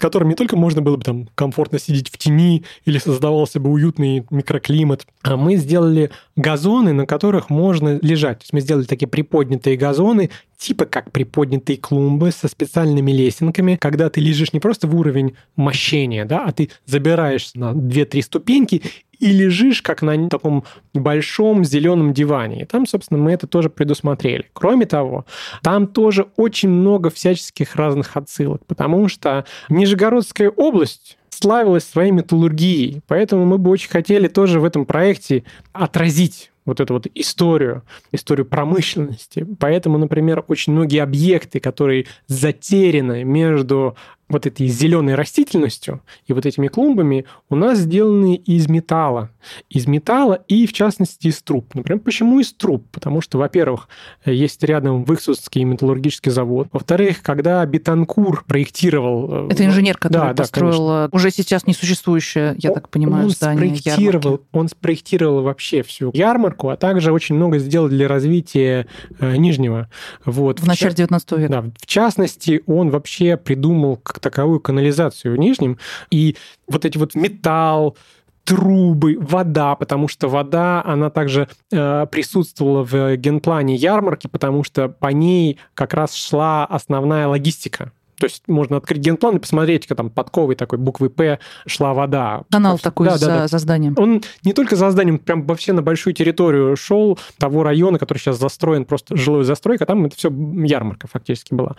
которым 0.00 0.28
не 0.28 0.34
только 0.34 0.56
можно 0.56 0.82
было 0.82 0.96
бы 0.96 1.04
там 1.04 1.28
комфортно 1.34 1.78
сидеть 1.78 2.10
в 2.10 2.18
тени 2.18 2.64
или 2.84 2.98
создавался 2.98 3.60
бы 3.60 3.70
уютный 3.70 4.26
микроклимат, 4.30 5.06
а 5.22 5.36
мы 5.36 5.56
сделали 5.56 6.10
газоны, 6.34 6.92
на 6.92 7.06
которых 7.06 7.50
можно 7.50 7.98
лежать. 8.00 8.38
То 8.38 8.42
есть 8.44 8.52
мы 8.52 8.60
сделали 8.60 8.84
такие 8.84 9.08
приподнятые 9.08 9.76
газоны, 9.76 10.30
типа 10.58 10.86
как 10.86 11.12
приподнятые 11.12 11.76
клумбы 11.76 12.30
со 12.30 12.48
специальными 12.48 13.12
лесенками, 13.12 13.76
когда 13.80 14.08
ты 14.10 14.20
лежишь 14.20 14.52
не 14.52 14.60
просто 14.60 14.86
в 14.86 14.96
уровень 14.96 15.36
мощения, 15.56 16.24
да, 16.24 16.44
а 16.44 16.52
ты 16.52 16.70
забираешься 16.86 17.58
на 17.58 17.72
2-3 17.72 18.22
ступеньки 18.22 18.82
и 19.18 19.32
лежишь 19.32 19.82
как 19.82 20.02
на 20.02 20.28
таком 20.28 20.64
большом 20.92 21.64
зеленом 21.64 22.12
диване. 22.12 22.62
И 22.62 22.64
там, 22.64 22.86
собственно, 22.86 23.18
мы 23.18 23.32
это 23.32 23.46
тоже 23.46 23.70
предусмотрели. 23.70 24.46
Кроме 24.52 24.86
того, 24.86 25.26
там 25.62 25.86
тоже 25.86 26.26
очень 26.36 26.68
много 26.68 27.10
всяческих 27.10 27.76
разных 27.76 28.16
отсылок, 28.16 28.64
потому 28.66 29.08
что 29.08 29.46
Нижегородская 29.68 30.50
область 30.50 31.16
славилась 31.30 31.84
своей 31.84 32.12
металлургией, 32.12 33.02
поэтому 33.06 33.44
мы 33.44 33.58
бы 33.58 33.70
очень 33.70 33.90
хотели 33.90 34.28
тоже 34.28 34.60
в 34.60 34.64
этом 34.64 34.86
проекте 34.86 35.44
отразить 35.72 36.50
вот 36.66 36.80
эту 36.80 36.94
вот 36.94 37.06
историю, 37.14 37.82
историю 38.12 38.44
промышленности. 38.44 39.46
Поэтому, 39.58 39.96
например, 39.96 40.44
очень 40.48 40.74
многие 40.74 41.02
объекты, 41.02 41.60
которые 41.60 42.06
затеряны 42.26 43.24
между 43.24 43.96
вот 44.28 44.46
этой 44.46 44.66
зеленой 44.66 45.14
растительностью 45.14 46.02
и 46.26 46.32
вот 46.32 46.46
этими 46.46 46.66
клумбами 46.68 47.26
у 47.48 47.54
нас 47.54 47.78
сделаны 47.78 48.34
из 48.34 48.68
металла. 48.68 49.30
Из 49.70 49.86
металла 49.86 50.44
и, 50.48 50.66
в 50.66 50.72
частности, 50.72 51.28
из 51.28 51.40
труб. 51.42 51.74
Например, 51.74 52.00
почему 52.00 52.40
из 52.40 52.52
труб? 52.52 52.84
Потому 52.90 53.20
что, 53.20 53.38
во-первых, 53.38 53.88
есть 54.24 54.62
рядом 54.64 55.04
Выксусский 55.04 55.62
металлургический 55.62 56.32
завод. 56.32 56.68
Во-вторых, 56.72 57.22
когда 57.22 57.64
Бетанкур 57.64 58.44
проектировал... 58.46 59.48
Э, 59.48 59.52
Это 59.52 59.64
инженер, 59.64 59.96
который 59.96 60.34
да, 60.34 60.34
построил 60.34 60.86
да, 60.88 61.08
уже 61.12 61.30
сейчас 61.30 61.66
несуществующее, 61.66 62.56
я 62.58 62.72
так 62.72 62.88
понимаю, 62.88 63.26
он 63.26 63.30
здание 63.30 63.76
спроектировал, 63.76 64.32
ярмарки. 64.32 64.48
Он 64.52 64.68
спроектировал 64.68 65.42
вообще 65.42 65.82
всю 65.82 66.10
ярмарку, 66.12 66.70
а 66.70 66.76
также 66.76 67.12
очень 67.12 67.36
много 67.36 67.58
сделал 67.58 67.88
для 67.88 68.08
развития 68.08 68.88
э, 69.20 69.36
Нижнего. 69.36 69.88
Вот. 70.24 70.60
В 70.60 70.66
начале 70.66 70.94
19 70.94 71.32
века. 71.32 71.52
Да, 71.52 71.62
в 71.62 71.86
частности, 71.86 72.62
он 72.66 72.90
вообще 72.90 73.36
придумал 73.36 73.96
как 74.16 74.22
таковую 74.22 74.60
канализацию 74.60 75.34
в 75.34 75.38
Нижнем, 75.38 75.78
и 76.10 76.36
вот 76.66 76.84
эти 76.84 76.96
вот 76.96 77.14
металл, 77.14 77.96
трубы, 78.44 79.16
вода, 79.20 79.74
потому 79.74 80.08
что 80.08 80.28
вода, 80.28 80.82
она 80.84 81.10
также 81.10 81.48
э, 81.72 82.06
присутствовала 82.10 82.84
в 82.84 83.16
генплане 83.16 83.74
ярмарки, 83.74 84.28
потому 84.28 84.62
что 84.62 84.88
по 84.88 85.08
ней 85.08 85.58
как 85.74 85.94
раз 85.94 86.14
шла 86.14 86.64
основная 86.64 87.26
логистика. 87.26 87.92
То 88.18 88.26
есть 88.26 88.44
можно 88.46 88.78
открыть 88.78 89.00
генплан 89.00 89.36
и 89.36 89.40
посмотреть, 89.40 89.86
как 89.86 89.98
там 89.98 90.10
подковой 90.10 90.54
такой 90.54 90.78
буквы 90.78 91.10
«П» 91.10 91.38
шла 91.66 91.92
вода. 91.92 92.44
Канал 92.50 92.78
такой 92.78 93.08
да, 93.08 93.18
за, 93.18 93.26
да, 93.26 93.38
да. 93.40 93.48
за 93.48 93.58
зданием. 93.58 93.94
Он 93.98 94.22
не 94.42 94.52
только 94.52 94.76
за 94.76 94.90
зданием, 94.90 95.18
прям 95.18 95.44
вообще 95.46 95.72
на 95.72 95.82
большую 95.82 96.14
территорию 96.14 96.76
шел 96.76 97.18
того 97.38 97.62
района, 97.62 97.98
который 97.98 98.18
сейчас 98.18 98.38
застроен, 98.38 98.84
просто 98.84 99.16
жилой 99.16 99.44
застройка, 99.44 99.84
там 99.86 100.06
это 100.06 100.16
все 100.16 100.30
ярмарка 100.30 101.08
фактически 101.08 101.52
была. 101.52 101.76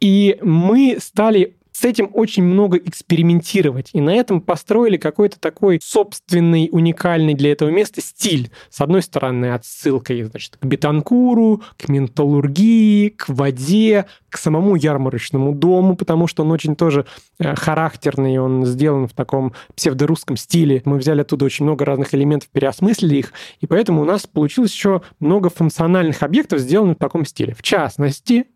И 0.00 0.38
мы 0.42 0.98
стали 1.00 1.56
с 1.80 1.84
этим 1.84 2.10
очень 2.12 2.42
много 2.42 2.76
экспериментировать. 2.76 3.88
И 3.94 4.02
на 4.02 4.10
этом 4.14 4.42
построили 4.42 4.98
какой-то 4.98 5.40
такой 5.40 5.80
собственный, 5.82 6.68
уникальный 6.70 7.32
для 7.32 7.52
этого 7.52 7.70
места 7.70 8.02
стиль. 8.02 8.50
С 8.68 8.82
одной 8.82 9.00
стороны, 9.00 9.54
отсылкой 9.54 10.24
значит, 10.24 10.58
к 10.58 10.64
бетанкуру, 10.66 11.62
к 11.78 11.88
менталургии, 11.88 13.08
к 13.08 13.30
воде, 13.30 14.04
к 14.28 14.36
самому 14.36 14.76
ярмарочному 14.76 15.54
дому, 15.54 15.96
потому 15.96 16.26
что 16.26 16.42
он 16.42 16.52
очень 16.52 16.76
тоже 16.76 17.06
э, 17.38 17.54
характерный, 17.54 18.36
он 18.36 18.66
сделан 18.66 19.08
в 19.08 19.14
таком 19.14 19.54
псевдорусском 19.74 20.36
стиле. 20.36 20.82
Мы 20.84 20.98
взяли 20.98 21.22
оттуда 21.22 21.46
очень 21.46 21.64
много 21.64 21.86
разных 21.86 22.12
элементов, 22.12 22.50
переосмыслили 22.50 23.16
их, 23.16 23.32
и 23.62 23.66
поэтому 23.66 24.02
у 24.02 24.04
нас 24.04 24.26
получилось 24.26 24.74
еще 24.74 25.00
много 25.18 25.48
функциональных 25.48 26.22
объектов, 26.22 26.60
сделанных 26.60 26.96
в 26.96 27.00
таком 27.00 27.24
стиле. 27.24 27.54
В 27.54 27.62
частности, 27.62 28.48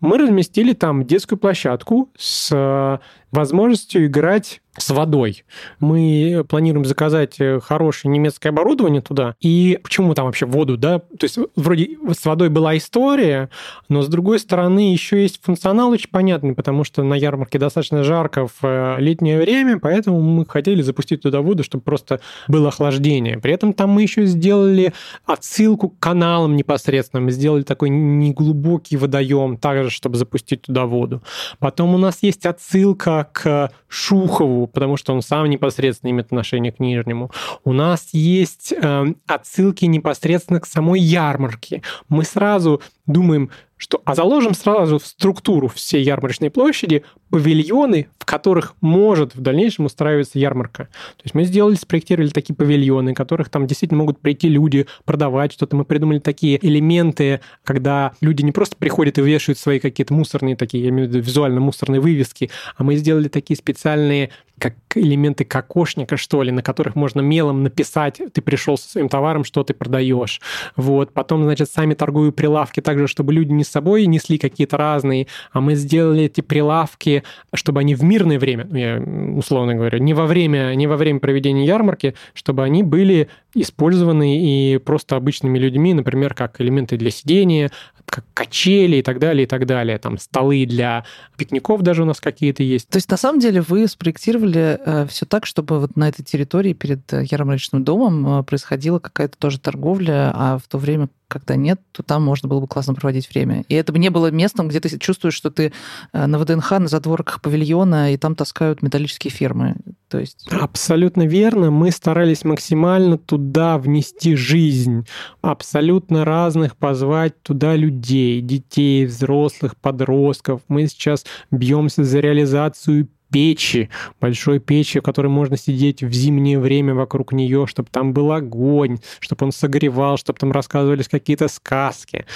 мы 0.00 0.18
разместили 0.18 0.72
там 0.72 1.04
детскую 1.04 1.38
площадку 1.38 2.10
с 2.16 3.00
возможностью 3.34 4.06
играть 4.06 4.60
с 4.76 4.90
водой. 4.90 5.44
Мы 5.78 6.44
планируем 6.48 6.84
заказать 6.84 7.36
э, 7.38 7.60
хорошее 7.60 8.10
немецкое 8.10 8.50
оборудование 8.50 9.00
туда. 9.00 9.36
И 9.40 9.78
почему 9.82 10.14
там 10.14 10.26
вообще 10.26 10.46
воду, 10.46 10.76
да? 10.76 10.98
То 10.98 11.24
есть 11.24 11.38
вроде 11.54 11.90
с 12.12 12.24
водой 12.24 12.48
была 12.48 12.76
история, 12.76 13.50
но 13.88 14.02
с 14.02 14.08
другой 14.08 14.40
стороны 14.40 14.92
еще 14.92 15.22
есть 15.22 15.40
функционал 15.42 15.90
очень 15.90 16.10
понятный, 16.10 16.54
потому 16.54 16.82
что 16.82 17.04
на 17.04 17.14
ярмарке 17.14 17.58
достаточно 17.58 18.02
жарко 18.02 18.48
в 18.48 18.64
э, 18.64 18.96
летнее 18.98 19.38
время, 19.38 19.78
поэтому 19.78 20.20
мы 20.20 20.44
хотели 20.44 20.82
запустить 20.82 21.22
туда 21.22 21.40
воду, 21.40 21.62
чтобы 21.62 21.84
просто 21.84 22.20
было 22.48 22.68
охлаждение. 22.68 23.38
При 23.38 23.52
этом 23.52 23.74
там 23.74 23.90
мы 23.90 24.02
еще 24.02 24.26
сделали 24.26 24.92
отсылку 25.24 25.90
к 25.90 25.98
каналам 26.00 26.56
непосредственно. 26.56 27.20
Мы 27.20 27.30
сделали 27.30 27.62
такой 27.62 27.90
неглубокий 27.90 28.96
водоем, 28.96 29.56
также, 29.56 29.90
чтобы 29.90 30.16
запустить 30.16 30.62
туда 30.62 30.86
воду. 30.86 31.22
Потом 31.60 31.94
у 31.94 31.98
нас 31.98 32.18
есть 32.22 32.44
отсылка 32.44 33.23
к 33.24 33.70
Шухову, 33.88 34.66
потому 34.66 34.96
что 34.96 35.12
он 35.12 35.22
сам 35.22 35.48
непосредственно 35.48 36.10
имеет 36.10 36.26
отношение 36.26 36.72
к 36.72 36.80
Нижнему. 36.80 37.30
У 37.64 37.72
нас 37.72 38.08
есть 38.12 38.72
э, 38.72 39.06
отсылки 39.26 39.84
непосредственно 39.84 40.60
к 40.60 40.66
самой 40.66 41.00
ярмарке. 41.00 41.82
Мы 42.08 42.24
сразу 42.24 42.82
думаем, 43.06 43.50
что 43.84 44.00
а 44.06 44.14
заложим 44.14 44.54
сразу 44.54 44.98
в 44.98 45.06
структуру 45.06 45.68
всей 45.68 46.02
ярмарочной 46.02 46.48
площади 46.48 47.04
павильоны, 47.28 48.08
в 48.18 48.24
которых 48.24 48.74
может 48.80 49.34
в 49.34 49.42
дальнейшем 49.42 49.84
устраиваться 49.84 50.38
ярмарка. 50.38 50.84
То 50.84 51.22
есть 51.24 51.34
мы 51.34 51.44
сделали, 51.44 51.74
спроектировали 51.74 52.30
такие 52.30 52.54
павильоны, 52.54 53.12
в 53.12 53.14
которых 53.14 53.50
там 53.50 53.66
действительно 53.66 53.98
могут 53.98 54.20
прийти 54.20 54.48
люди, 54.48 54.86
продавать 55.04 55.52
что-то. 55.52 55.76
Мы 55.76 55.84
придумали 55.84 56.18
такие 56.18 56.64
элементы, 56.66 57.42
когда 57.62 58.12
люди 58.22 58.40
не 58.40 58.52
просто 58.52 58.74
приходят 58.76 59.18
и 59.18 59.22
вешают 59.22 59.58
свои 59.58 59.78
какие-то 59.80 60.14
мусорные 60.14 60.56
такие, 60.56 60.84
я 60.84 60.88
имею 60.88 61.06
в 61.06 61.10
виду 61.10 61.22
визуально 61.22 61.60
мусорные 61.60 62.00
вывески, 62.00 62.50
а 62.78 62.84
мы 62.84 62.96
сделали 62.96 63.28
такие 63.28 63.58
специальные 63.58 64.30
как 64.58 64.74
элементы 64.94 65.44
кокошника, 65.44 66.16
что 66.16 66.42
ли, 66.42 66.52
на 66.52 66.62
которых 66.62 66.94
можно 66.94 67.20
мелом 67.20 67.62
написать, 67.62 68.20
ты 68.32 68.40
пришел 68.40 68.76
со 68.76 68.88
своим 68.88 69.08
товаром, 69.08 69.44
что 69.44 69.64
ты 69.64 69.74
продаешь. 69.74 70.40
Вот. 70.76 71.12
Потом, 71.12 71.42
значит, 71.42 71.70
сами 71.70 71.94
торговые 71.94 72.32
прилавки 72.32 72.80
также, 72.80 73.08
чтобы 73.08 73.32
люди 73.32 73.52
не 73.52 73.64
с 73.64 73.68
собой 73.68 74.06
несли 74.06 74.38
какие-то 74.38 74.76
разные, 74.76 75.26
а 75.52 75.60
мы 75.60 75.74
сделали 75.74 76.24
эти 76.24 76.40
прилавки, 76.40 77.24
чтобы 77.52 77.80
они 77.80 77.94
в 77.94 78.04
мирное 78.04 78.38
время, 78.38 78.66
ну, 78.70 78.76
я 78.76 79.02
условно 79.36 79.74
говорю, 79.74 79.98
не 79.98 80.14
во 80.14 80.26
время, 80.26 80.74
не 80.74 80.86
во 80.86 80.96
время 80.96 81.18
проведения 81.18 81.66
ярмарки, 81.66 82.14
чтобы 82.32 82.62
они 82.62 82.82
были 82.82 83.28
использованы 83.54 84.38
и 84.38 84.78
просто 84.78 85.16
обычными 85.16 85.58
людьми, 85.58 85.94
например, 85.94 86.34
как 86.34 86.60
элементы 86.60 86.96
для 86.96 87.10
сидения, 87.10 87.70
как 88.06 88.24
качели 88.34 88.96
и 88.96 89.02
так 89.02 89.18
далее, 89.18 89.44
и 89.44 89.46
так 89.46 89.66
далее. 89.66 89.98
Там 89.98 90.18
столы 90.18 90.66
для 90.66 91.04
пикников 91.36 91.82
даже 91.82 92.02
у 92.02 92.04
нас 92.06 92.20
какие-то 92.20 92.62
есть. 92.62 92.88
То 92.88 92.96
есть, 92.96 93.10
на 93.10 93.16
самом 93.16 93.40
деле, 93.40 93.60
вы 93.60 93.88
спроектировали 93.88 94.78
э, 94.84 95.06
все 95.08 95.26
так, 95.26 95.46
чтобы 95.46 95.80
вот 95.80 95.96
на 95.96 96.08
этой 96.08 96.22
территории 96.22 96.72
перед 96.72 97.12
э, 97.12 97.24
ярмарочным 97.24 97.82
домом 97.82 98.40
э, 98.40 98.42
происходила 98.42 98.98
какая-то 98.98 99.38
тоже 99.38 99.58
торговля, 99.58 100.32
а 100.34 100.58
в 100.58 100.68
то 100.68 100.78
время 100.78 101.08
когда 101.34 101.56
нет, 101.56 101.80
то 101.92 102.02
там 102.02 102.22
можно 102.22 102.48
было 102.48 102.60
бы 102.60 102.68
классно 102.68 102.94
проводить 102.94 103.28
время. 103.28 103.64
И 103.68 103.74
это 103.74 103.92
бы 103.92 103.98
не 103.98 104.08
было 104.08 104.30
местом, 104.30 104.68
где 104.68 104.78
ты 104.78 104.98
чувствуешь, 104.98 105.34
что 105.34 105.50
ты 105.50 105.72
э, 106.12 106.26
на 106.26 106.38
ВДНХ, 106.38 106.70
на 106.70 106.86
задворках 106.86 107.40
павильона, 107.42 108.12
и 108.12 108.16
там 108.16 108.36
таскают 108.36 108.82
металлические 108.82 109.32
фермы. 109.32 109.74
То 110.08 110.20
есть... 110.20 110.46
Абсолютно 110.50 111.26
верно. 111.26 111.72
Мы 111.72 111.90
старались 111.90 112.44
максимально 112.44 113.18
туда 113.18 113.78
внести 113.78 114.36
жизнь. 114.36 115.06
Абсолютно 115.42 116.24
разных 116.24 116.76
позвать 116.76 117.42
туда 117.42 117.74
людей, 117.74 118.40
детей, 118.40 119.06
взрослых, 119.06 119.76
подростков. 119.76 120.60
Мы 120.68 120.86
сейчас 120.86 121.26
бьемся 121.50 122.04
за 122.04 122.20
реализацию 122.20 123.08
печи, 123.34 123.90
большой 124.20 124.60
печи, 124.60 125.00
в 125.00 125.02
которой 125.02 125.26
можно 125.26 125.56
сидеть 125.56 126.04
в 126.04 126.12
зимнее 126.12 126.60
время 126.60 126.94
вокруг 126.94 127.32
нее, 127.32 127.66
чтобы 127.66 127.88
там 127.90 128.12
был 128.12 128.30
огонь, 128.30 128.98
чтобы 129.18 129.46
он 129.46 129.50
согревал, 129.50 130.18
чтобы 130.18 130.38
там 130.38 130.52
рассказывались 130.52 131.08
какие-то 131.08 131.48
сказки. 131.48 132.26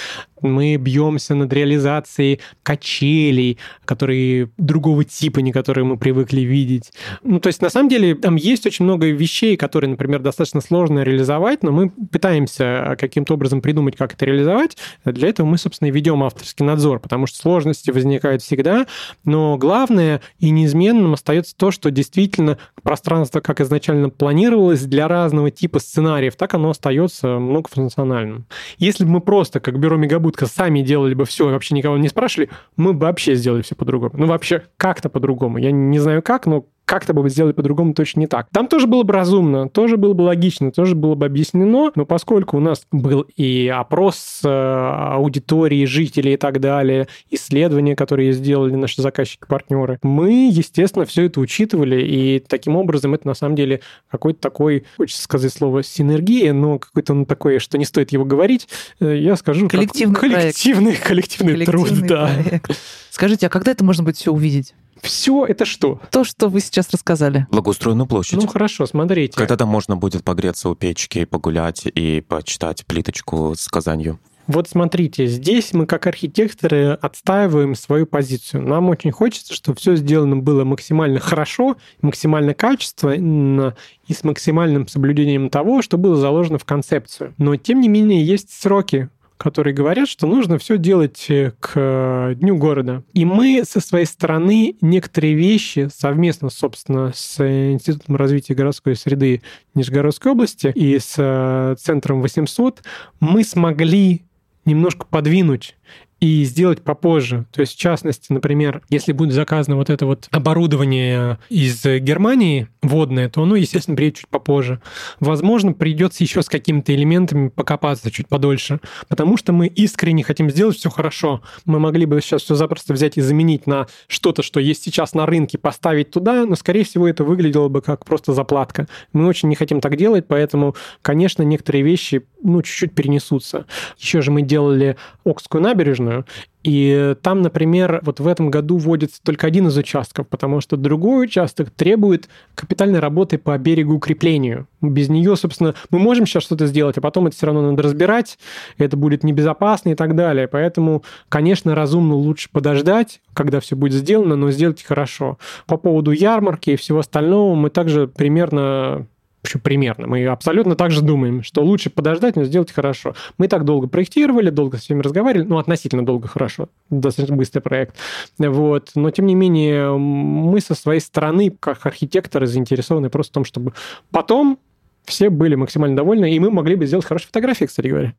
Мы 0.41 0.75
бьемся 0.77 1.35
над 1.35 1.51
реализацией 1.53 2.39
качелей, 2.63 3.57
которые 3.85 4.49
другого 4.57 5.03
типа, 5.03 5.39
не 5.39 5.51
которые 5.51 5.85
мы 5.85 5.97
привыкли 5.97 6.41
видеть. 6.41 6.91
Ну, 7.23 7.39
то 7.39 7.47
есть, 7.47 7.61
на 7.61 7.69
самом 7.69 7.89
деле, 7.89 8.15
там 8.15 8.35
есть 8.35 8.65
очень 8.65 8.85
много 8.85 9.07
вещей, 9.07 9.57
которые, 9.57 9.89
например, 9.89 10.21
достаточно 10.21 10.61
сложно 10.61 11.03
реализовать, 11.03 11.63
но 11.63 11.71
мы 11.71 11.89
пытаемся 11.89 12.95
каким-то 12.99 13.33
образом 13.33 13.61
придумать, 13.61 13.95
как 13.95 14.13
это 14.13 14.25
реализовать. 14.25 14.77
Для 15.05 15.29
этого 15.29 15.47
мы, 15.47 15.57
собственно, 15.57 15.89
и 15.89 15.91
ведем 15.91 16.23
авторский 16.23 16.65
надзор, 16.65 16.99
потому 16.99 17.27
что 17.27 17.37
сложности 17.37 17.91
возникают 17.91 18.41
всегда, 18.41 18.87
но 19.23 19.57
главное 19.57 20.21
и 20.39 20.49
неизменным 20.49 21.13
остается 21.13 21.55
то, 21.55 21.71
что 21.71 21.91
действительно 21.91 22.57
пространство, 22.83 23.39
как 23.39 23.61
изначально 23.61 24.09
планировалось, 24.09 24.81
для 24.81 25.07
разного 25.07 25.51
типа 25.51 25.79
сценариев, 25.79 26.35
так 26.35 26.53
оно 26.53 26.69
остается 26.69 27.39
многофункциональным. 27.39 28.45
Если 28.77 29.03
бы 29.03 29.11
мы 29.11 29.21
просто, 29.21 29.59
как 29.59 29.79
бюро 29.79 29.97
Мегабудка, 30.29 30.45
сами 30.45 30.81
делали 30.81 31.13
бы 31.13 31.25
все 31.25 31.49
вообще 31.49 31.75
никого 31.75 31.97
не 31.97 32.07
спрашивали, 32.07 32.49
мы 32.77 32.93
бы 32.93 33.07
вообще 33.07 33.35
сделали 33.35 33.61
все 33.61 33.75
по-другому. 33.75 34.13
Ну, 34.15 34.27
вообще, 34.27 34.63
как-то 34.77 35.09
по-другому. 35.09 35.57
Я 35.57 35.71
не 35.71 35.99
знаю 35.99 36.21
как, 36.21 36.45
но 36.45 36.65
как-то 36.89 37.13
бы 37.13 37.29
сделали 37.29 37.53
по-другому 37.53 37.93
точно 37.93 38.21
не 38.21 38.27
так. 38.27 38.47
Там 38.51 38.67
тоже 38.67 38.87
было 38.87 39.03
бы 39.03 39.13
разумно, 39.13 39.69
тоже 39.69 39.95
было 39.95 40.13
бы 40.13 40.23
логично, 40.23 40.71
тоже 40.71 40.95
было 40.95 41.13
бы 41.13 41.27
объяснено, 41.27 41.91
но 41.93 42.03
поскольку 42.03 42.57
у 42.57 42.59
нас 42.59 42.87
был 42.91 43.27
и 43.35 43.67
опрос 43.67 44.41
э, 44.43 44.49
аудитории, 44.49 45.85
жителей 45.85 46.33
и 46.33 46.37
так 46.37 46.59
далее, 46.59 47.07
исследования, 47.29 47.95
которые 47.95 48.33
сделали 48.33 48.73
наши 48.73 49.03
заказчики-партнеры, 49.03 49.99
мы, 50.01 50.49
естественно, 50.51 51.05
все 51.05 51.25
это 51.25 51.39
учитывали, 51.41 52.01
и 52.01 52.39
таким 52.39 52.75
образом 52.75 53.13
это 53.13 53.27
на 53.27 53.35
самом 53.35 53.55
деле 53.55 53.81
какой-то 54.09 54.39
такой, 54.41 54.85
хочется 54.97 55.21
сказать 55.21 55.53
слово 55.53 55.83
синергия, 55.83 56.53
но 56.53 56.79
какой-то 56.79 57.13
он 57.13 57.27
такой, 57.27 57.59
что 57.59 57.77
не 57.77 57.85
стоит 57.85 58.11
его 58.11 58.25
говорить, 58.25 58.67
э, 58.99 59.15
я 59.15 59.35
скажу... 59.35 59.69
Коллективный 59.69 60.15
как, 60.15 60.21
коллективный, 60.21 60.95
коллективный, 60.95 61.53
коллективный 61.53 61.65
труд, 61.67 61.89
проект. 61.89 62.67
да. 62.67 62.73
Скажите, 63.11 63.45
а 63.45 63.49
когда 63.49 63.69
это 63.69 63.83
можно 63.83 64.03
будет 64.03 64.17
все 64.17 64.31
увидеть? 64.31 64.73
Все 65.01 65.45
это 65.45 65.65
что? 65.65 66.01
То, 66.11 66.23
что 66.23 66.49
вы 66.49 66.59
сейчас 66.59 66.89
рассказали. 66.91 67.47
Благоустроенную 67.51 68.07
площадь. 68.07 68.39
Ну 68.41 68.47
хорошо, 68.47 68.85
смотрите. 68.85 69.37
Когда 69.37 69.57
там 69.57 69.69
можно 69.69 69.95
будет 69.95 70.23
погреться 70.23 70.69
у 70.69 70.75
печки, 70.75 71.25
погулять 71.25 71.83
и 71.85 72.21
почитать 72.21 72.85
плиточку 72.85 73.53
с 73.55 73.67
Казанью. 73.67 74.19
Вот 74.49 74.67
смотрите, 74.67 75.27
здесь 75.27 75.73
мы 75.73 75.85
как 75.85 76.07
архитекторы 76.07 76.97
отстаиваем 76.99 77.75
свою 77.75 78.07
позицию. 78.07 78.63
Нам 78.67 78.89
очень 78.89 79.11
хочется, 79.11 79.53
чтобы 79.53 79.77
все 79.77 79.95
сделано 79.95 80.37
было 80.37 80.63
максимально 80.63 81.19
хорошо, 81.19 81.77
максимально 82.01 82.55
качественно 82.55 83.75
и 84.07 84.13
с 84.15 84.23
максимальным 84.23 84.87
соблюдением 84.87 85.51
того, 85.51 85.83
что 85.83 85.99
было 85.99 86.15
заложено 86.15 86.57
в 86.57 86.65
концепцию. 86.65 87.35
Но 87.37 87.57
тем 87.57 87.79
не 87.79 87.89
менее 87.89 88.25
есть 88.25 88.49
сроки, 88.51 89.09
которые 89.39 89.73
говорят, 89.73 90.09
что 90.09 90.27
нужно 90.27 90.57
все 90.57 90.77
делать 90.77 91.25
э, 91.29 91.53
к 91.61 91.71
э, 91.75 92.35
Дню 92.35 92.57
города. 92.57 93.03
И 93.13 93.23
мы 93.23 93.63
со 93.65 93.79
своей 93.79 94.05
стороны 94.05 94.75
некоторые 94.81 95.33
вещи 95.33 95.87
совместно, 95.95 96.49
собственно, 96.49 97.13
с 97.15 97.39
Институтом 97.39 98.17
развития 98.17 98.53
городской 98.53 98.97
среды 98.97 99.41
Нижегородской 99.75 100.33
области 100.33 100.73
и 100.75 100.99
с 100.99 101.15
э, 101.17 101.75
Центром 101.79 102.21
800 102.21 102.83
мы 103.21 103.45
смогли 103.45 104.23
немножко 104.65 105.05
подвинуть 105.05 105.77
и 106.19 106.43
сделать 106.43 106.81
попозже. 106.81 107.45
То 107.51 107.61
есть, 107.61 107.73
в 107.73 107.79
частности, 107.79 108.31
например, 108.31 108.81
если 108.89 109.13
будет 109.13 109.33
заказано 109.33 109.77
вот 109.77 109.89
это 109.89 110.05
вот 110.05 110.27
оборудование 110.31 111.39
из 111.49 111.83
Германии 111.83 112.67
водное, 112.81 113.29
то 113.29 113.43
оно, 113.43 113.55
естественно, 113.55 113.95
приедет 113.95 114.19
чуть 114.19 114.27
попозже. 114.27 114.81
Возможно, 115.19 115.73
придется 115.73 116.23
еще 116.23 116.41
с 116.41 116.49
какими-то 116.49 116.93
элементами 116.93 117.49
покопаться 117.49 118.11
чуть 118.11 118.27
подольше, 118.27 118.79
потому 119.07 119.37
что 119.37 119.53
мы 119.53 119.67
искренне 119.67 120.23
хотим 120.23 120.49
сделать 120.49 120.77
все 120.77 120.89
хорошо. 120.89 121.41
Мы 121.65 121.79
могли 121.79 122.05
бы 122.05 122.21
сейчас 122.21 122.43
все 122.43 122.55
запросто 122.55 122.93
взять 122.93 123.17
и 123.17 123.21
заменить 123.21 123.67
на 123.67 123.87
что-то, 124.07 124.43
что 124.43 124.59
есть 124.59 124.83
сейчас 124.83 125.13
на 125.13 125.25
рынке, 125.25 125.57
поставить 125.57 126.11
туда, 126.11 126.45
но, 126.45 126.55
скорее 126.55 126.83
всего, 126.83 127.07
это 127.07 127.23
выглядело 127.23 127.69
бы 127.69 127.81
как 127.81 128.05
просто 128.05 128.33
заплатка. 128.33 128.87
Мы 129.13 129.27
очень 129.27 129.49
не 129.49 129.55
хотим 129.55 129.79
так 129.81 129.95
делать, 129.95 130.25
поэтому, 130.27 130.75
конечно, 131.01 131.43
некоторые 131.43 131.83
вещи, 131.83 132.25
ну, 132.41 132.61
чуть-чуть 132.61 132.93
перенесутся. 132.93 133.65
Еще 133.97 134.21
же 134.21 134.31
мы 134.31 134.41
делали 134.41 134.97
Окскую 135.23 135.61
набережную, 135.61 136.08
набережную. 136.09 136.25
И 136.61 137.15
там, 137.21 137.41
например, 137.41 138.01
вот 138.03 138.19
в 138.19 138.27
этом 138.27 138.51
году 138.51 138.77
вводится 138.77 139.21
только 139.23 139.47
один 139.47 139.67
из 139.67 139.77
участков, 139.77 140.27
потому 140.27 140.59
что 140.59 140.75
другой 140.75 141.25
участок 141.25 141.69
требует 141.69 142.27
капитальной 142.53 142.99
работы 142.99 143.37
по 143.37 143.57
берегу 143.57 143.93
укреплению. 143.93 144.67
Без 144.81 145.07
нее, 145.07 145.37
собственно, 145.37 145.73
мы 145.89 145.99
можем 145.99 146.25
сейчас 146.25 146.43
что-то 146.43 146.67
сделать, 146.67 146.97
а 146.97 147.01
потом 147.01 147.27
это 147.27 147.37
все 147.37 147.45
равно 147.45 147.71
надо 147.71 147.81
разбирать, 147.81 148.37
это 148.77 148.97
будет 148.97 149.23
небезопасно 149.23 149.89
и 149.91 149.95
так 149.95 150.15
далее. 150.15 150.49
Поэтому, 150.49 151.03
конечно, 151.29 151.75
разумно 151.75 152.15
лучше 152.15 152.49
подождать, 152.51 153.21
когда 153.33 153.61
все 153.61 153.77
будет 153.77 153.93
сделано, 153.93 154.35
но 154.35 154.51
сделать 154.51 154.83
хорошо. 154.83 155.37
По 155.65 155.77
поводу 155.77 156.11
ярмарки 156.11 156.71
и 156.71 156.75
всего 156.75 156.99
остального 156.99 157.55
мы 157.55 157.69
также 157.69 158.07
примерно 158.07 159.07
Почему 159.49 159.61
примерно? 159.63 160.05
Мы 160.05 160.27
абсолютно 160.27 160.75
так 160.75 160.91
же 160.91 161.01
думаем, 161.01 161.41
что 161.41 161.63
лучше 161.63 161.89
подождать, 161.89 162.35
но 162.35 162.43
сделать 162.43 162.71
хорошо. 162.71 163.15
Мы 163.39 163.47
так 163.47 163.65
долго 163.65 163.87
проектировали, 163.87 164.51
долго 164.51 164.77
с 164.77 164.81
всеми 164.81 165.01
разговаривали, 165.01 165.47
ну, 165.47 165.57
относительно 165.57 166.05
долго 166.05 166.27
хорошо, 166.27 166.69
достаточно 166.91 167.35
быстрый 167.35 167.61
проект. 167.61 167.95
Вот. 168.37 168.91
Но, 168.93 169.09
тем 169.09 169.25
не 169.25 169.33
менее, 169.33 169.97
мы 169.97 170.61
со 170.61 170.75
своей 170.75 170.99
стороны, 170.99 171.49
как 171.59 171.83
архитекторы, 171.87 172.45
заинтересованы 172.45 173.09
просто 173.09 173.31
в 173.31 173.33
том, 173.33 173.43
чтобы 173.43 173.73
потом 174.11 174.59
все 175.05 175.31
были 175.31 175.55
максимально 175.55 175.95
довольны, 175.95 176.31
и 176.31 176.39
мы 176.39 176.51
могли 176.51 176.75
бы 176.75 176.85
сделать 176.85 177.05
хорошие 177.05 177.29
фотографии, 177.29 177.65
кстати 177.65 177.87
говоря. 177.87 178.13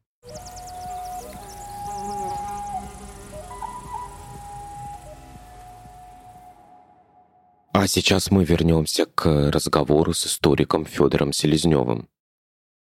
А 7.80 7.88
сейчас 7.88 8.30
мы 8.30 8.44
вернемся 8.44 9.06
к 9.06 9.50
разговору 9.50 10.12
с 10.12 10.26
историком 10.26 10.84
Федором 10.84 11.32
Селезневым. 11.32 12.10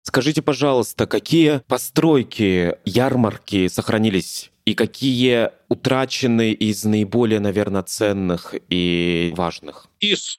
Скажите, 0.00 0.40
пожалуйста, 0.40 1.06
какие 1.06 1.60
постройки 1.68 2.76
ярмарки 2.86 3.68
сохранились 3.68 4.50
и 4.64 4.72
какие 4.72 5.50
утрачены 5.68 6.52
из 6.52 6.84
наиболее, 6.84 7.40
наверное, 7.40 7.82
ценных 7.82 8.54
и 8.70 9.34
важных? 9.36 9.88
Из 10.00 10.38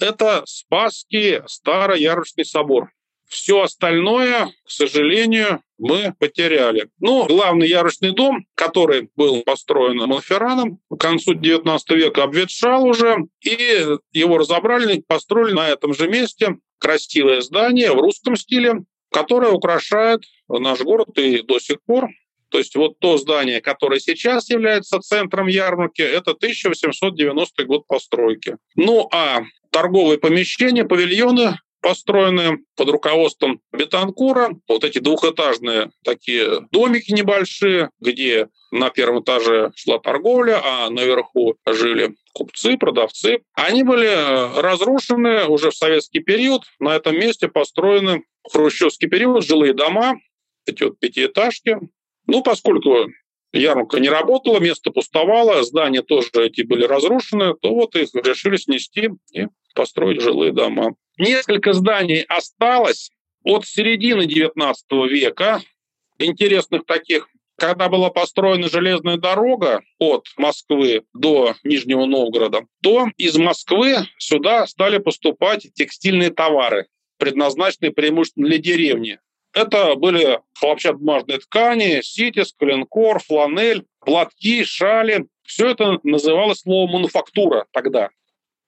Это 0.00 0.42
Спасский 0.46 1.40
Староярочный 1.46 2.44
собор. 2.44 2.90
Все 3.28 3.62
остальное, 3.62 4.52
к 4.64 4.70
сожалению, 4.70 5.62
мы 5.78 6.14
потеряли. 6.18 6.90
Ну, 7.00 7.26
главный 7.26 7.66
ярусный 7.66 8.12
дом, 8.12 8.44
который 8.54 9.08
был 9.16 9.42
построен 9.42 9.96
Монферраном 9.96 10.80
к 10.90 10.96
концу 10.96 11.32
XIX 11.34 11.80
века, 11.96 12.24
обветшал 12.24 12.84
уже, 12.84 13.16
и 13.40 13.86
его 14.12 14.36
разобрали, 14.36 15.02
построили 15.06 15.54
на 15.54 15.70
этом 15.70 15.94
же 15.94 16.08
месте 16.08 16.58
красивое 16.78 17.40
здание 17.40 17.92
в 17.92 18.00
русском 18.00 18.36
стиле, 18.36 18.84
которое 19.12 19.52
украшает 19.52 20.24
наш 20.48 20.80
город 20.80 21.16
и 21.18 21.42
до 21.42 21.58
сих 21.60 21.82
пор. 21.82 22.08
То 22.48 22.58
есть 22.58 22.76
вот 22.76 22.98
то 22.98 23.16
здание, 23.16 23.60
которое 23.60 23.98
сейчас 23.98 24.50
является 24.50 25.00
центром 25.00 25.46
ярмарки, 25.46 26.02
это 26.02 26.32
1890 26.32 27.64
год 27.64 27.86
постройки. 27.86 28.56
Ну 28.76 29.08
а 29.12 29.42
торговые 29.70 30.18
помещения, 30.18 30.84
павильоны 30.84 31.58
построенные 31.82 32.60
под 32.76 32.88
руководством 32.88 33.60
Бетанкура. 33.72 34.50
Вот 34.68 34.84
эти 34.84 34.98
двухэтажные 34.98 35.90
такие 36.04 36.60
домики 36.70 37.12
небольшие, 37.12 37.90
где 38.00 38.48
на 38.70 38.90
первом 38.90 39.22
этаже 39.22 39.72
шла 39.74 39.98
торговля, 39.98 40.60
а 40.64 40.88
наверху 40.88 41.56
жили 41.66 42.14
купцы, 42.32 42.78
продавцы. 42.78 43.42
Они 43.54 43.82
были 43.82 44.60
разрушены 44.60 45.44
уже 45.46 45.70
в 45.70 45.76
советский 45.76 46.20
период. 46.20 46.62
На 46.78 46.96
этом 46.96 47.18
месте 47.18 47.48
построены 47.48 48.24
в 48.48 48.52
хрущевский 48.52 49.08
период 49.08 49.44
жилые 49.44 49.74
дома, 49.74 50.18
эти 50.66 50.84
вот 50.84 50.98
пятиэтажки. 51.00 51.78
Ну, 52.26 52.42
поскольку 52.42 53.08
ярмарка 53.52 53.98
не 53.98 54.08
работала, 54.08 54.60
место 54.60 54.90
пустовало, 54.92 55.62
здания 55.64 56.02
тоже 56.02 56.30
эти 56.36 56.62
были 56.62 56.84
разрушены, 56.84 57.54
то 57.60 57.74
вот 57.74 57.96
их 57.96 58.08
решили 58.14 58.56
снести 58.56 59.10
и 59.32 59.48
построить 59.74 60.20
жилые 60.20 60.52
дома. 60.52 60.94
Несколько 61.18 61.72
зданий 61.72 62.22
осталось 62.22 63.10
от 63.44 63.66
середины 63.66 64.22
XIX 64.22 64.74
века, 65.08 65.60
интересных 66.18 66.86
таких. 66.86 67.28
Когда 67.56 67.88
была 67.88 68.10
построена 68.10 68.68
железная 68.68 69.18
дорога 69.18 69.82
от 69.98 70.26
Москвы 70.36 71.04
до 71.12 71.54
Нижнего 71.62 72.06
Новгорода, 72.06 72.66
то 72.82 73.08
из 73.18 73.36
Москвы 73.36 73.96
сюда 74.18 74.66
стали 74.66 74.98
поступать 74.98 75.68
текстильные 75.74 76.30
товары, 76.30 76.88
предназначенные 77.18 77.92
преимущественно 77.92 78.48
для 78.48 78.58
деревни. 78.58 79.20
Это 79.52 79.94
были 79.96 80.40
хлопчатобумажные 80.58 81.38
ткани, 81.38 82.00
ситис, 82.02 82.54
коленкор, 82.58 83.22
фланель, 83.22 83.84
платки, 84.00 84.64
шали. 84.64 85.26
Все 85.44 85.68
это 85.68 85.98
называлось 86.02 86.60
словом 86.60 86.92
мануфактура 86.92 87.66
тогда. 87.70 88.08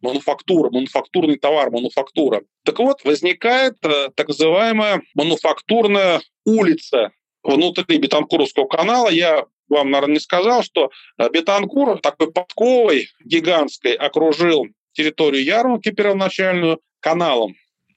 Мануфактура, 0.04 0.68
мануфактурный 0.70 1.36
товар, 1.38 1.70
мануфактура. 1.70 2.42
Так 2.62 2.78
вот, 2.78 3.02
возникает 3.04 3.76
э, 3.82 4.10
так 4.14 4.28
называемая 4.28 5.02
мануфактурная 5.14 6.20
улица 6.44 7.12
внутри 7.42 7.96
Бетанкуровского 7.96 8.66
канала. 8.66 9.08
Я 9.08 9.46
вам, 9.68 9.90
наверное, 9.90 10.14
не 10.14 10.20
сказал, 10.20 10.62
что 10.62 10.90
э, 11.18 11.28
Бетанкур 11.30 12.00
такой 12.00 12.30
подковой 12.30 13.08
гигантской 13.24 13.94
окружил 13.94 14.66
территорию 14.92 15.42
ярмарки 15.42 15.90
первоначальную 15.90 16.80
каналом. 17.00 17.54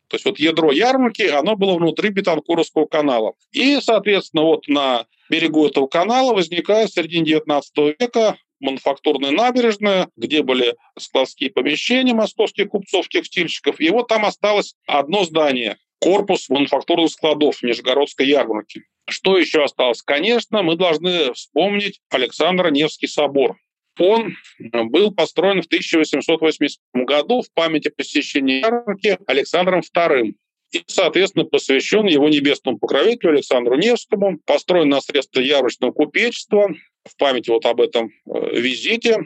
То 0.08 0.16
есть 0.16 0.26
вот 0.26 0.40
ядро 0.40 0.72
ярмарки, 0.72 1.24
оно 1.24 1.58
было 1.58 1.76
внутри 1.76 2.10
Бетанкуровского 2.10 2.86
канала. 2.86 3.34
И, 3.52 3.80
соответственно, 3.82 4.44
вот 4.44 4.68
на 4.70 5.06
берегу 5.30 5.68
этого 5.68 5.88
канала 5.88 6.34
возникает 6.34 6.90
в 6.90 6.94
середине 6.94 7.26
19 7.26 7.78
века 8.00 8.38
мануфактурная 8.60 9.32
набережная, 9.32 10.10
где 10.16 10.44
были 10.44 10.76
складские 10.98 11.52
помещения 11.52 12.14
московских 12.14 12.70
купцов, 12.70 13.08
текстильщиков. 13.10 13.80
И 13.80 13.90
вот 13.90 14.08
там 14.08 14.26
осталось 14.26 14.76
одно 14.88 15.24
здание– 15.26 15.78
корпус 16.00 16.50
мануфактурных 16.50 17.10
складов 17.12 17.64
Нижегородской 17.64 18.28
ярмарки. 18.28 18.84
Что 19.10 19.38
еще 19.38 19.64
осталось? 19.64 20.02
Конечно, 20.02 20.64
мы 20.64 20.76
должны 20.76 21.34
вспомнить 21.34 22.02
Александр 22.10 22.72
Невский 22.72 23.08
собор. 23.08 23.58
Он 24.00 24.36
был 24.60 25.12
построен 25.12 25.62
в 25.62 25.66
1880 25.66 26.80
году 26.94 27.42
в 27.42 27.52
памяти 27.54 27.90
посещения 27.90 28.60
ярмарки 28.60 29.18
Александром 29.26 29.80
II 29.80 30.34
и, 30.72 30.84
соответственно, 30.88 31.46
посвящен 31.46 32.06
его 32.08 32.28
небесному 32.28 32.78
покровителю 32.78 33.34
Александру 33.34 33.76
Невскому, 33.76 34.40
построен 34.46 34.90
на 34.90 35.02
средства 35.02 35.40
ярмарочного 35.40 35.92
купечества 35.92 36.70
в 37.06 37.18
память 37.18 37.48
вот 37.48 37.66
об 37.66 37.80
этом 37.80 38.12
э, 38.26 38.60
визите, 38.60 39.20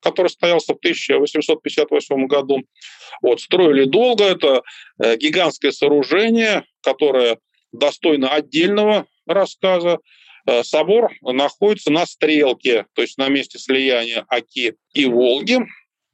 который 0.00 0.28
состоялся 0.28 0.74
в 0.74 0.78
1858 0.78 2.26
году. 2.26 2.62
Вот, 3.22 3.40
строили 3.40 3.84
долго, 3.84 4.24
это 4.24 4.62
э, 5.00 5.16
гигантское 5.16 5.70
сооружение, 5.70 6.64
которое 6.82 7.38
достойно 7.72 8.30
отдельного 8.30 9.06
рассказа. 9.26 9.98
Э, 10.46 10.64
собор 10.64 11.12
находится 11.20 11.92
на 11.92 12.06
стрелке, 12.06 12.86
то 12.94 13.02
есть 13.02 13.18
на 13.18 13.28
месте 13.28 13.58
слияния 13.58 14.24
Оки 14.28 14.74
и 14.94 15.06
Волги, 15.06 15.58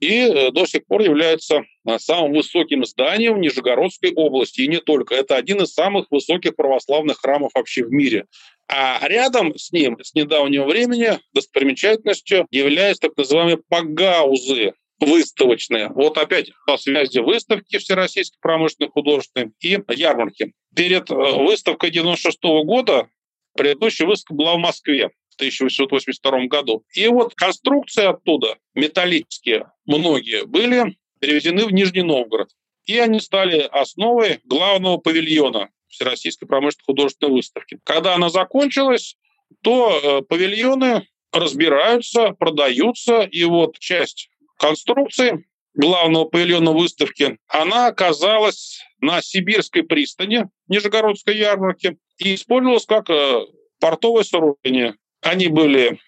и 0.05 0.21
э, 0.21 0.51
до 0.51 0.67
сих 0.67 0.87
пор 0.87 1.01
является 1.01 1.63
э, 1.87 1.99
самым 1.99 2.35
высоким 2.35 2.85
зданием 2.85 3.35
в 3.35 3.39
Нижегородской 3.39 4.13
области. 4.13 4.61
И 4.61 4.69
не 4.69 4.79
только. 4.79 5.15
Это 5.15 5.37
один 5.37 5.63
из 5.63 5.73
самых 5.73 6.11
высоких 6.11 6.57
православных 6.57 7.19
храмов 7.19 7.53
вообще 7.55 7.85
в 7.85 7.91
мире. 7.91 8.27
А 8.69 9.01
рядом 9.09 9.57
с 9.57 9.73
ним 9.73 9.99
с 10.03 10.15
недавнего 10.15 10.65
времени 10.67 11.19
достопримечательностью 11.33 12.47
являются 12.51 13.09
так 13.09 13.17
называемые 13.17 13.59
пагаузы 13.69 14.75
выставочные. 15.01 15.89
Вот 15.89 16.19
опять 16.19 16.51
по 16.67 16.77
связи 16.77 17.19
выставки 17.19 17.79
Всероссийской 17.79 18.39
промышленной 18.41 18.91
художественной 18.91 19.53
и 19.61 19.79
ярмарки. 19.91 20.53
Перед 20.75 21.09
выставкой 21.09 21.91
96 21.91 22.39
года 22.65 23.09
Предыдущая 23.57 24.07
выставка 24.07 24.35
была 24.35 24.55
в 24.55 24.59
Москве 24.59 25.11
в 25.35 25.37
1882 25.37 26.47
году. 26.47 26.85
И 26.95 27.07
вот 27.09 27.35
конструкции 27.35 28.05
оттуда, 28.05 28.57
металлические, 28.74 29.70
многие, 29.85 30.47
были 30.47 30.97
перевезены 31.20 31.66
в 31.66 31.72
Нижний 31.72 32.03
Новгород. 32.03 32.51
И 32.87 32.99
они 32.99 33.20
стали 33.20 33.61
основой 33.61 34.41
главного 34.45 34.99
павильона 34.99 35.70
Всероссийской 35.89 36.47
промышленной 36.47 36.85
художественной 36.85 37.32
выставки. 37.32 37.78
Когда 37.85 38.14
она 38.14 38.28
закончилась, 38.28 39.16
то 39.62 40.01
э, 40.03 40.22
павильоны 40.22 41.09
разбираются, 41.32 42.30
продаются, 42.32 43.22
и 43.22 43.45
вот 43.45 43.78
часть 43.78 44.28
конструкции 44.59 45.47
главного 45.74 46.26
павильона 46.26 46.72
выставки, 46.72 47.39
она 47.49 47.87
оказалась 47.87 48.80
на 49.01 49.20
Сибирской 49.22 49.82
пристани 49.82 50.47
Нижегородской 50.68 51.37
ярмарки 51.37 51.99
и 52.18 52.35
использовалась 52.35 52.87
как 52.87 53.11
э, 53.11 53.41
портовое 53.80 54.24
сооружение. 54.24 54.97
Они 55.25 55.49
были 55.49 55.99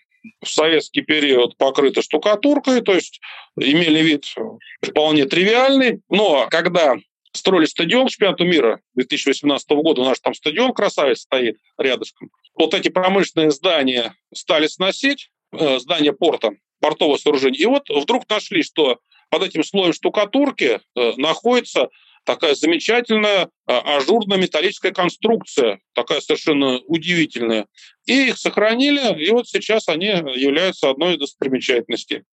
в 0.43 0.49
советский 0.49 1.01
период 1.01 1.57
покрыты 1.57 2.03
штукатуркой, 2.03 2.83
то 2.83 2.95
есть 2.95 3.21
имели 3.59 4.01
вид 4.01 4.27
вполне 4.83 5.25
тривиальный. 5.25 6.01
Но 6.11 6.47
когда 6.51 6.97
строили 7.33 7.65
стадион 7.65 8.09
чемпионата 8.09 8.45
мира 8.45 8.81
2018 8.95 9.69
года, 9.71 10.03
у 10.03 10.05
нас 10.05 10.21
там 10.21 10.35
стадион 10.35 10.73
красавец 10.73 11.21
стоит 11.21 11.57
рядышком, 11.79 12.31
вот 12.55 12.75
эти 12.75 12.89
промышленные 12.89 13.51
здания 13.51 14.15
стали 14.35 14.67
сносить, 14.67 15.31
э, 15.53 15.79
здания 15.79 16.13
порта, 16.13 16.51
портового 16.81 17.17
сооружения. 17.17 17.61
И 17.61 17.67
вот 17.67 17.89
вдруг 17.89 18.29
нашли, 18.29 18.63
что 18.63 18.99
под 19.31 19.45
этим 19.45 19.65
слоем 19.65 19.93
штукатурки 19.93 20.81
э, 20.95 21.13
находится 21.17 21.89
такая 22.27 22.55
замечательная 22.55 23.49
а, 23.67 23.97
ажурная 23.97 24.37
металлическая 24.37 24.93
конструкция, 24.93 25.79
такая 25.95 26.21
совершенно 26.21 26.79
удивительная. 26.81 27.67
И 28.05 28.29
их 28.29 28.39
сохранили, 28.39 29.25
и 29.25 29.31
вот 29.31 29.49
сейчас 29.49 29.89
они 29.89 30.07
являются 30.07 30.91
одной 30.91 31.15
из 31.15 31.21
достопримечательностей. 31.21 32.25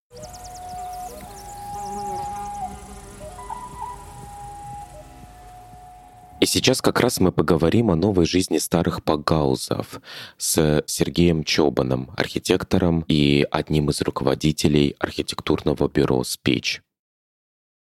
И 6.41 6.45
сейчас 6.45 6.81
как 6.81 6.99
раз 6.99 7.21
мы 7.21 7.31
поговорим 7.31 7.89
о 7.89 7.95
новой 7.95 8.25
жизни 8.25 8.57
старых 8.57 9.01
пагаузов 9.01 10.01
с 10.37 10.83
Сергеем 10.87 11.45
Чобаном, 11.45 12.11
архитектором 12.17 13.05
и 13.07 13.47
одним 13.49 13.89
из 13.89 14.01
руководителей 14.01 14.93
архитектурного 14.99 15.87
бюро 15.87 16.21
«Спич». 16.25 16.81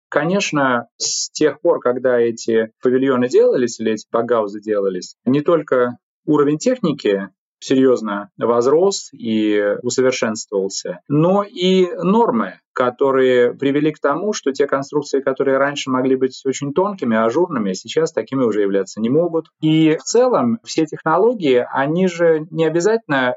Конечно, 0.09 0.89
с 0.97 1.31
тех 1.31 1.61
пор, 1.61 1.81
когда 1.81 2.19
эти 2.19 2.71
павильоны 2.83 3.29
делались 3.29 3.79
или 3.79 3.93
эти 3.93 4.07
пагаузы 4.11 4.61
делались, 4.61 5.17
не 5.25 5.43
только 5.43 5.99
уровень 6.25 6.59
техники 6.59 7.29
серьезно 7.61 8.31
возрос 8.37 9.11
и 9.13 9.77
усовершенствовался, 9.83 11.01
но 11.09 11.43
и 11.43 11.89
нормы, 12.03 12.61
которые 12.73 13.53
привели 13.53 13.93
к 13.93 13.99
тому, 13.99 14.33
что 14.33 14.53
те 14.53 14.67
конструкции, 14.67 15.21
которые 15.21 15.59
раньше 15.59 15.91
могли 15.91 16.17
быть 16.17 16.41
очень 16.47 16.73
тонкими, 16.73 17.17
ажурными, 17.17 17.73
сейчас 17.73 18.13
такими 18.13 18.45
уже 18.45 18.63
являться 18.63 19.01
не 19.01 19.11
могут. 19.11 19.47
И 19.61 19.97
в 19.97 20.03
целом 20.05 20.61
все 20.63 20.87
технологии, 20.87 21.67
они 21.73 22.07
же 22.07 22.47
не 22.51 22.65
обязательно 22.65 23.35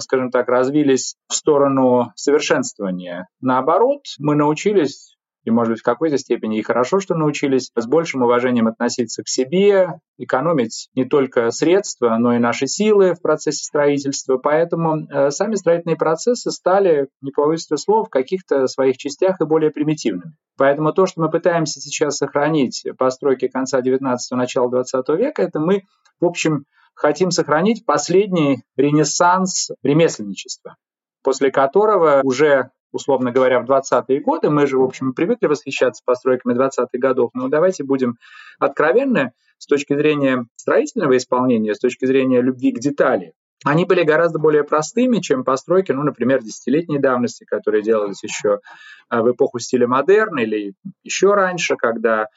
скажем 0.00 0.30
так, 0.30 0.48
развились 0.48 1.16
в 1.26 1.34
сторону 1.34 2.12
совершенствования. 2.16 3.28
Наоборот, 3.40 4.02
мы 4.18 4.34
научились 4.34 5.13
и, 5.44 5.50
может 5.50 5.72
быть, 5.72 5.80
в 5.80 5.84
какой-то 5.84 6.18
степени 6.18 6.58
и 6.58 6.62
хорошо, 6.62 7.00
что 7.00 7.14
научились 7.14 7.70
с 7.74 7.86
большим 7.86 8.22
уважением 8.22 8.66
относиться 8.66 9.22
к 9.22 9.28
себе, 9.28 10.00
экономить 10.18 10.88
не 10.94 11.04
только 11.04 11.50
средства, 11.50 12.16
но 12.18 12.34
и 12.34 12.38
наши 12.38 12.66
силы 12.66 13.14
в 13.14 13.20
процессе 13.20 13.64
строительства. 13.64 14.38
Поэтому 14.38 15.06
э, 15.06 15.30
сами 15.30 15.54
строительные 15.54 15.96
процессы 15.96 16.50
стали, 16.50 17.08
не 17.20 17.30
по 17.30 17.54
слов, 17.56 18.08
в 18.08 18.10
каких-то 18.10 18.66
своих 18.66 18.96
частях 18.96 19.40
и 19.40 19.44
более 19.44 19.70
примитивными. 19.70 20.34
Поэтому 20.56 20.92
то, 20.92 21.06
что 21.06 21.20
мы 21.20 21.30
пытаемся 21.30 21.80
сейчас 21.80 22.16
сохранить 22.16 22.84
постройки 22.98 23.48
конца 23.48 23.80
19-го, 23.80 24.36
начала 24.36 24.70
20 24.70 25.08
века, 25.10 25.42
это 25.42 25.60
мы, 25.60 25.82
в 26.20 26.24
общем, 26.24 26.64
хотим 26.94 27.30
сохранить 27.30 27.84
последний 27.84 28.62
ренессанс 28.76 29.70
ремесленничества 29.82 30.76
после 31.24 31.50
которого 31.50 32.20
уже 32.22 32.70
условно 32.94 33.32
говоря, 33.32 33.60
в 33.60 33.68
20-е 33.68 34.20
годы. 34.20 34.50
Мы 34.50 34.66
же, 34.66 34.78
в 34.78 34.82
общем, 34.82 35.12
привыкли 35.12 35.46
восхищаться 35.46 36.02
постройками 36.04 36.54
20-х 36.54 36.86
годов, 36.94 37.30
но 37.34 37.48
давайте 37.48 37.84
будем 37.84 38.16
откровенны 38.58 39.32
с 39.58 39.66
точки 39.66 39.94
зрения 39.94 40.46
строительного 40.56 41.16
исполнения, 41.16 41.74
с 41.74 41.80
точки 41.80 42.06
зрения 42.06 42.40
любви 42.40 42.72
к 42.72 42.78
детали. 42.78 43.32
Они 43.64 43.84
были 43.84 44.02
гораздо 44.02 44.38
более 44.38 44.62
простыми, 44.62 45.18
чем 45.18 45.42
постройки, 45.42 45.90
ну, 45.90 46.02
например, 46.02 46.42
десятилетней 46.42 46.98
давности, 46.98 47.44
которые 47.44 47.82
делались 47.82 48.22
еще 48.22 48.60
а, 49.08 49.22
в 49.22 49.30
эпоху 49.30 49.58
стиля 49.58 49.88
модерн 49.88 50.38
или 50.38 50.74
еще 51.02 51.34
раньше, 51.34 51.76
когда 51.76 52.28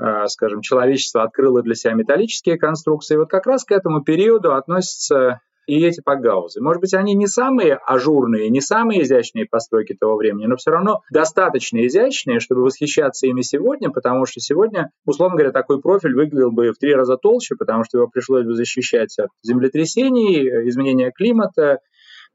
а, 0.00 0.26
скажем, 0.28 0.62
человечество 0.62 1.22
открыло 1.24 1.62
для 1.62 1.74
себя 1.74 1.94
металлические 1.94 2.56
конструкции. 2.56 3.16
Вот 3.16 3.28
как 3.28 3.46
раз 3.46 3.64
к 3.64 3.72
этому 3.72 4.02
периоду 4.02 4.54
относятся 4.54 5.40
и 5.68 5.84
эти 5.84 6.00
пагаузы. 6.00 6.62
Может 6.62 6.80
быть, 6.80 6.94
они 6.94 7.12
не 7.14 7.26
самые 7.26 7.74
ажурные, 7.74 8.48
не 8.48 8.62
самые 8.62 9.02
изящные 9.02 9.46
постройки 9.46 9.94
того 9.94 10.16
времени, 10.16 10.46
но 10.46 10.56
все 10.56 10.70
равно 10.70 11.02
достаточно 11.12 11.86
изящные, 11.86 12.40
чтобы 12.40 12.62
восхищаться 12.62 13.26
ими 13.26 13.42
сегодня, 13.42 13.90
потому 13.90 14.24
что 14.24 14.40
сегодня, 14.40 14.90
условно 15.04 15.36
говоря, 15.36 15.52
такой 15.52 15.82
профиль 15.82 16.14
выглядел 16.14 16.50
бы 16.50 16.72
в 16.72 16.78
три 16.78 16.94
раза 16.94 17.18
толще, 17.18 17.54
потому 17.54 17.84
что 17.84 17.98
его 17.98 18.08
пришлось 18.08 18.46
бы 18.46 18.54
защищать 18.54 19.18
от 19.18 19.28
землетрясений, 19.42 20.68
изменения 20.70 21.12
климата, 21.14 21.80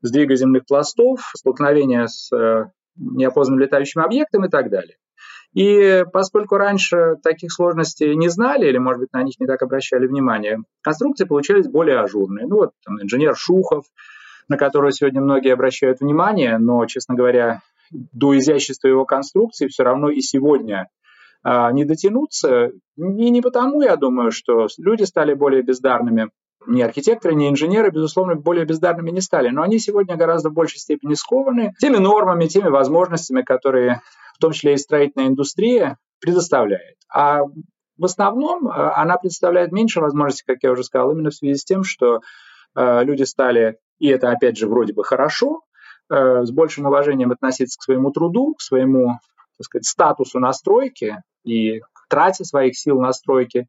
сдвига 0.02 0.36
земных 0.36 0.68
пластов, 0.68 1.32
столкновения 1.36 2.06
с 2.06 2.32
э, 2.32 2.66
неопознанным 2.96 3.62
летающим 3.62 4.02
объектом 4.02 4.46
и 4.46 4.50
так 4.50 4.70
далее. 4.70 4.98
И 5.54 6.04
поскольку 6.12 6.58
раньше 6.58 7.16
таких 7.22 7.52
сложностей 7.52 8.16
не 8.16 8.28
знали, 8.30 8.68
или, 8.68 8.78
может 8.78 9.02
быть, 9.02 9.14
на 9.14 9.22
них 9.24 9.40
не 9.40 9.46
так 9.46 9.62
обращали 9.62 10.08
внимание, 10.08 10.60
конструкции 10.82 11.26
получались 11.26 11.68
более 11.68 12.00
ажурные. 12.00 12.48
Ну 12.48 12.56
вот 12.56 12.72
там, 12.84 13.02
инженер 13.02 13.36
Шухов, 13.36 13.86
на 14.48 14.58
которого 14.58 14.92
сегодня 14.92 15.22
многие 15.22 15.54
обращают 15.54 16.00
внимание, 16.00 16.58
но, 16.58 16.86
честно 16.88 17.16
говоря, 17.16 17.62
до 17.92 18.38
изящества 18.38 18.88
его 18.88 19.06
конструкции 19.06 19.68
все 19.68 19.84
равно 19.84 20.10
и 20.10 20.22
сегодня 20.22 20.88
а, 21.44 21.72
не 21.72 21.86
дотянуться. 21.86 22.72
И 22.98 23.30
не 23.30 23.42
потому, 23.42 23.82
я 23.82 23.96
думаю, 23.96 24.32
что 24.32 24.68
люди 24.80 25.04
стали 25.04 25.34
более 25.34 25.62
бездарными, 25.62 26.30
ни 26.66 26.82
архитекторы, 26.82 27.36
ни 27.36 27.50
инженеры, 27.50 27.92
безусловно, 27.92 28.36
более 28.36 28.66
бездарными 28.66 29.12
не 29.12 29.22
стали, 29.22 29.50
но 29.50 29.64
они 29.64 29.80
сегодня 29.80 30.16
гораздо 30.16 30.50
в 30.50 30.54
большей 30.54 30.80
степени 30.80 31.14
скованы 31.14 31.74
теми 31.80 31.98
нормами, 31.98 32.48
теми 32.48 32.70
возможностями, 32.70 33.42
которые 33.42 34.02
том 34.44 34.52
числе 34.52 34.74
и 34.74 34.78
строительная 34.78 35.30
индустрия, 35.30 35.98
предоставляет. 36.20 36.98
А 37.10 37.44
в 37.98 38.06
основном 38.06 38.68
э, 38.68 38.72
она 38.72 39.18
представляет 39.18 39.72
меньше 39.72 40.02
возможностей, 40.02 40.44
как 40.46 40.58
я 40.64 40.72
уже 40.72 40.84
сказал, 40.84 41.12
именно 41.12 41.30
в 41.30 41.36
связи 41.36 41.56
с 41.56 41.64
тем, 41.64 41.84
что 41.86 42.20
э, 42.76 43.04
люди 43.04 43.24
стали, 43.24 43.78
и 44.00 44.10
это 44.10 44.32
опять 44.32 44.58
же 44.58 44.68
вроде 44.68 44.94
бы 44.94 45.06
хорошо, 45.06 45.62
э, 46.10 46.44
с 46.44 46.52
большим 46.52 46.88
уважением 46.88 47.32
относиться 47.32 47.80
к 47.80 47.84
своему 47.84 48.12
труду, 48.12 48.54
к 48.56 48.62
своему 48.62 49.18
так 49.58 49.66
сказать, 49.66 49.86
статусу 49.86 50.40
настройки 50.40 51.22
и 51.46 51.80
к 51.80 52.08
трате 52.10 52.44
своих 52.44 52.78
сил 52.78 53.00
на 53.00 53.14
стройке, 53.14 53.68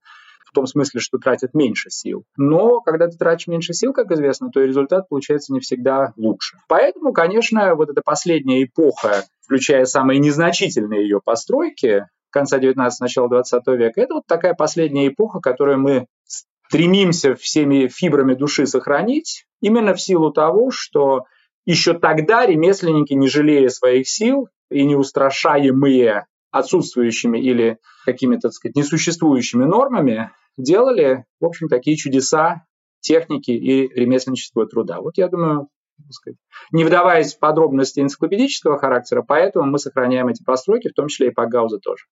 том 0.55 0.67
смысле, 0.67 1.01
что 1.01 1.19
тратят 1.19 1.55
меньше 1.55 1.91
сил. 1.91 2.25
Но 2.37 2.81
когда 2.81 3.09
ты 3.09 3.17
тратишь 3.17 3.47
меньше 3.47 3.75
сил, 3.75 3.93
как 3.93 4.11
известно, 4.11 4.51
то 4.51 4.63
и 4.63 4.67
результат 4.67 5.09
получается 5.09 5.53
не 5.53 5.61
всегда 5.61 6.13
лучше. 6.17 6.59
Поэтому, 6.69 7.13
конечно, 7.13 7.75
вот 7.75 7.91
эта 7.91 8.01
последняя 8.03 8.65
эпоха 8.65 9.25
включая 9.45 9.85
самые 9.85 10.19
незначительные 10.19 11.03
ее 11.03 11.21
постройки 11.23 12.07
конца 12.31 12.59
19 12.59 13.01
начала 13.01 13.29
20 13.29 13.67
века, 13.69 14.01
это 14.01 14.15
вот 14.15 14.27
такая 14.27 14.55
последняя 14.55 15.07
эпоха, 15.07 15.39
которую 15.39 15.79
мы 15.79 16.07
стремимся 16.27 17.37
всеми 17.37 17.87
фибрами 17.87 18.35
души 18.35 18.67
сохранить, 18.67 19.47
именно 19.61 19.95
в 19.95 20.01
силу 20.01 20.33
того, 20.33 20.73
что 20.73 21.27
еще 21.65 21.95
тогда 21.95 22.45
ремесленники, 22.45 23.13
не 23.13 23.29
жалея 23.29 23.69
своих 23.69 24.09
сил 24.09 24.49
и 24.69 24.85
не 24.85 24.97
устрашаемые 24.97 26.27
отсутствующими 26.55 27.39
или 27.39 27.79
какими-то, 28.05 28.43
так 28.43 28.53
сказать, 28.53 28.77
несуществующими 28.77 29.65
нормами, 29.65 30.31
делали, 30.57 31.25
в 31.41 31.45
общем, 31.45 31.69
такие 31.69 31.97
чудеса 31.97 32.65
техники 33.01 33.51
и 33.51 33.89
ремесленничества 33.89 34.67
труда. 34.67 35.01
Вот 35.01 35.19
я 35.19 35.29
думаю, 35.29 35.69
сказать, 36.11 36.39
не 36.71 36.85
вдаваясь 36.85 37.35
в 37.35 37.39
подробности 37.39 38.01
энциклопедического 38.01 38.79
характера, 38.79 39.23
поэтому 39.27 39.67
мы 39.67 39.79
сохраняем 39.79 40.29
эти 40.29 40.43
постройки, 40.45 40.89
в 40.89 40.95
том 40.95 41.09
числе 41.09 41.29
и 41.29 41.31
по 41.31 41.47
Гаузу 41.47 41.81
тоже. 41.81 42.05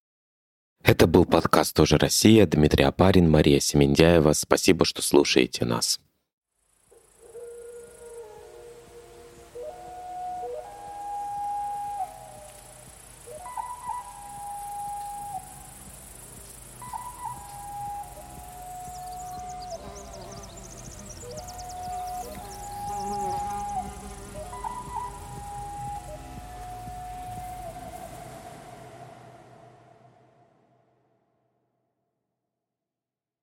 Это 0.84 1.07
был 1.07 1.24
подкаст 1.24 1.76
«Тоже 1.76 1.97
Россия». 1.97 2.45
Дмитрий 2.45 2.84
Апарин, 2.84 3.30
Мария 3.30 3.61
Семендяева. 3.61 4.32
Спасибо, 4.32 4.84
что 4.84 5.01
слушаете 5.01 5.64
нас. 5.64 6.01